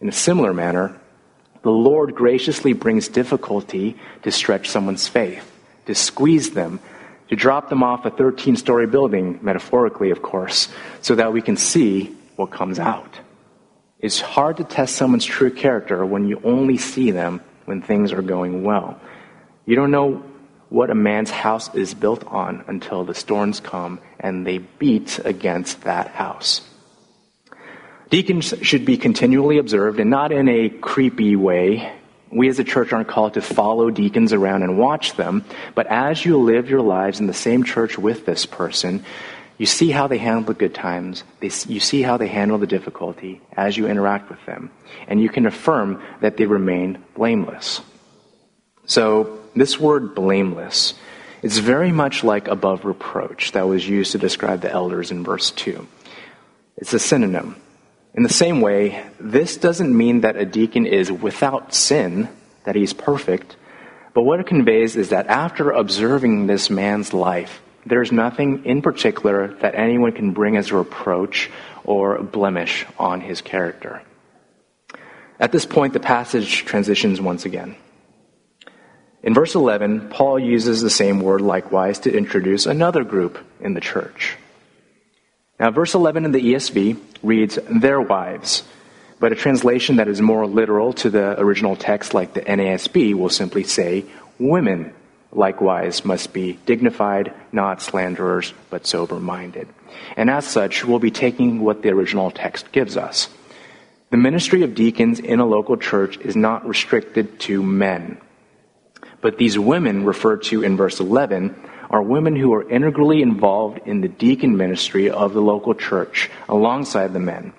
In 0.00 0.08
a 0.08 0.12
similar 0.12 0.54
manner, 0.54 0.98
the 1.62 1.70
Lord 1.70 2.14
graciously 2.14 2.72
brings 2.72 3.08
difficulty 3.08 3.96
to 4.22 4.30
stretch 4.30 4.70
someone's 4.70 5.08
faith 5.08 5.55
to 5.86 5.94
squeeze 5.94 6.50
them, 6.50 6.80
to 7.28 7.36
drop 7.36 7.68
them 7.68 7.82
off 7.82 8.04
a 8.04 8.10
13 8.10 8.56
story 8.56 8.86
building, 8.86 9.38
metaphorically, 9.42 10.10
of 10.10 10.22
course, 10.22 10.68
so 11.00 11.14
that 11.14 11.32
we 11.32 11.42
can 11.42 11.56
see 11.56 12.14
what 12.36 12.50
comes 12.50 12.78
out. 12.78 13.18
It's 13.98 14.20
hard 14.20 14.58
to 14.58 14.64
test 14.64 14.96
someone's 14.96 15.24
true 15.24 15.50
character 15.50 16.04
when 16.04 16.28
you 16.28 16.40
only 16.44 16.76
see 16.76 17.10
them 17.10 17.40
when 17.64 17.82
things 17.82 18.12
are 18.12 18.22
going 18.22 18.62
well. 18.62 19.00
You 19.64 19.74
don't 19.74 19.90
know 19.90 20.22
what 20.68 20.90
a 20.90 20.94
man's 20.94 21.30
house 21.30 21.74
is 21.74 21.94
built 21.94 22.24
on 22.26 22.64
until 22.66 23.04
the 23.04 23.14
storms 23.14 23.60
come 23.60 24.00
and 24.20 24.46
they 24.46 24.58
beat 24.58 25.18
against 25.24 25.82
that 25.82 26.08
house. 26.08 26.60
Deacons 28.10 28.54
should 28.62 28.84
be 28.84 28.96
continually 28.96 29.58
observed 29.58 29.98
and 29.98 30.10
not 30.10 30.30
in 30.30 30.48
a 30.48 30.68
creepy 30.68 31.34
way, 31.34 31.92
we 32.30 32.48
as 32.48 32.58
a 32.58 32.64
church 32.64 32.92
aren't 32.92 33.08
called 33.08 33.34
to 33.34 33.40
follow 33.40 33.90
deacons 33.90 34.32
around 34.32 34.62
and 34.62 34.78
watch 34.78 35.14
them, 35.16 35.44
but 35.74 35.86
as 35.86 36.24
you 36.24 36.38
live 36.38 36.68
your 36.68 36.82
lives 36.82 37.20
in 37.20 37.26
the 37.26 37.34
same 37.34 37.64
church 37.64 37.98
with 37.98 38.26
this 38.26 38.46
person, 38.46 39.04
you 39.58 39.66
see 39.66 39.90
how 39.90 40.06
they 40.06 40.18
handle 40.18 40.42
the 40.42 40.54
good 40.54 40.74
times. 40.74 41.24
They, 41.40 41.50
you 41.66 41.80
see 41.80 42.02
how 42.02 42.16
they 42.16 42.28
handle 42.28 42.58
the 42.58 42.66
difficulty 42.66 43.40
as 43.56 43.76
you 43.76 43.86
interact 43.86 44.28
with 44.28 44.44
them. 44.44 44.70
And 45.08 45.20
you 45.20 45.28
can 45.28 45.46
affirm 45.46 46.02
that 46.20 46.36
they 46.36 46.46
remain 46.46 47.02
blameless. 47.14 47.80
So, 48.84 49.40
this 49.54 49.80
word 49.80 50.14
blameless 50.14 50.94
is 51.42 51.58
very 51.58 51.90
much 51.90 52.22
like 52.22 52.48
above 52.48 52.84
reproach 52.84 53.52
that 53.52 53.66
was 53.66 53.88
used 53.88 54.12
to 54.12 54.18
describe 54.18 54.60
the 54.60 54.70
elders 54.70 55.10
in 55.10 55.24
verse 55.24 55.50
2. 55.52 55.86
It's 56.76 56.92
a 56.92 56.98
synonym. 56.98 57.56
In 58.16 58.22
the 58.22 58.30
same 58.30 58.62
way, 58.62 59.04
this 59.20 59.58
doesn't 59.58 59.94
mean 59.94 60.22
that 60.22 60.36
a 60.36 60.46
deacon 60.46 60.86
is 60.86 61.12
without 61.12 61.74
sin, 61.74 62.30
that 62.64 62.74
he's 62.74 62.94
perfect, 62.94 63.56
but 64.14 64.22
what 64.22 64.40
it 64.40 64.46
conveys 64.46 64.96
is 64.96 65.10
that 65.10 65.26
after 65.26 65.70
observing 65.70 66.46
this 66.46 66.70
man's 66.70 67.12
life, 67.12 67.60
there's 67.84 68.10
nothing 68.10 68.64
in 68.64 68.80
particular 68.80 69.48
that 69.60 69.74
anyone 69.74 70.12
can 70.12 70.32
bring 70.32 70.56
as 70.56 70.70
a 70.70 70.76
reproach 70.76 71.50
or 71.84 72.22
blemish 72.22 72.86
on 72.98 73.20
his 73.20 73.42
character. 73.42 74.02
At 75.38 75.52
this 75.52 75.66
point, 75.66 75.92
the 75.92 76.00
passage 76.00 76.64
transitions 76.64 77.20
once 77.20 77.44
again. 77.44 77.76
In 79.22 79.34
verse 79.34 79.54
11, 79.54 80.08
Paul 80.08 80.38
uses 80.38 80.80
the 80.80 80.88
same 80.88 81.20
word 81.20 81.42
likewise 81.42 81.98
to 82.00 82.16
introduce 82.16 82.64
another 82.64 83.04
group 83.04 83.38
in 83.60 83.74
the 83.74 83.80
church. 83.82 84.38
Now, 85.58 85.70
verse 85.70 85.94
11 85.94 86.24
in 86.24 86.32
the 86.32 86.52
ESV 86.52 86.98
reads, 87.22 87.58
their 87.68 88.00
wives. 88.00 88.62
But 89.18 89.32
a 89.32 89.36
translation 89.36 89.96
that 89.96 90.08
is 90.08 90.20
more 90.20 90.46
literal 90.46 90.92
to 90.94 91.08
the 91.08 91.40
original 91.40 91.76
text, 91.76 92.12
like 92.12 92.34
the 92.34 92.42
NASB, 92.42 93.14
will 93.14 93.30
simply 93.30 93.64
say, 93.64 94.04
women 94.38 94.92
likewise 95.32 96.04
must 96.04 96.34
be 96.34 96.58
dignified, 96.66 97.32
not 97.52 97.80
slanderers, 97.80 98.52
but 98.68 98.86
sober 98.86 99.18
minded. 99.18 99.68
And 100.16 100.28
as 100.28 100.46
such, 100.46 100.84
we'll 100.84 100.98
be 100.98 101.10
taking 101.10 101.60
what 101.60 101.82
the 101.82 101.90
original 101.90 102.30
text 102.30 102.72
gives 102.72 102.98
us. 102.98 103.28
The 104.10 104.18
ministry 104.18 104.62
of 104.62 104.74
deacons 104.74 105.18
in 105.18 105.40
a 105.40 105.46
local 105.46 105.78
church 105.78 106.18
is 106.18 106.36
not 106.36 106.66
restricted 106.68 107.40
to 107.40 107.62
men. 107.62 108.18
But 109.22 109.38
these 109.38 109.58
women 109.58 110.04
referred 110.04 110.42
to 110.44 110.62
in 110.62 110.76
verse 110.76 111.00
11 111.00 111.56
are 111.90 112.02
women 112.02 112.36
who 112.36 112.52
are 112.54 112.68
integrally 112.68 113.22
involved 113.22 113.80
in 113.86 114.00
the 114.00 114.08
deacon 114.08 114.56
ministry 114.56 115.10
of 115.10 115.32
the 115.32 115.40
local 115.40 115.74
church 115.74 116.30
alongside 116.48 117.12
the 117.12 117.20
men. 117.20 117.52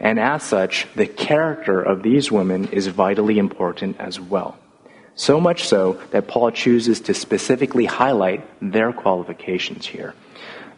And 0.00 0.18
as 0.18 0.42
such, 0.42 0.86
the 0.94 1.06
character 1.06 1.80
of 1.80 2.02
these 2.02 2.30
women 2.30 2.68
is 2.68 2.86
vitally 2.86 3.38
important 3.38 4.00
as 4.00 4.18
well. 4.20 4.56
So 5.16 5.40
much 5.40 5.68
so 5.68 6.00
that 6.10 6.26
Paul 6.26 6.50
chooses 6.50 7.00
to 7.02 7.14
specifically 7.14 7.84
highlight 7.84 8.44
their 8.60 8.92
qualifications 8.92 9.86
here. 9.86 10.14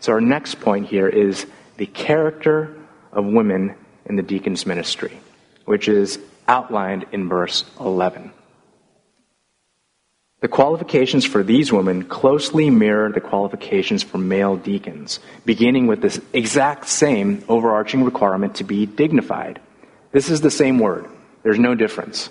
So 0.00 0.12
our 0.12 0.20
next 0.20 0.60
point 0.60 0.86
here 0.86 1.08
is 1.08 1.46
the 1.78 1.86
character 1.86 2.76
of 3.12 3.24
women 3.24 3.74
in 4.04 4.16
the 4.16 4.22
deacon's 4.22 4.66
ministry, 4.66 5.18
which 5.64 5.88
is 5.88 6.18
outlined 6.46 7.06
in 7.12 7.28
verse 7.28 7.64
11. 7.80 8.30
The 10.40 10.48
qualifications 10.48 11.24
for 11.24 11.42
these 11.42 11.72
women 11.72 12.04
closely 12.04 12.68
mirror 12.68 13.10
the 13.10 13.22
qualifications 13.22 14.02
for 14.02 14.18
male 14.18 14.56
deacons, 14.56 15.18
beginning 15.46 15.86
with 15.86 16.02
this 16.02 16.20
exact 16.34 16.88
same 16.88 17.42
overarching 17.48 18.04
requirement 18.04 18.56
to 18.56 18.64
be 18.64 18.84
dignified. 18.84 19.60
This 20.12 20.28
is 20.28 20.42
the 20.42 20.50
same 20.50 20.78
word. 20.78 21.06
There's 21.42 21.58
no 21.58 21.74
difference. 21.74 22.28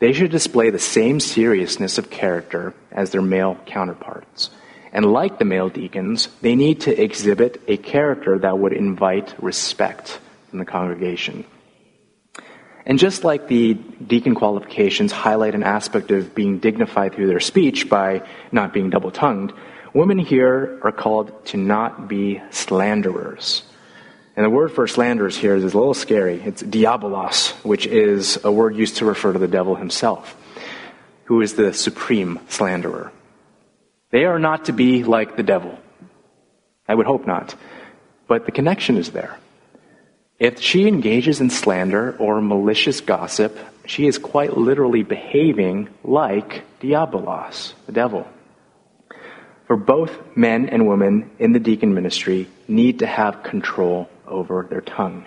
They 0.00 0.12
should 0.12 0.30
display 0.30 0.68
the 0.68 0.78
same 0.78 1.18
seriousness 1.18 1.96
of 1.96 2.10
character 2.10 2.74
as 2.92 3.10
their 3.10 3.22
male 3.22 3.56
counterparts. 3.64 4.50
And 4.92 5.10
like 5.10 5.38
the 5.38 5.46
male 5.46 5.70
deacons, 5.70 6.28
they 6.42 6.54
need 6.54 6.82
to 6.82 7.02
exhibit 7.02 7.62
a 7.66 7.78
character 7.78 8.38
that 8.38 8.58
would 8.58 8.74
invite 8.74 9.34
respect 9.42 10.20
from 10.50 10.58
the 10.58 10.66
congregation. 10.66 11.46
And 12.90 12.98
just 12.98 13.22
like 13.22 13.46
the 13.46 13.74
deacon 13.74 14.34
qualifications 14.34 15.12
highlight 15.12 15.54
an 15.54 15.62
aspect 15.62 16.10
of 16.10 16.34
being 16.34 16.58
dignified 16.58 17.14
through 17.14 17.28
their 17.28 17.38
speech 17.38 17.88
by 17.88 18.26
not 18.50 18.72
being 18.72 18.90
double 18.90 19.12
tongued, 19.12 19.52
women 19.94 20.18
here 20.18 20.80
are 20.82 20.90
called 20.90 21.46
to 21.46 21.56
not 21.56 22.08
be 22.08 22.42
slanderers. 22.50 23.62
And 24.34 24.44
the 24.44 24.50
word 24.50 24.72
for 24.72 24.88
slanderers 24.88 25.36
here 25.36 25.54
is 25.54 25.62
a 25.62 25.66
little 25.66 25.94
scary. 25.94 26.42
It's 26.42 26.64
diabolos, 26.64 27.52
which 27.64 27.86
is 27.86 28.42
a 28.42 28.50
word 28.50 28.74
used 28.74 28.96
to 28.96 29.04
refer 29.04 29.34
to 29.34 29.38
the 29.38 29.46
devil 29.46 29.76
himself, 29.76 30.36
who 31.26 31.42
is 31.42 31.54
the 31.54 31.72
supreme 31.72 32.40
slanderer. 32.48 33.12
They 34.10 34.24
are 34.24 34.40
not 34.40 34.64
to 34.64 34.72
be 34.72 35.04
like 35.04 35.36
the 35.36 35.44
devil. 35.44 35.78
I 36.88 36.96
would 36.96 37.06
hope 37.06 37.24
not. 37.24 37.54
But 38.26 38.46
the 38.46 38.52
connection 38.52 38.96
is 38.96 39.12
there. 39.12 39.38
If 40.40 40.58
she 40.58 40.88
engages 40.88 41.42
in 41.42 41.50
slander 41.50 42.16
or 42.18 42.40
malicious 42.40 43.02
gossip, 43.02 43.58
she 43.84 44.06
is 44.06 44.16
quite 44.16 44.56
literally 44.56 45.02
behaving 45.02 45.90
like 46.02 46.62
Diabolos, 46.80 47.74
the 47.84 47.92
devil. 47.92 48.26
For 49.66 49.76
both 49.76 50.18
men 50.34 50.70
and 50.70 50.88
women 50.88 51.30
in 51.38 51.52
the 51.52 51.60
deacon 51.60 51.92
ministry 51.92 52.48
need 52.66 53.00
to 53.00 53.06
have 53.06 53.42
control 53.42 54.08
over 54.26 54.66
their 54.68 54.80
tongue. 54.80 55.26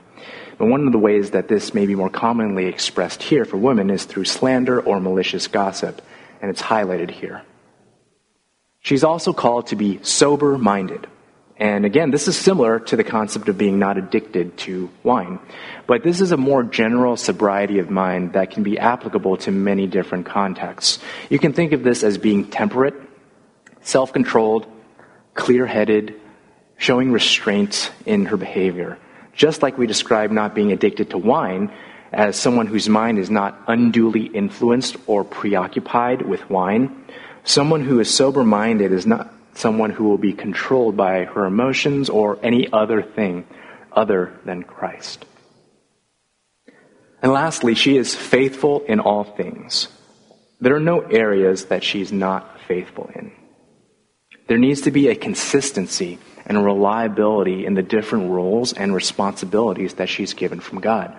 And 0.60 0.72
one 0.72 0.88
of 0.88 0.92
the 0.92 0.98
ways 0.98 1.32
that 1.32 1.48
this 1.48 1.76
may 1.76 1.86
be 1.86 1.94
more 1.94 2.10
commonly 2.10 2.66
expressed 2.66 3.22
here 3.22 3.46
for 3.46 3.58
women 3.58 3.92
is 3.92 4.06
through 4.06 4.26
slander 4.26 4.82
or 4.82 5.00
malicious 5.00 5.48
gossip, 5.48 6.02
and 6.42 6.50
it's 6.50 6.62
highlighted 6.62 7.12
here. 7.12 7.44
She's 8.80 9.04
also 9.04 9.32
called 9.32 9.68
to 9.68 9.76
be 9.76 10.00
sober 10.02 10.58
minded. 10.58 11.06
And 11.58 11.86
again, 11.86 12.10
this 12.10 12.28
is 12.28 12.36
similar 12.36 12.80
to 12.80 12.96
the 12.96 13.04
concept 13.04 13.48
of 13.48 13.58
being 13.58 13.78
not 13.78 13.98
addicted 13.98 14.58
to 14.60 14.90
wine. 15.04 15.40
But 15.86 16.04
this 16.04 16.20
is 16.20 16.32
a 16.32 16.38
more 16.38 16.64
general 16.64 17.16
sobriety 17.16 17.78
of 17.80 17.92
mind 17.92 18.34
that 18.34 18.52
can 18.52 18.64
be 18.64 18.80
applicable 18.80 19.38
to 19.38 19.52
many 19.52 19.86
different 19.86 20.26
contexts. 20.26 21.00
You 21.30 21.38
can 21.38 21.54
think 21.54 21.72
of 21.72 21.84
this 21.84 22.04
as 22.04 22.18
being 22.18 22.50
temperate, 22.50 22.96
self 23.82 24.14
controlled, 24.14 24.66
clear 25.36 25.68
headed, 25.68 26.20
showing 26.78 27.12
restraint 27.12 27.92
in 28.06 28.26
her 28.26 28.38
behavior. 28.38 28.98
Just 29.34 29.62
like 29.62 29.78
we 29.78 29.88
describe 29.88 30.32
not 30.32 30.56
being 30.56 30.72
addicted 30.72 31.12
to 31.12 31.18
wine 31.18 31.72
as 32.12 32.36
someone 32.36 32.68
whose 32.68 32.90
mind 32.90 33.18
is 33.18 33.30
not 33.30 33.60
unduly 33.68 34.26
influenced 34.26 34.98
or 35.08 35.24
preoccupied 35.24 36.22
with 36.24 36.48
wine, 36.50 37.06
someone 37.44 37.84
who 37.84 38.00
is 38.00 38.14
sober 38.14 38.44
minded 38.44 38.92
is 38.92 39.06
not 39.06 39.34
someone 39.54 39.92
who 39.92 40.06
will 40.06 40.18
be 40.18 40.34
controlled 40.34 40.98
by 40.98 41.26
her 41.26 41.46
emotions 41.46 42.10
or 42.10 42.40
any 42.44 42.72
other 42.72 43.02
thing 43.02 43.46
other 43.92 44.34
than 44.46 44.64
Christ. 44.64 45.26
And 47.22 47.32
lastly, 47.32 47.76
she 47.76 47.96
is 47.98 48.14
faithful 48.14 48.82
in 48.82 49.00
all 49.00 49.24
things. 49.24 49.88
There 50.60 50.76
are 50.76 50.80
no 50.80 51.02
areas 51.02 51.66
that 51.66 51.84
she's 51.84 52.12
not 52.12 52.60
faithful 52.68 53.10
in. 53.16 53.32
There 54.48 54.58
needs 54.58 54.82
to 54.82 54.92
be 54.92 55.08
a 55.08 55.16
consistency 55.16 56.20
and 56.46 56.66
reliability 56.66 57.66
in 57.66 57.76
the 57.76 57.82
different 57.82 58.30
roles 58.32 58.74
and 58.74 58.94
responsibilities 58.94 59.94
that 59.96 60.10
she's 60.10 60.34
given 60.34 60.60
from 60.60 60.82
God. 60.82 61.16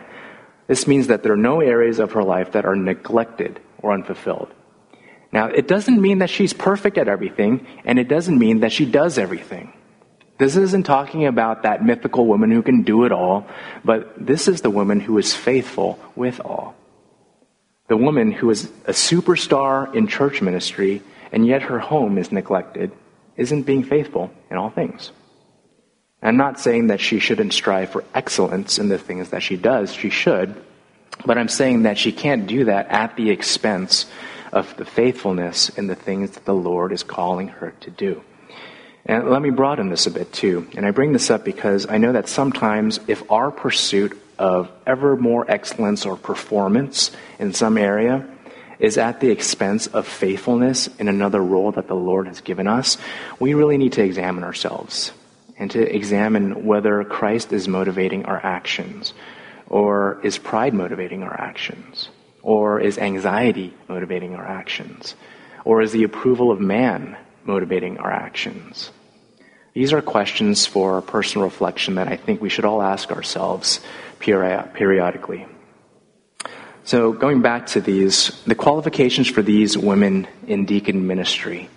This 0.67 0.87
means 0.87 1.07
that 1.07 1.23
there 1.23 1.33
are 1.33 1.37
no 1.37 1.61
areas 1.61 1.99
of 1.99 2.13
her 2.13 2.23
life 2.23 2.53
that 2.53 2.67
are 2.67 2.77
neglected 2.77 3.61
or 3.79 3.93
unfulfilled. 3.93 4.53
Now, 5.35 5.47
it 5.47 5.67
doesn't 5.67 6.01
mean 6.01 6.21
that 6.21 6.31
she's 6.31 6.53
perfect 6.53 6.97
at 6.97 7.09
everything, 7.09 7.67
and 7.85 7.99
it 7.99 8.07
doesn't 8.07 8.39
mean 8.39 8.61
that 8.61 8.71
she 8.71 8.87
does 8.87 9.19
everything. 9.19 9.73
This 10.39 10.55
isn't 10.55 10.87
talking 10.87 11.27
about 11.27 11.65
that 11.65 11.85
mythical 11.85 12.25
woman 12.25 12.53
who 12.53 12.63
can 12.63 12.85
do 12.85 13.05
it 13.05 13.11
all, 13.11 13.45
but 13.85 14.15
this 14.17 14.47
is 14.47 14.61
the 14.61 14.71
woman 14.71 15.01
who 15.01 15.19
is 15.19 15.35
faithful 15.35 15.99
with 16.15 16.39
all. 16.39 16.77
The 17.89 17.97
woman 17.97 18.31
who 18.31 18.49
is 18.51 18.67
a 18.87 18.93
superstar 18.93 19.93
in 19.93 20.07
church 20.07 20.41
ministry, 20.41 21.03
and 21.33 21.45
yet 21.45 21.63
her 21.63 21.81
home 21.81 22.17
is 22.17 22.31
neglected, 22.31 22.93
isn't 23.37 23.65
being 23.65 23.83
faithful 23.83 24.31
in 24.53 24.57
all 24.57 24.71
things. 24.71 25.11
I'm 26.23 26.37
not 26.37 26.61
saying 26.61 26.87
that 26.87 27.01
she 27.01 27.19
shouldn't 27.19 27.55
strive 27.55 27.91
for 27.91 28.05
excellence 28.15 28.79
in 28.79 28.89
the 28.89 28.99
things 28.99 29.31
that 29.31 29.43
she 29.43 29.57
does. 29.57 29.93
She 29.93 30.11
should. 30.11 30.55
But 31.27 31.39
I'm 31.39 31.49
saying 31.49 31.83
that 31.83 31.99
she 31.99 32.13
can't 32.13 32.47
do 32.47 32.67
that 32.67 32.89
at 32.91 33.17
the 33.17 33.31
expense 33.31 34.07
of 34.55 34.77
the 34.77 34.85
faithfulness 34.85 35.69
in 35.69 35.89
the 35.89 35.97
things 35.97 36.31
that 36.31 36.45
the 36.45 36.55
Lord 36.55 36.93
is 36.93 37.03
calling 37.03 37.49
her 37.49 37.75
to 37.81 37.91
do. 37.91 38.23
And 39.05 39.29
let 39.29 39.43
me 39.43 39.51
broaden 39.51 39.91
this 39.91 40.07
a 40.07 40.11
bit 40.11 40.33
too. 40.33 40.67
And 40.77 40.87
I 40.87 40.93
bring 40.93 41.13
this 41.13 41.29
up 41.29 41.45
because 41.45 41.87
I 41.87 41.99
know 41.99 42.13
that 42.13 42.29
sometimes 42.29 43.01
if 43.09 43.31
our 43.31 43.51
pursuit 43.51 44.19
of 44.39 44.71
ever 44.87 45.17
more 45.17 45.45
excellence 45.51 46.07
or 46.07 46.17
performance 46.17 47.11
in 47.39 47.53
some 47.53 47.77
area 47.77 48.27
is 48.79 48.97
at 48.97 49.21
the 49.21 49.31
expense 49.31 49.89
of 49.89 50.07
faithfulness 50.07 50.89
in 50.99 51.09
another 51.09 51.43
role 51.43 51.73
that 51.73 51.89
the 51.89 51.95
Lord 51.95 52.29
has 52.29 52.41
given 52.41 52.67
us, 52.67 52.97
we 53.41 53.55
really 53.55 53.77
need 53.77 53.93
to 53.95 54.03
examine 54.03 54.45
ourselves 54.45 55.13
and 55.59 55.71
to 55.73 55.95
examine 55.95 56.65
whether 56.65 57.05
Christ 57.05 57.53
is 57.53 57.69
motivating 57.69 58.25
our 58.25 58.45
actions 58.45 59.15
or 59.69 60.21
is 60.23 60.39
pride 60.39 60.75
motivating 60.75 61.25
our 61.25 61.39
actions 61.39 62.09
or 62.45 62.79
is 62.79 62.99
anxiety 62.99 63.75
motivating 63.89 64.37
our 64.37 64.47
actions? 64.47 65.17
Or 65.65 65.81
is 65.81 65.93
the 65.93 66.05
approval 66.05 66.53
of 66.53 66.61
man 66.61 67.17
motivating 67.45 67.99
our 67.99 68.13
actions? 68.13 68.91
These 69.73 69.93
are 69.93 70.03
questions 70.03 70.67
for 70.67 71.01
personal 71.03 71.47
reflection 71.47 71.97
that 71.97 72.07
I 72.07 72.17
think 72.17 72.41
we 72.41 72.51
should 72.51 72.67
all 72.67 72.83
ask 72.83 73.11
ourselves 73.11 73.81
periodically. 74.21 75.47
So, 76.85 77.13
going 77.13 77.41
back 77.41 77.67
to 77.69 77.81
these, 77.81 78.31
the 78.45 78.55
qualifications 78.55 79.27
for 79.27 79.41
these 79.41 79.77
women 79.77 80.29
in 80.47 80.67
deacon 80.67 81.07
ministry 81.07 81.71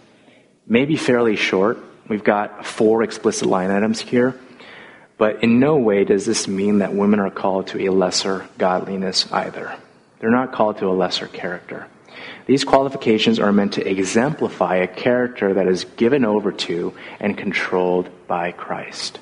may 0.67 0.83
be 0.83 0.97
fairly 0.97 1.37
short. 1.37 1.79
We've 2.09 2.23
got 2.23 2.65
four 2.65 3.03
explicit 3.03 3.47
line 3.47 3.71
items 3.71 4.01
here, 4.01 4.37
but 5.17 5.43
in 5.43 5.59
no 5.59 5.77
way 5.77 6.03
does 6.03 6.25
this 6.25 6.47
mean 6.47 6.79
that 6.79 6.93
women 6.93 7.21
are 7.21 7.31
called 7.31 7.67
to 7.67 7.87
a 7.87 7.91
lesser 7.91 8.45
godliness 8.57 9.31
either. 9.31 9.77
They're 10.19 10.31
not 10.31 10.51
called 10.51 10.77
to 10.79 10.87
a 10.87 10.93
lesser 10.93 11.27
character. 11.27 11.87
These 12.45 12.63
qualifications 12.63 13.39
are 13.39 13.51
meant 13.51 13.73
to 13.73 13.87
exemplify 13.87 14.77
a 14.77 14.87
character 14.87 15.53
that 15.53 15.67
is 15.67 15.83
given 15.83 16.25
over 16.25 16.51
to 16.51 16.93
and 17.19 17.37
controlled 17.37 18.09
by 18.27 18.51
Christ. 18.51 19.19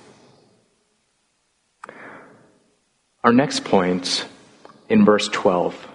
Our 3.24 3.34
next 3.34 3.64
point 3.64 4.26
in 4.88 5.04
verse 5.04 5.28
12, 5.30 5.88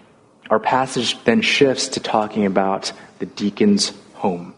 our 0.50 0.58
passage 0.58 1.22
then 1.24 1.42
shifts 1.42 1.88
to 1.88 2.00
talking 2.00 2.44
about 2.44 2.92
the 3.20 3.26
deacon's 3.26 3.92
home. 4.14 4.54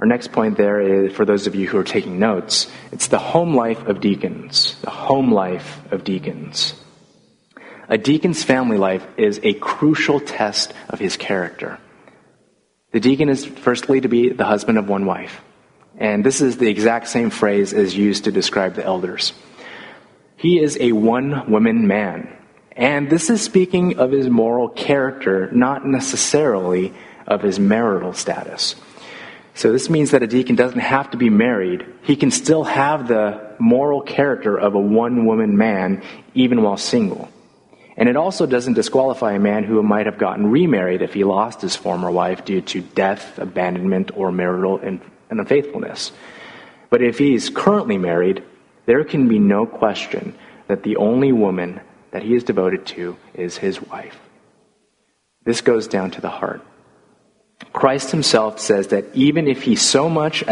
Our 0.00 0.06
next 0.06 0.32
point 0.32 0.56
there 0.56 0.80
is 0.80 1.12
for 1.12 1.24
those 1.24 1.46
of 1.46 1.54
you 1.54 1.68
who 1.68 1.78
are 1.78 1.84
taking 1.84 2.18
notes, 2.18 2.66
it's 2.90 3.06
the 3.06 3.18
home 3.18 3.54
life 3.54 3.86
of 3.86 4.00
deacons. 4.00 4.76
The 4.80 4.90
home 4.90 5.30
life 5.30 5.80
of 5.92 6.04
deacons. 6.04 6.74
A 7.90 7.98
deacon's 7.98 8.44
family 8.44 8.78
life 8.78 9.04
is 9.16 9.40
a 9.42 9.52
crucial 9.54 10.20
test 10.20 10.72
of 10.88 11.00
his 11.00 11.16
character. 11.16 11.80
The 12.92 13.00
deacon 13.00 13.28
is 13.28 13.44
firstly 13.44 14.00
to 14.00 14.08
be 14.08 14.28
the 14.28 14.44
husband 14.44 14.78
of 14.78 14.88
one 14.88 15.06
wife. 15.06 15.40
And 15.98 16.24
this 16.24 16.40
is 16.40 16.56
the 16.56 16.68
exact 16.68 17.08
same 17.08 17.30
phrase 17.30 17.72
as 17.72 17.96
used 17.96 18.24
to 18.24 18.32
describe 18.32 18.76
the 18.76 18.84
elders. 18.84 19.32
He 20.36 20.60
is 20.60 20.78
a 20.80 20.92
one 20.92 21.50
woman 21.50 21.88
man. 21.88 22.32
And 22.76 23.10
this 23.10 23.28
is 23.28 23.42
speaking 23.42 23.98
of 23.98 24.12
his 24.12 24.30
moral 24.30 24.68
character, 24.68 25.50
not 25.50 25.84
necessarily 25.84 26.94
of 27.26 27.42
his 27.42 27.58
marital 27.58 28.12
status. 28.12 28.76
So 29.54 29.72
this 29.72 29.90
means 29.90 30.12
that 30.12 30.22
a 30.22 30.28
deacon 30.28 30.54
doesn't 30.54 30.78
have 30.78 31.10
to 31.10 31.16
be 31.16 31.28
married. 31.28 31.84
He 32.02 32.14
can 32.14 32.30
still 32.30 32.62
have 32.62 33.08
the 33.08 33.56
moral 33.58 34.00
character 34.00 34.56
of 34.56 34.76
a 34.76 34.80
one 34.80 35.26
woman 35.26 35.56
man 35.56 36.04
even 36.34 36.62
while 36.62 36.76
single. 36.76 37.28
And 38.00 38.08
it 38.08 38.16
also 38.16 38.46
doesn't 38.46 38.74
disqualify 38.74 39.34
a 39.34 39.38
man 39.38 39.62
who 39.62 39.82
might 39.82 40.06
have 40.06 40.16
gotten 40.16 40.50
remarried 40.50 41.02
if 41.02 41.12
he 41.12 41.22
lost 41.22 41.60
his 41.60 41.76
former 41.76 42.10
wife 42.10 42.46
due 42.46 42.62
to 42.62 42.80
death, 42.80 43.38
abandonment, 43.38 44.10
or 44.16 44.32
marital 44.32 44.80
unfaithfulness. 45.28 46.10
But 46.88 47.02
if 47.02 47.18
he's 47.18 47.50
currently 47.50 47.98
married, 47.98 48.42
there 48.86 49.04
can 49.04 49.28
be 49.28 49.38
no 49.38 49.66
question 49.66 50.34
that 50.66 50.82
the 50.82 50.96
only 50.96 51.30
woman 51.30 51.82
that 52.12 52.22
he 52.22 52.34
is 52.34 52.42
devoted 52.42 52.86
to 52.86 53.18
is 53.34 53.58
his 53.58 53.82
wife. 53.82 54.18
This 55.44 55.60
goes 55.60 55.86
down 55.86 56.10
to 56.12 56.22
the 56.22 56.30
heart. 56.30 56.62
Christ 57.74 58.12
himself 58.12 58.60
says 58.60 58.88
that 58.88 59.04
even 59.12 59.46
if 59.46 59.64
he 59.64 59.76
so 59.76 60.08
much 60.08 60.42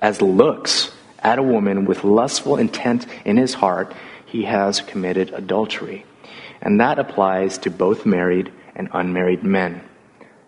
as 0.00 0.22
looks 0.22 0.92
at 1.18 1.40
a 1.40 1.42
woman 1.42 1.84
with 1.84 2.04
lustful 2.04 2.56
intent 2.56 3.06
in 3.24 3.38
his 3.38 3.54
heart, 3.54 3.92
he 4.24 4.44
has 4.44 4.80
committed 4.80 5.34
adultery 5.34 6.06
and 6.62 6.80
that 6.80 6.98
applies 6.98 7.58
to 7.58 7.70
both 7.70 8.06
married 8.06 8.52
and 8.74 8.88
unmarried 8.92 9.42
men. 9.42 9.82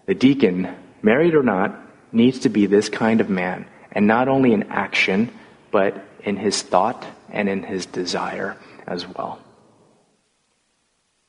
The 0.06 0.14
deacon, 0.14 0.74
married 1.02 1.34
or 1.34 1.42
not, 1.42 1.76
needs 2.12 2.40
to 2.40 2.48
be 2.48 2.66
this 2.66 2.88
kind 2.88 3.20
of 3.20 3.28
man, 3.28 3.66
and 3.92 4.06
not 4.06 4.28
only 4.28 4.52
in 4.52 4.64
action, 4.64 5.30
but 5.72 6.02
in 6.22 6.36
his 6.36 6.62
thought 6.62 7.04
and 7.30 7.48
in 7.48 7.64
his 7.64 7.84
desire 7.86 8.56
as 8.86 9.06
well. 9.06 9.40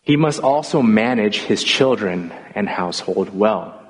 He 0.01 0.15
must 0.15 0.39
also 0.39 0.83
manage 0.83 1.39
his 1.39 1.63
children 1.63 2.31
and 2.53 2.69
household 2.69 3.35
well. 3.35 3.81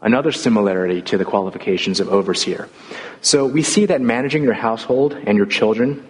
Another 0.00 0.32
similarity 0.32 1.00
to 1.02 1.16
the 1.16 1.24
qualifications 1.24 2.00
of 2.00 2.08
overseer. 2.08 2.68
So 3.20 3.46
we 3.46 3.62
see 3.62 3.86
that 3.86 4.00
managing 4.00 4.42
your 4.42 4.54
household 4.54 5.12
and 5.12 5.36
your 5.36 5.46
children 5.46 6.04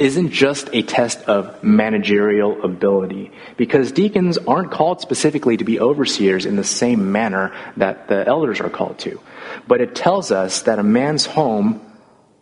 isn't 0.00 0.30
just 0.30 0.70
a 0.72 0.82
test 0.82 1.20
of 1.28 1.62
managerial 1.62 2.62
ability, 2.64 3.30
because 3.58 3.92
deacons 3.92 4.38
aren't 4.38 4.70
called 4.70 5.00
specifically 5.02 5.58
to 5.58 5.64
be 5.64 5.78
overseers 5.78 6.46
in 6.46 6.56
the 6.56 6.64
same 6.64 7.12
manner 7.12 7.52
that 7.76 8.08
the 8.08 8.26
elders 8.26 8.60
are 8.60 8.70
called 8.70 8.98
to. 8.98 9.20
But 9.68 9.82
it 9.82 9.94
tells 9.94 10.32
us 10.32 10.62
that 10.62 10.78
a 10.78 10.82
man's 10.82 11.26
home 11.26 11.82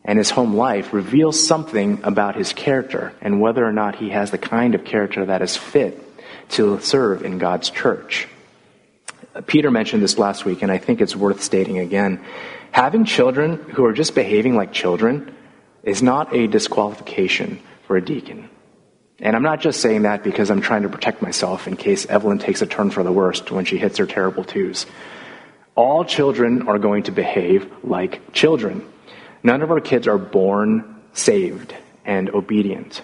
and 0.05 0.19
his 0.19 0.31
home 0.31 0.55
life 0.55 0.93
reveals 0.93 1.45
something 1.45 2.01
about 2.05 2.37
his 2.37 2.53
character 2.53 3.13
and 3.21 3.41
whether 3.41 3.67
or 3.67 3.73
not 3.73 3.97
he 3.97 4.11
has 4.11 4.31
the 4.31 4.39
kind 4.39 4.77
of 4.77 4.85
character 4.85 5.27
that 5.27 5.43
is 5.43 5.57
fit 5.57 6.03
to 6.51 6.81
serve 6.81 7.25
in 7.25 7.39
God's 7.39 7.71
church. 7.71 8.29
Peter 9.47 9.71
mentioned 9.71 10.03
this 10.03 10.17
last 10.17 10.45
week, 10.45 10.63
and 10.63 10.71
I 10.71 10.79
think 10.79 11.01
it's 11.01 11.17
worth 11.17 11.43
stating 11.43 11.79
again. 11.79 12.25
Having 12.71 13.05
children 13.05 13.57
who 13.57 13.85
are 13.85 13.93
just 13.93 14.15
behaving 14.15 14.55
like 14.55 14.73
children 14.73 15.35
is 15.89 16.03
not 16.03 16.35
a 16.35 16.47
disqualification 16.47 17.61
for 17.87 17.97
a 17.97 18.05
deacon. 18.05 18.49
And 19.21 19.35
I'm 19.35 19.43
not 19.43 19.61
just 19.61 19.81
saying 19.81 20.03
that 20.03 20.23
because 20.23 20.51
I'm 20.51 20.61
trying 20.61 20.83
to 20.83 20.89
protect 20.89 21.23
myself 21.23 21.67
in 21.67 21.77
case 21.77 22.07
Evelyn 22.07 22.39
takes 22.39 22.63
a 22.63 22.67
turn 22.67 22.91
for 22.91 23.03
the 23.03 23.13
worst 23.13 23.51
when 23.51 23.65
she 23.65 23.79
hits 23.79 23.99
her 23.99 24.07
terrible 24.07 24.45
twos. 24.45 24.87
All 25.75 26.05
children 26.05 26.69
are 26.69 26.79
going 26.79 27.05
to 27.05 27.13
behave 27.13 27.73
like 27.83 28.33
children. 28.33 28.87
None 29.43 29.63
of 29.63 29.71
our 29.71 29.81
kids 29.81 30.07
are 30.07 30.19
born 30.19 31.03
saved 31.15 31.75
and 32.05 32.31
obedient. 32.31 33.03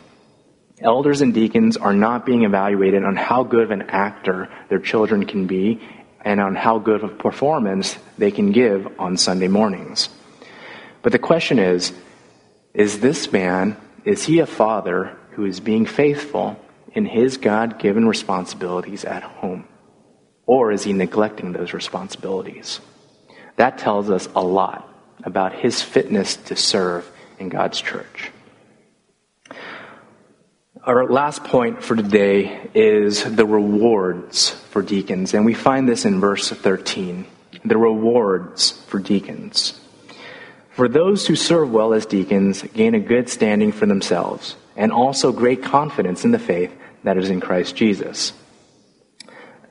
Elders 0.81 1.21
and 1.21 1.33
deacons 1.33 1.77
are 1.77 1.95
not 1.95 2.27
being 2.27 2.45
evaluated 2.45 3.05
on 3.05 3.17
how 3.17 3.45
good 3.45 3.65
of 3.65 3.71
an 3.71 3.83
actor 3.83 4.51
their 4.69 4.79
children 4.79 5.25
can 5.25 5.47
be 5.47 5.81
and 6.25 6.41
on 6.41 6.55
how 6.55 6.79
good 6.79 7.03
of 7.03 7.11
a 7.11 7.15
performance 7.15 7.97
they 8.19 8.31
can 8.31 8.53
give 8.53 8.89
on 9.01 9.17
Sunday 9.17 9.49
mornings. 9.49 10.09
But 11.03 11.13
the 11.13 11.19
question 11.19 11.59
is, 11.59 11.93
is 12.75 12.99
this 12.99 13.33
man, 13.33 13.77
is 14.05 14.25
he 14.25 14.41
a 14.41 14.47
father 14.47 15.17
who 15.31 15.45
is 15.45 15.61
being 15.61 15.87
faithful 15.87 16.61
in 16.93 17.07
his 17.07 17.37
God 17.37 17.79
given 17.79 18.07
responsibilities 18.07 19.05
at 19.05 19.23
home? 19.23 19.67
Or 20.47 20.73
is 20.73 20.83
he 20.83 20.93
neglecting 20.93 21.53
those 21.53 21.73
responsibilities? 21.73 22.81
That 23.57 23.79
tells 23.79 24.11
us 24.11 24.29
a 24.35 24.43
lot 24.43 24.89
about 25.23 25.55
his 25.55 25.81
fitness 25.81 26.37
to 26.37 26.57
serve 26.57 27.11
in 27.39 27.49
God's 27.49 27.81
church. 27.81 28.31
Our 30.83 31.07
last 31.07 31.45
point 31.45 31.83
for 31.83 31.97
today 31.97 32.69
is 32.75 33.25
the 33.25 33.47
rewards 33.47 34.51
for 34.51 34.83
deacons, 34.83 35.33
and 35.33 35.47
we 35.47 35.55
find 35.55 35.89
this 35.89 36.05
in 36.05 36.21
verse 36.21 36.51
13. 36.51 37.25
The 37.65 37.79
rewards 37.79 38.73
for 38.89 38.99
deacons. 38.99 39.81
For 40.75 40.89
those 40.89 41.25
who 41.25 41.37
serve 41.37 41.71
well 41.71 41.95
as 41.95 42.05
deacons 42.05 42.63
gain 42.63 42.97
a 42.97 42.99
good 42.99 43.29
standing 43.29 43.71
for 43.71 43.87
themselves, 43.87 44.57
and 44.77 44.91
also 44.91 45.31
great 45.31 45.63
confidence 45.63 46.25
in 46.25 46.33
the 46.33 46.39
faith 46.41 46.77
that 47.05 47.17
is 47.17 47.31
in 47.31 47.41
Christ 47.41 47.77
Jesus. 47.77 48.33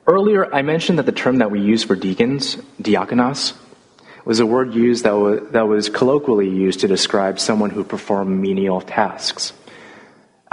Earlier, 0.08 0.54
I 0.56 0.62
mentioned 0.62 1.00
that 1.00 1.06
the 1.06 1.12
term 1.12 1.40
that 1.40 1.52
we 1.52 1.60
use 1.60 1.84
for 1.84 1.98
deacons, 1.98 2.56
diakonos, 2.82 3.52
was 4.24 4.40
a 4.40 4.46
word 4.46 4.74
used 4.74 5.04
that 5.04 5.18
was, 5.18 5.42
that 5.52 5.68
was 5.68 5.90
colloquially 5.90 6.50
used 6.50 6.80
to 6.80 6.88
describe 6.88 7.38
someone 7.38 7.70
who 7.70 7.84
performed 7.84 8.42
menial 8.42 8.80
tasks. 8.80 9.52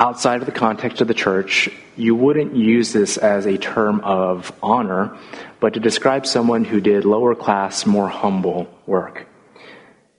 Outside 0.00 0.40
of 0.40 0.46
the 0.46 0.52
context 0.52 1.00
of 1.00 1.06
the 1.06 1.14
church, 1.14 1.68
you 1.94 2.16
wouldn't 2.16 2.56
use 2.56 2.92
this 2.92 3.18
as 3.18 3.46
a 3.46 3.56
term 3.56 4.00
of 4.00 4.52
honor, 4.64 5.16
but 5.60 5.74
to 5.74 5.80
describe 5.80 6.26
someone 6.26 6.64
who 6.64 6.80
did 6.80 7.04
lower 7.04 7.36
class, 7.36 7.86
more 7.86 8.08
humble 8.08 8.66
work 8.84 9.28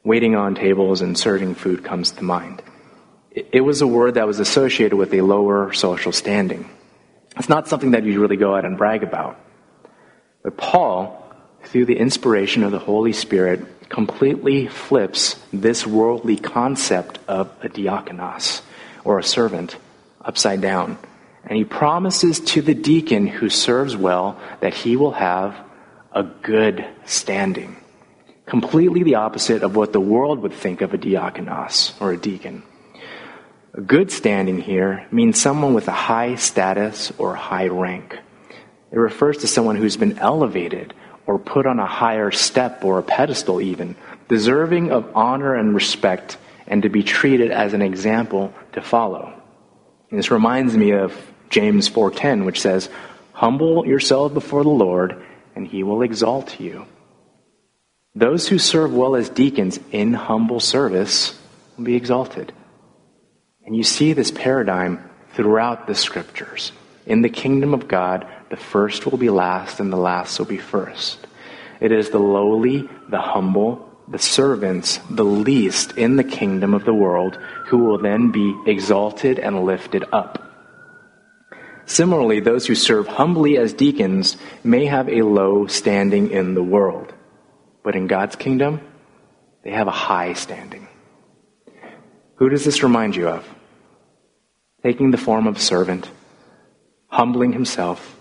waiting 0.04 0.36
on 0.36 0.56
tables 0.56 1.02
and 1.02 1.18
serving 1.18 1.56
food 1.56 1.84
comes 1.84 2.12
to 2.12 2.24
mind. 2.24 2.62
It 3.32 3.62
was 3.62 3.82
a 3.82 3.88
word 3.88 4.16
that 4.16 4.28
was 4.28 4.40
associated 4.40 4.96
with 4.96 5.14
a 5.14 5.22
lower 5.22 5.72
social 5.74 6.12
standing. 6.12 6.70
It's 7.38 7.50
not 7.50 7.68
something 7.68 7.92
that 7.92 8.04
you 8.04 8.20
really 8.20 8.36
go 8.36 8.56
out 8.56 8.66
and 8.66 8.78
brag 8.78 9.04
about. 9.04 9.40
But 10.44 10.58
Paul, 10.58 11.24
through 11.64 11.86
the 11.86 11.98
inspiration 11.98 12.64
of 12.64 12.72
the 12.72 12.80
Holy 12.80 13.14
Spirit, 13.14 13.90
completely 13.90 14.68
flips 14.68 15.40
this 15.54 15.86
worldly 15.86 16.38
concept 16.38 17.20
of 17.28 17.50
a 17.62 17.70
diakonos, 17.70 18.62
or 19.04 19.20
a 19.20 19.24
servant, 19.24 19.78
upside 20.20 20.62
down. 20.62 20.98
And 21.46 21.58
he 21.58 21.64
promises 21.64 22.40
to 22.40 22.62
the 22.62 22.74
deacon 22.74 23.28
who 23.28 23.50
serves 23.50 23.96
well 23.96 24.40
that 24.60 24.74
he 24.74 24.96
will 24.96 25.14
have 25.14 25.56
a 26.12 26.24
good 26.24 26.86
standing 27.06 27.81
completely 28.52 29.02
the 29.02 29.16
opposite 29.16 29.64
of 29.64 29.78
what 29.78 29.94
the 29.94 30.00
world 30.02 30.40
would 30.40 30.52
think 30.52 30.82
of 30.82 30.94
a 30.94 30.98
diakonos 30.98 31.94
or 32.02 32.12
a 32.12 32.18
deacon. 32.18 32.62
A 33.74 33.80
good 33.80 34.12
standing 34.12 34.60
here 34.60 35.08
means 35.10 35.40
someone 35.40 35.74
with 35.74 35.88
a 35.88 35.94
high 36.12 36.36
status 36.36 37.14
or 37.18 37.34
high 37.34 37.68
rank. 37.68 38.20
It 38.92 39.00
refers 39.00 39.38
to 39.38 39.48
someone 39.48 39.78
who's 39.78 39.96
been 39.96 40.20
elevated 40.20 40.94
or 41.26 41.40
put 41.40 41.66
on 41.66 41.80
a 41.80 41.86
higher 41.86 42.30
step 42.30 42.84
or 42.84 43.00
a 43.00 43.04
pedestal 43.04 43.62
even, 43.62 43.96
deserving 44.28 44.92
of 44.92 45.10
honor 45.16 45.56
and 45.56 45.74
respect 45.74 46.36
and 46.68 46.84
to 46.84 46.90
be 46.90 47.04
treated 47.04 47.52
as 47.52 47.74
an 47.74 47.82
example 47.82 48.54
to 48.74 48.82
follow. 48.82 49.32
And 50.10 50.20
this 50.20 50.30
reminds 50.30 50.76
me 50.76 50.92
of 50.92 51.16
James 51.50 51.88
4:10 51.88 52.44
which 52.44 52.60
says, 52.60 52.90
"Humble 53.32 53.88
yourself 53.88 54.34
before 54.34 54.64
the 54.64 54.78
Lord 54.88 55.24
and 55.56 55.66
he 55.66 55.84
will 55.84 56.02
exalt 56.02 56.60
you." 56.60 56.84
Those 58.14 58.50
who 58.50 58.60
serve 58.60 58.94
well 58.94 59.16
as 59.16 59.30
deacons 59.30 59.80
in 59.92 60.14
humble 60.14 60.60
service 60.60 61.40
will 61.78 61.86
be 61.86 61.96
exalted. 61.96 62.52
And 63.66 63.76
you 63.76 63.84
see 63.84 64.12
this 64.12 64.32
paradigm 64.32 65.10
throughout 65.34 65.88
the 65.88 65.96
scriptures. 65.96 66.74
In 67.06 67.22
the 67.22 67.30
kingdom 67.30 67.74
of 67.74 67.88
God, 67.88 68.28
the 68.50 68.58
first 68.58 69.06
will 69.06 69.18
be 69.18 69.30
last 69.30 69.80
and 69.80 69.94
the 69.94 69.98
last 69.98 70.38
will 70.38 70.46
be 70.46 70.58
first. 70.58 71.26
It 71.80 71.94
is 71.94 72.10
the 72.10 72.20
lowly, 72.20 72.90
the 73.10 73.22
humble, 73.22 73.90
the 74.10 74.20
servants, 74.20 75.00
the 75.10 75.24
least 75.24 75.98
in 75.98 76.18
the 76.18 76.24
kingdom 76.24 76.74
of 76.74 76.84
the 76.84 76.94
world 76.94 77.38
who 77.68 77.78
will 77.78 77.98
then 77.98 78.30
be 78.32 78.56
exalted 78.68 79.40
and 79.40 79.64
lifted 79.64 80.04
up. 80.12 80.52
Similarly, 81.86 82.42
those 82.42 82.68
who 82.68 82.76
serve 82.76 83.08
humbly 83.08 83.58
as 83.58 83.74
deacons 83.74 84.36
may 84.66 84.86
have 84.86 85.08
a 85.08 85.22
low 85.22 85.66
standing 85.68 86.30
in 86.30 86.56
the 86.56 86.64
world. 86.64 87.14
But 87.84 87.96
in 87.96 88.08
God's 88.08 88.36
kingdom, 88.36 88.82
They 89.64 89.72
have 89.72 89.88
a 89.88 89.92
high 89.92 90.34
standing. 90.34 90.88
Who 92.36 92.50
does 92.50 92.66
this 92.66 92.84
remind 92.84 93.16
you 93.16 93.28
of? 93.28 93.48
Taking 94.82 95.12
the 95.12 95.18
form 95.18 95.46
of 95.46 95.58
a 95.58 95.60
servant, 95.60 96.10
humbling 97.08 97.54
himself, 97.54 98.18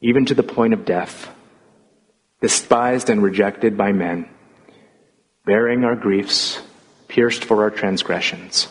even 0.00 0.26
to 0.26 0.34
the 0.34 0.44
point 0.44 0.72
of 0.72 0.84
death, 0.84 1.28
despised 2.40 3.10
and 3.10 3.22
rejected 3.22 3.76
by 3.76 3.90
men, 3.90 4.28
bearing 5.44 5.82
our 5.82 5.96
griefs, 5.96 6.62
pierced 7.08 7.44
for 7.44 7.62
our 7.62 7.70
transgressions. 7.70 8.68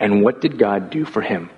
And 0.00 0.22
what 0.22 0.40
did 0.40 0.58
God 0.58 0.90
do 0.90 1.04
for 1.04 1.20
him? 1.22 1.50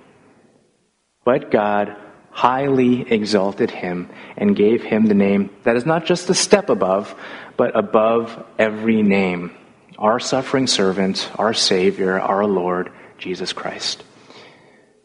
But 1.25 1.49
God 1.49 1.95
highly 2.31 3.01
exalted 3.11 3.69
him 3.69 4.09
and 4.37 4.55
gave 4.55 4.81
him 4.81 5.05
the 5.05 5.13
name 5.13 5.49
that 5.63 5.75
is 5.75 5.85
not 5.85 6.05
just 6.05 6.29
a 6.29 6.33
step 6.33 6.69
above, 6.69 7.13
but 7.57 7.77
above 7.77 8.43
every 8.57 9.03
name. 9.03 9.55
Our 9.97 10.19
suffering 10.19 10.67
servant, 10.67 11.29
our 11.37 11.53
Savior, 11.53 12.19
our 12.19 12.45
Lord, 12.45 12.91
Jesus 13.17 13.53
Christ. 13.53 14.03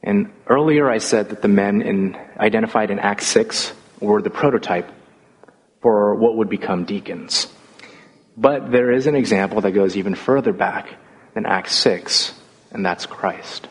And 0.03 0.33
earlier 0.47 0.89
I 0.89 0.99
said 0.99 1.31
that 1.31 1.43
the 1.43 1.49
men 1.49 1.83
in, 1.83 2.17
identified 2.39 2.91
in 2.91 3.01
Acts 3.01 3.27
6 3.27 3.73
were 4.01 4.23
the 4.23 4.31
prototype 4.31 4.89
for 5.83 6.15
what 6.15 6.37
would 6.37 6.49
become 6.49 6.85
deacons. 6.85 7.49
But 8.37 8.71
there 8.71 8.93
is 8.93 9.07
an 9.07 9.17
example 9.17 9.61
that 9.63 9.73
goes 9.73 9.97
even 9.97 10.15
further 10.15 10.53
back 10.53 10.89
than 11.35 11.45
Acts 11.45 11.75
6, 11.75 12.33
and 12.71 12.85
that's 12.85 13.05
Christ. 13.05 13.69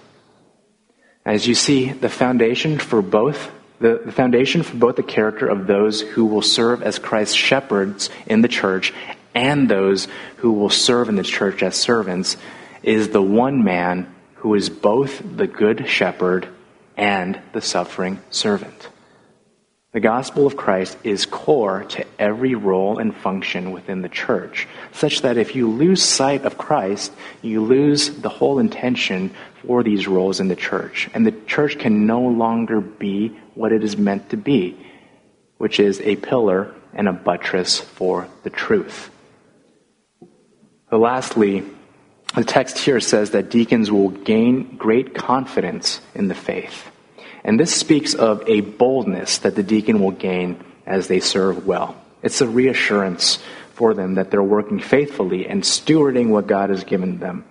As 1.25 1.47
you 1.47 1.55
see, 1.55 1.91
the 1.91 2.09
foundation 2.09 2.77
for 2.77 3.01
both 3.01 3.51
the, 3.79 4.01
the, 4.05 4.11
foundation 4.11 4.63
for 4.63 4.77
both 4.77 4.95
the 4.95 5.03
character 5.03 5.47
of 5.47 5.67
those 5.67 5.99
who 5.99 6.25
will 6.25 6.41
serve 6.41 6.81
as 6.81 6.97
Christ's 6.97 7.35
shepherds 7.35 8.09
in 8.25 8.41
the 8.41 8.47
church 8.47 8.93
and 9.33 9.67
those 9.67 10.07
who 10.37 10.53
will 10.53 10.69
serve 10.69 11.09
in 11.09 11.15
the 11.15 11.23
church 11.23 11.61
as 11.61 11.75
servants 11.75 12.37
is 12.83 13.09
the 13.09 13.21
one 13.21 13.65
man 13.65 14.13
who 14.35 14.53
is 14.53 14.69
both 14.69 15.21
the 15.35 15.47
good 15.47 15.89
shepherd 15.89 16.47
and 16.95 17.37
the 17.51 17.61
suffering 17.61 18.21
servant. 18.29 18.87
The 19.91 19.99
gospel 19.99 20.45
of 20.45 20.55
Christ 20.55 20.97
is 21.03 21.25
core 21.25 21.83
to 21.89 22.05
every 22.19 22.55
role 22.55 22.97
and 22.97 23.15
function 23.15 23.71
within 23.71 24.01
the 24.01 24.09
church, 24.09 24.67
such 24.91 25.21
that 25.21 25.37
if 25.37 25.55
you 25.55 25.69
lose 25.69 26.03
sight 26.03 26.43
of 26.43 26.57
Christ, 26.57 27.11
you 27.41 27.63
lose 27.63 28.09
the 28.09 28.29
whole 28.29 28.59
intention 28.59 29.33
for 29.65 29.83
these 29.83 30.07
roles 30.07 30.39
in 30.39 30.47
the 30.47 30.55
church. 30.55 31.09
And 31.13 31.25
the 31.25 31.31
church 31.45 31.79
can 31.79 32.05
no 32.05 32.21
longer 32.21 32.81
be 32.81 33.29
what 33.53 33.71
it 33.71 33.83
is 33.83 33.97
meant 33.97 34.29
to 34.29 34.37
be, 34.37 34.77
which 35.57 35.79
is 35.79 36.01
a 36.01 36.15
pillar 36.15 36.73
and 36.93 37.07
a 37.07 37.13
buttress 37.13 37.79
for 37.79 38.27
the 38.43 38.49
truth. 38.49 39.09
But 40.89 40.99
lastly, 40.99 41.63
the 42.35 42.43
text 42.43 42.77
here 42.77 42.99
says 42.99 43.31
that 43.31 43.49
deacons 43.49 43.91
will 43.91 44.09
gain 44.09 44.77
great 44.77 45.13
confidence 45.15 46.01
in 46.13 46.27
the 46.27 46.35
faith. 46.35 46.91
And 47.43 47.59
this 47.59 47.73
speaks 47.73 48.13
of 48.13 48.47
a 48.47 48.61
boldness 48.61 49.39
that 49.39 49.55
the 49.55 49.63
deacon 49.63 49.99
will 49.99 50.11
gain 50.11 50.63
as 50.85 51.07
they 51.07 51.19
serve 51.19 51.65
well. 51.65 51.95
It's 52.23 52.41
a 52.41 52.47
reassurance 52.47 53.39
for 53.75 53.93
them 53.93 54.15
that 54.15 54.31
they're 54.31 54.41
working 54.41 54.79
faithfully 54.79 55.47
and 55.47 55.61
stewarding 55.61 56.29
what 56.29 56.47
God 56.47 56.69
has 56.69 56.83
given 56.85 57.19
them. 57.19 57.43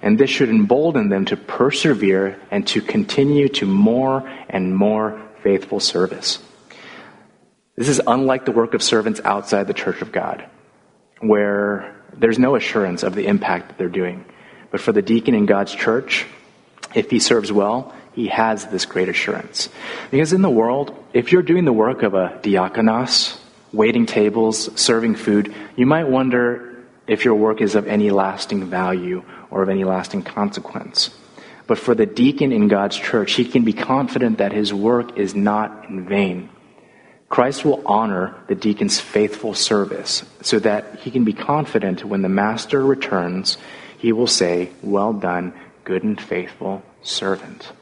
And 0.00 0.16
this 0.16 0.30
should 0.30 0.48
embolden 0.48 1.08
them 1.08 1.24
to 1.26 1.36
persevere 1.36 2.40
and 2.50 2.66
to 2.68 2.80
continue 2.80 3.48
to 3.50 3.66
more 3.66 4.28
and 4.48 4.74
more 4.74 5.20
faithful 5.42 5.80
service. 5.80 6.38
This 7.76 7.88
is 7.88 8.00
unlike 8.06 8.44
the 8.44 8.52
work 8.52 8.74
of 8.74 8.82
servants 8.82 9.20
outside 9.24 9.66
the 9.66 9.74
church 9.74 10.02
of 10.02 10.12
God, 10.12 10.44
where 11.20 11.96
there's 12.16 12.38
no 12.38 12.54
assurance 12.54 13.02
of 13.02 13.14
the 13.16 13.26
impact 13.26 13.68
that 13.68 13.78
they're 13.78 13.88
doing. 13.88 14.24
But 14.70 14.80
for 14.80 14.92
the 14.92 15.02
deacon 15.02 15.34
in 15.34 15.46
God's 15.46 15.74
church, 15.74 16.26
if 16.94 17.10
he 17.10 17.18
serves 17.18 17.50
well, 17.50 17.92
he 18.12 18.28
has 18.28 18.66
this 18.66 18.86
great 18.86 19.08
assurance. 19.08 19.68
Because 20.10 20.32
in 20.32 20.42
the 20.42 20.50
world, 20.50 20.94
if 21.12 21.32
you're 21.32 21.42
doing 21.42 21.64
the 21.64 21.72
work 21.72 22.02
of 22.02 22.14
a 22.14 22.38
diakonos, 22.42 23.38
waiting 23.72 24.06
tables, 24.06 24.68
serving 24.80 25.14
food, 25.14 25.54
you 25.76 25.86
might 25.86 26.08
wonder 26.08 26.84
if 27.06 27.24
your 27.24 27.34
work 27.34 27.60
is 27.60 27.74
of 27.74 27.86
any 27.86 28.10
lasting 28.10 28.68
value 28.68 29.22
or 29.50 29.62
of 29.62 29.68
any 29.68 29.84
lasting 29.84 30.22
consequence. 30.22 31.10
But 31.66 31.78
for 31.78 31.94
the 31.94 32.06
deacon 32.06 32.52
in 32.52 32.68
God's 32.68 32.96
church, 32.96 33.32
he 33.32 33.44
can 33.44 33.64
be 33.64 33.72
confident 33.72 34.38
that 34.38 34.52
his 34.52 34.74
work 34.74 35.18
is 35.18 35.34
not 35.34 35.88
in 35.88 36.06
vain. 36.06 36.48
Christ 37.28 37.64
will 37.64 37.82
honor 37.86 38.34
the 38.48 38.54
deacon's 38.54 39.00
faithful 39.00 39.54
service 39.54 40.22
so 40.42 40.58
that 40.58 41.00
he 41.00 41.10
can 41.10 41.24
be 41.24 41.32
confident 41.32 42.04
when 42.04 42.20
the 42.20 42.28
master 42.28 42.84
returns, 42.84 43.56
he 43.96 44.12
will 44.12 44.26
say, 44.26 44.70
Well 44.82 45.14
done, 45.14 45.54
good 45.84 46.02
and 46.02 46.20
faithful 46.20 46.82
servant. 47.00 47.72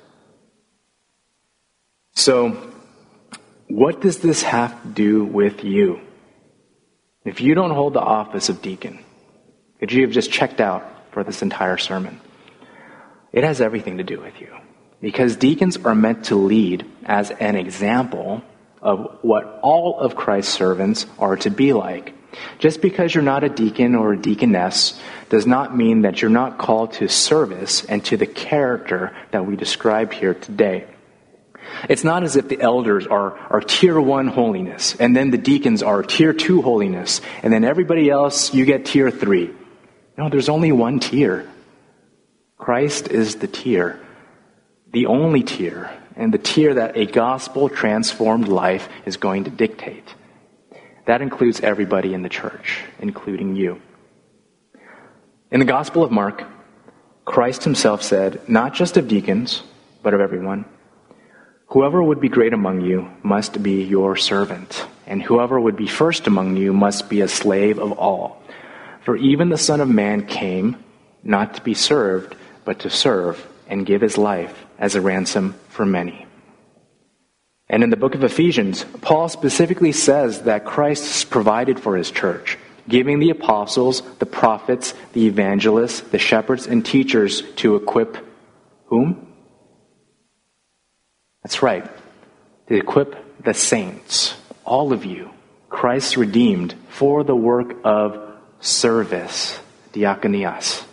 So, 2.15 2.57
what 3.71 4.01
does 4.01 4.19
this 4.19 4.43
have 4.43 4.83
to 4.83 4.89
do 4.89 5.25
with 5.25 5.65
you? 5.65 6.01
If 7.25 7.41
you 7.41 7.55
don't 7.55 7.71
hold 7.71 7.95
the 7.95 8.01
office 8.01 8.49
of 8.49 8.63
deacon, 8.63 9.05
could 9.79 9.93
you 9.93 10.03
have 10.03 10.11
just 10.11 10.33
checked 10.33 10.61
out 10.61 10.85
for 11.13 11.23
this 11.23 11.43
entire 11.43 11.79
sermon? 11.79 12.21
It 13.33 13.45
has 13.45 13.61
everything 13.61 13.99
to 13.99 14.05
do 14.05 14.21
with 14.21 14.41
you. 14.41 14.55
Because 15.01 15.37
deacons 15.37 15.77
are 15.79 15.95
meant 15.95 16.27
to 16.27 16.35
lead 16.35 16.85
as 17.05 17.31
an 17.31 17.57
example 17.57 18.43
of 18.83 19.19
what 19.23 19.61
all 19.63 19.99
of 20.01 20.17
Christ's 20.17 20.53
servants 20.53 21.07
are 21.19 21.37
to 21.37 21.51
be 21.51 21.73
like. 21.73 22.15
Just 22.59 22.83
because 22.83 23.15
you're 23.15 23.23
not 23.23 23.45
a 23.45 23.49
deacon 23.49 23.95
or 23.95 24.13
a 24.13 24.21
deaconess 24.21 24.99
does 25.29 25.47
not 25.47 25.77
mean 25.77 26.03
that 26.03 26.21
you're 26.21 26.31
not 26.31 26.59
called 26.59 26.93
to 26.95 27.09
service 27.09 27.85
and 27.85 28.05
to 28.07 28.17
the 28.17 28.27
character 28.27 29.17
that 29.31 29.47
we 29.47 29.57
describe 29.57 30.13
here 30.13 30.35
today. 30.35 30.87
It's 31.89 32.05
not 32.05 32.23
as 32.23 32.37
if 32.37 32.49
the 32.49 32.61
elders 32.61 33.07
are, 33.07 33.37
are 33.51 33.61
tier 33.61 34.01
one 34.01 34.29
holiness, 34.29 34.95
and 34.97 35.17
then 35.17 35.31
the 35.31 35.39
deacons 35.39 35.83
are 35.83 36.03
tier 36.03 36.33
two 36.33 36.63
holiness, 36.63 37.21
and 37.43 37.53
then 37.53 37.65
everybody 37.65 38.11
else, 38.11 38.53
you 38.55 38.65
get 38.65 38.87
tier 38.87 39.11
three. 39.11 39.51
No, 40.17 40.29
there's 40.29 40.49
only 40.49 40.73
one 40.73 41.01
tier. 41.01 41.49
Christ 42.59 43.09
is 43.09 43.37
the 43.37 43.47
tier, 43.47 43.99
the 44.93 45.07
only 45.07 45.43
tier, 45.43 45.91
and 46.17 46.35
the 46.35 46.39
tier 46.39 46.75
that 46.75 46.97
a 46.97 47.07
gospel 47.07 47.69
transformed 47.69 48.49
life 48.49 48.89
is 49.07 49.17
going 49.17 49.45
to 49.45 49.51
dictate. 49.51 50.15
That 51.07 51.23
includes 51.23 51.61
everybody 51.61 52.15
in 52.15 52.23
the 52.23 52.29
church, 52.29 52.85
including 52.99 53.57
you. 53.57 53.81
In 55.51 55.59
the 55.59 55.67
Gospel 55.67 56.05
of 56.05 56.13
Mark, 56.13 56.45
Christ 57.25 57.65
himself 57.65 58.03
said, 58.03 58.49
not 58.49 58.75
just 58.75 58.97
of 58.97 59.09
deacons, 59.09 59.63
but 60.03 60.15
of 60.15 60.21
everyone, 60.21 60.65
Whoever 61.71 62.03
would 62.03 62.21
be 62.21 62.29
great 62.29 62.53
among 62.53 62.81
you 62.81 63.09
must 63.23 63.63
be 63.63 63.85
your 63.85 64.17
servant, 64.17 64.87
and 65.07 65.23
whoever 65.23 65.61
would 65.61 65.77
be 65.77 65.87
first 65.87 66.27
among 66.27 66.57
you 66.57 66.73
must 66.73 67.09
be 67.09 67.21
a 67.21 67.29
slave 67.29 67.79
of 67.79 67.93
all. 67.93 68.43
For 69.05 69.17
even 69.17 69.51
the 69.51 69.57
Son 69.57 69.81
of 69.81 69.89
Man 69.89 70.27
came 70.27 70.83
not 71.23 71.55
to 71.55 71.63
be 71.63 71.75
served, 71.75 72.35
but 72.65 72.81
to 72.81 72.91
serve 72.91 73.47
and 73.69 73.87
give 73.87 74.01
his 74.01 74.19
life 74.19 74.67
as 74.81 74.97
a 74.97 75.01
ransom 75.01 75.55
for 75.69 75.87
many. 75.87 76.27
And 77.69 77.85
in 77.85 77.91
the 77.91 77.97
book 77.97 78.17
of 78.17 78.25
Ephesians, 78.25 78.85
Paul 79.01 79.29
specifically 79.29 79.93
says 79.93 80.43
that 80.43 80.65
Christ 80.65 81.31
provided 81.31 81.79
for 81.79 81.97
his 81.97 82.11
church, 82.11 82.59
giving 82.89 83.21
the 83.21 83.31
apostles, 83.31 84.03
the 84.19 84.27
prophets, 84.27 84.93
the 85.13 85.27
evangelists, 85.29 86.01
the 86.01 86.19
shepherds, 86.19 86.67
and 86.67 86.85
teachers 86.85 87.43
to 87.57 87.77
equip 87.77 88.17
whom? 88.87 89.30
That's 91.43 91.63
right. 91.63 91.89
To 92.69 92.77
equip 92.77 93.43
the 93.43 93.55
saints, 93.55 94.35
all 94.65 94.93
of 94.93 95.05
you, 95.05 95.31
Christ 95.69 96.17
redeemed 96.17 96.75
for 96.89 97.25
the 97.25 97.35
work 97.35 97.77
of 97.85 98.37
service, 98.61 99.59
diakonias. 99.93 100.85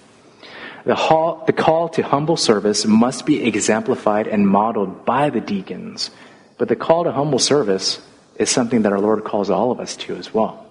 The, 0.85 0.95
hall, 0.95 1.43
the 1.45 1.53
call 1.53 1.89
to 1.89 2.01
humble 2.01 2.37
service 2.37 2.85
must 2.85 3.25
be 3.25 3.43
exemplified 3.43 4.27
and 4.27 4.47
modeled 4.47 5.03
by 5.03 5.29
the 5.29 5.41
deacons. 5.41 6.11
But 6.57 6.69
the 6.69 6.77
call 6.77 7.03
to 7.03 7.11
humble 7.11 7.39
service 7.39 8.01
is 8.37 8.49
something 8.49 8.83
that 8.83 8.93
our 8.93 9.01
Lord 9.01 9.23
calls 9.25 9.49
all 9.49 9.71
of 9.71 9.79
us 9.79 9.97
to 9.97 10.15
as 10.15 10.33
well. 10.33 10.65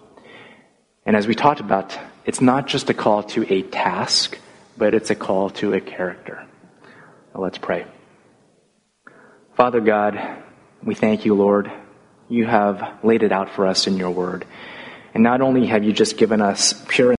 And 1.04 1.14
as 1.14 1.26
we 1.26 1.34
talked 1.34 1.60
about, 1.60 1.98
it's 2.24 2.40
not 2.40 2.66
just 2.66 2.88
a 2.88 2.94
call 2.94 3.24
to 3.24 3.52
a 3.52 3.62
task, 3.62 4.38
but 4.78 4.94
it's 4.94 5.10
a 5.10 5.14
call 5.14 5.50
to 5.50 5.74
a 5.74 5.80
character. 5.80 6.44
Now 7.34 7.42
let's 7.42 7.58
pray. 7.58 7.86
Father 9.56 9.80
God, 9.80 10.20
we 10.82 10.94
thank 10.94 11.24
you, 11.24 11.34
Lord. 11.34 11.72
You 12.28 12.44
have 12.44 13.02
laid 13.02 13.22
it 13.22 13.32
out 13.32 13.48
for 13.48 13.66
us 13.66 13.86
in 13.86 13.96
your 13.96 14.10
word. 14.10 14.44
And 15.14 15.22
not 15.22 15.40
only 15.40 15.64
have 15.68 15.82
you 15.82 15.94
just 15.94 16.18
given 16.18 16.42
us 16.42 16.74
pure 16.88 17.10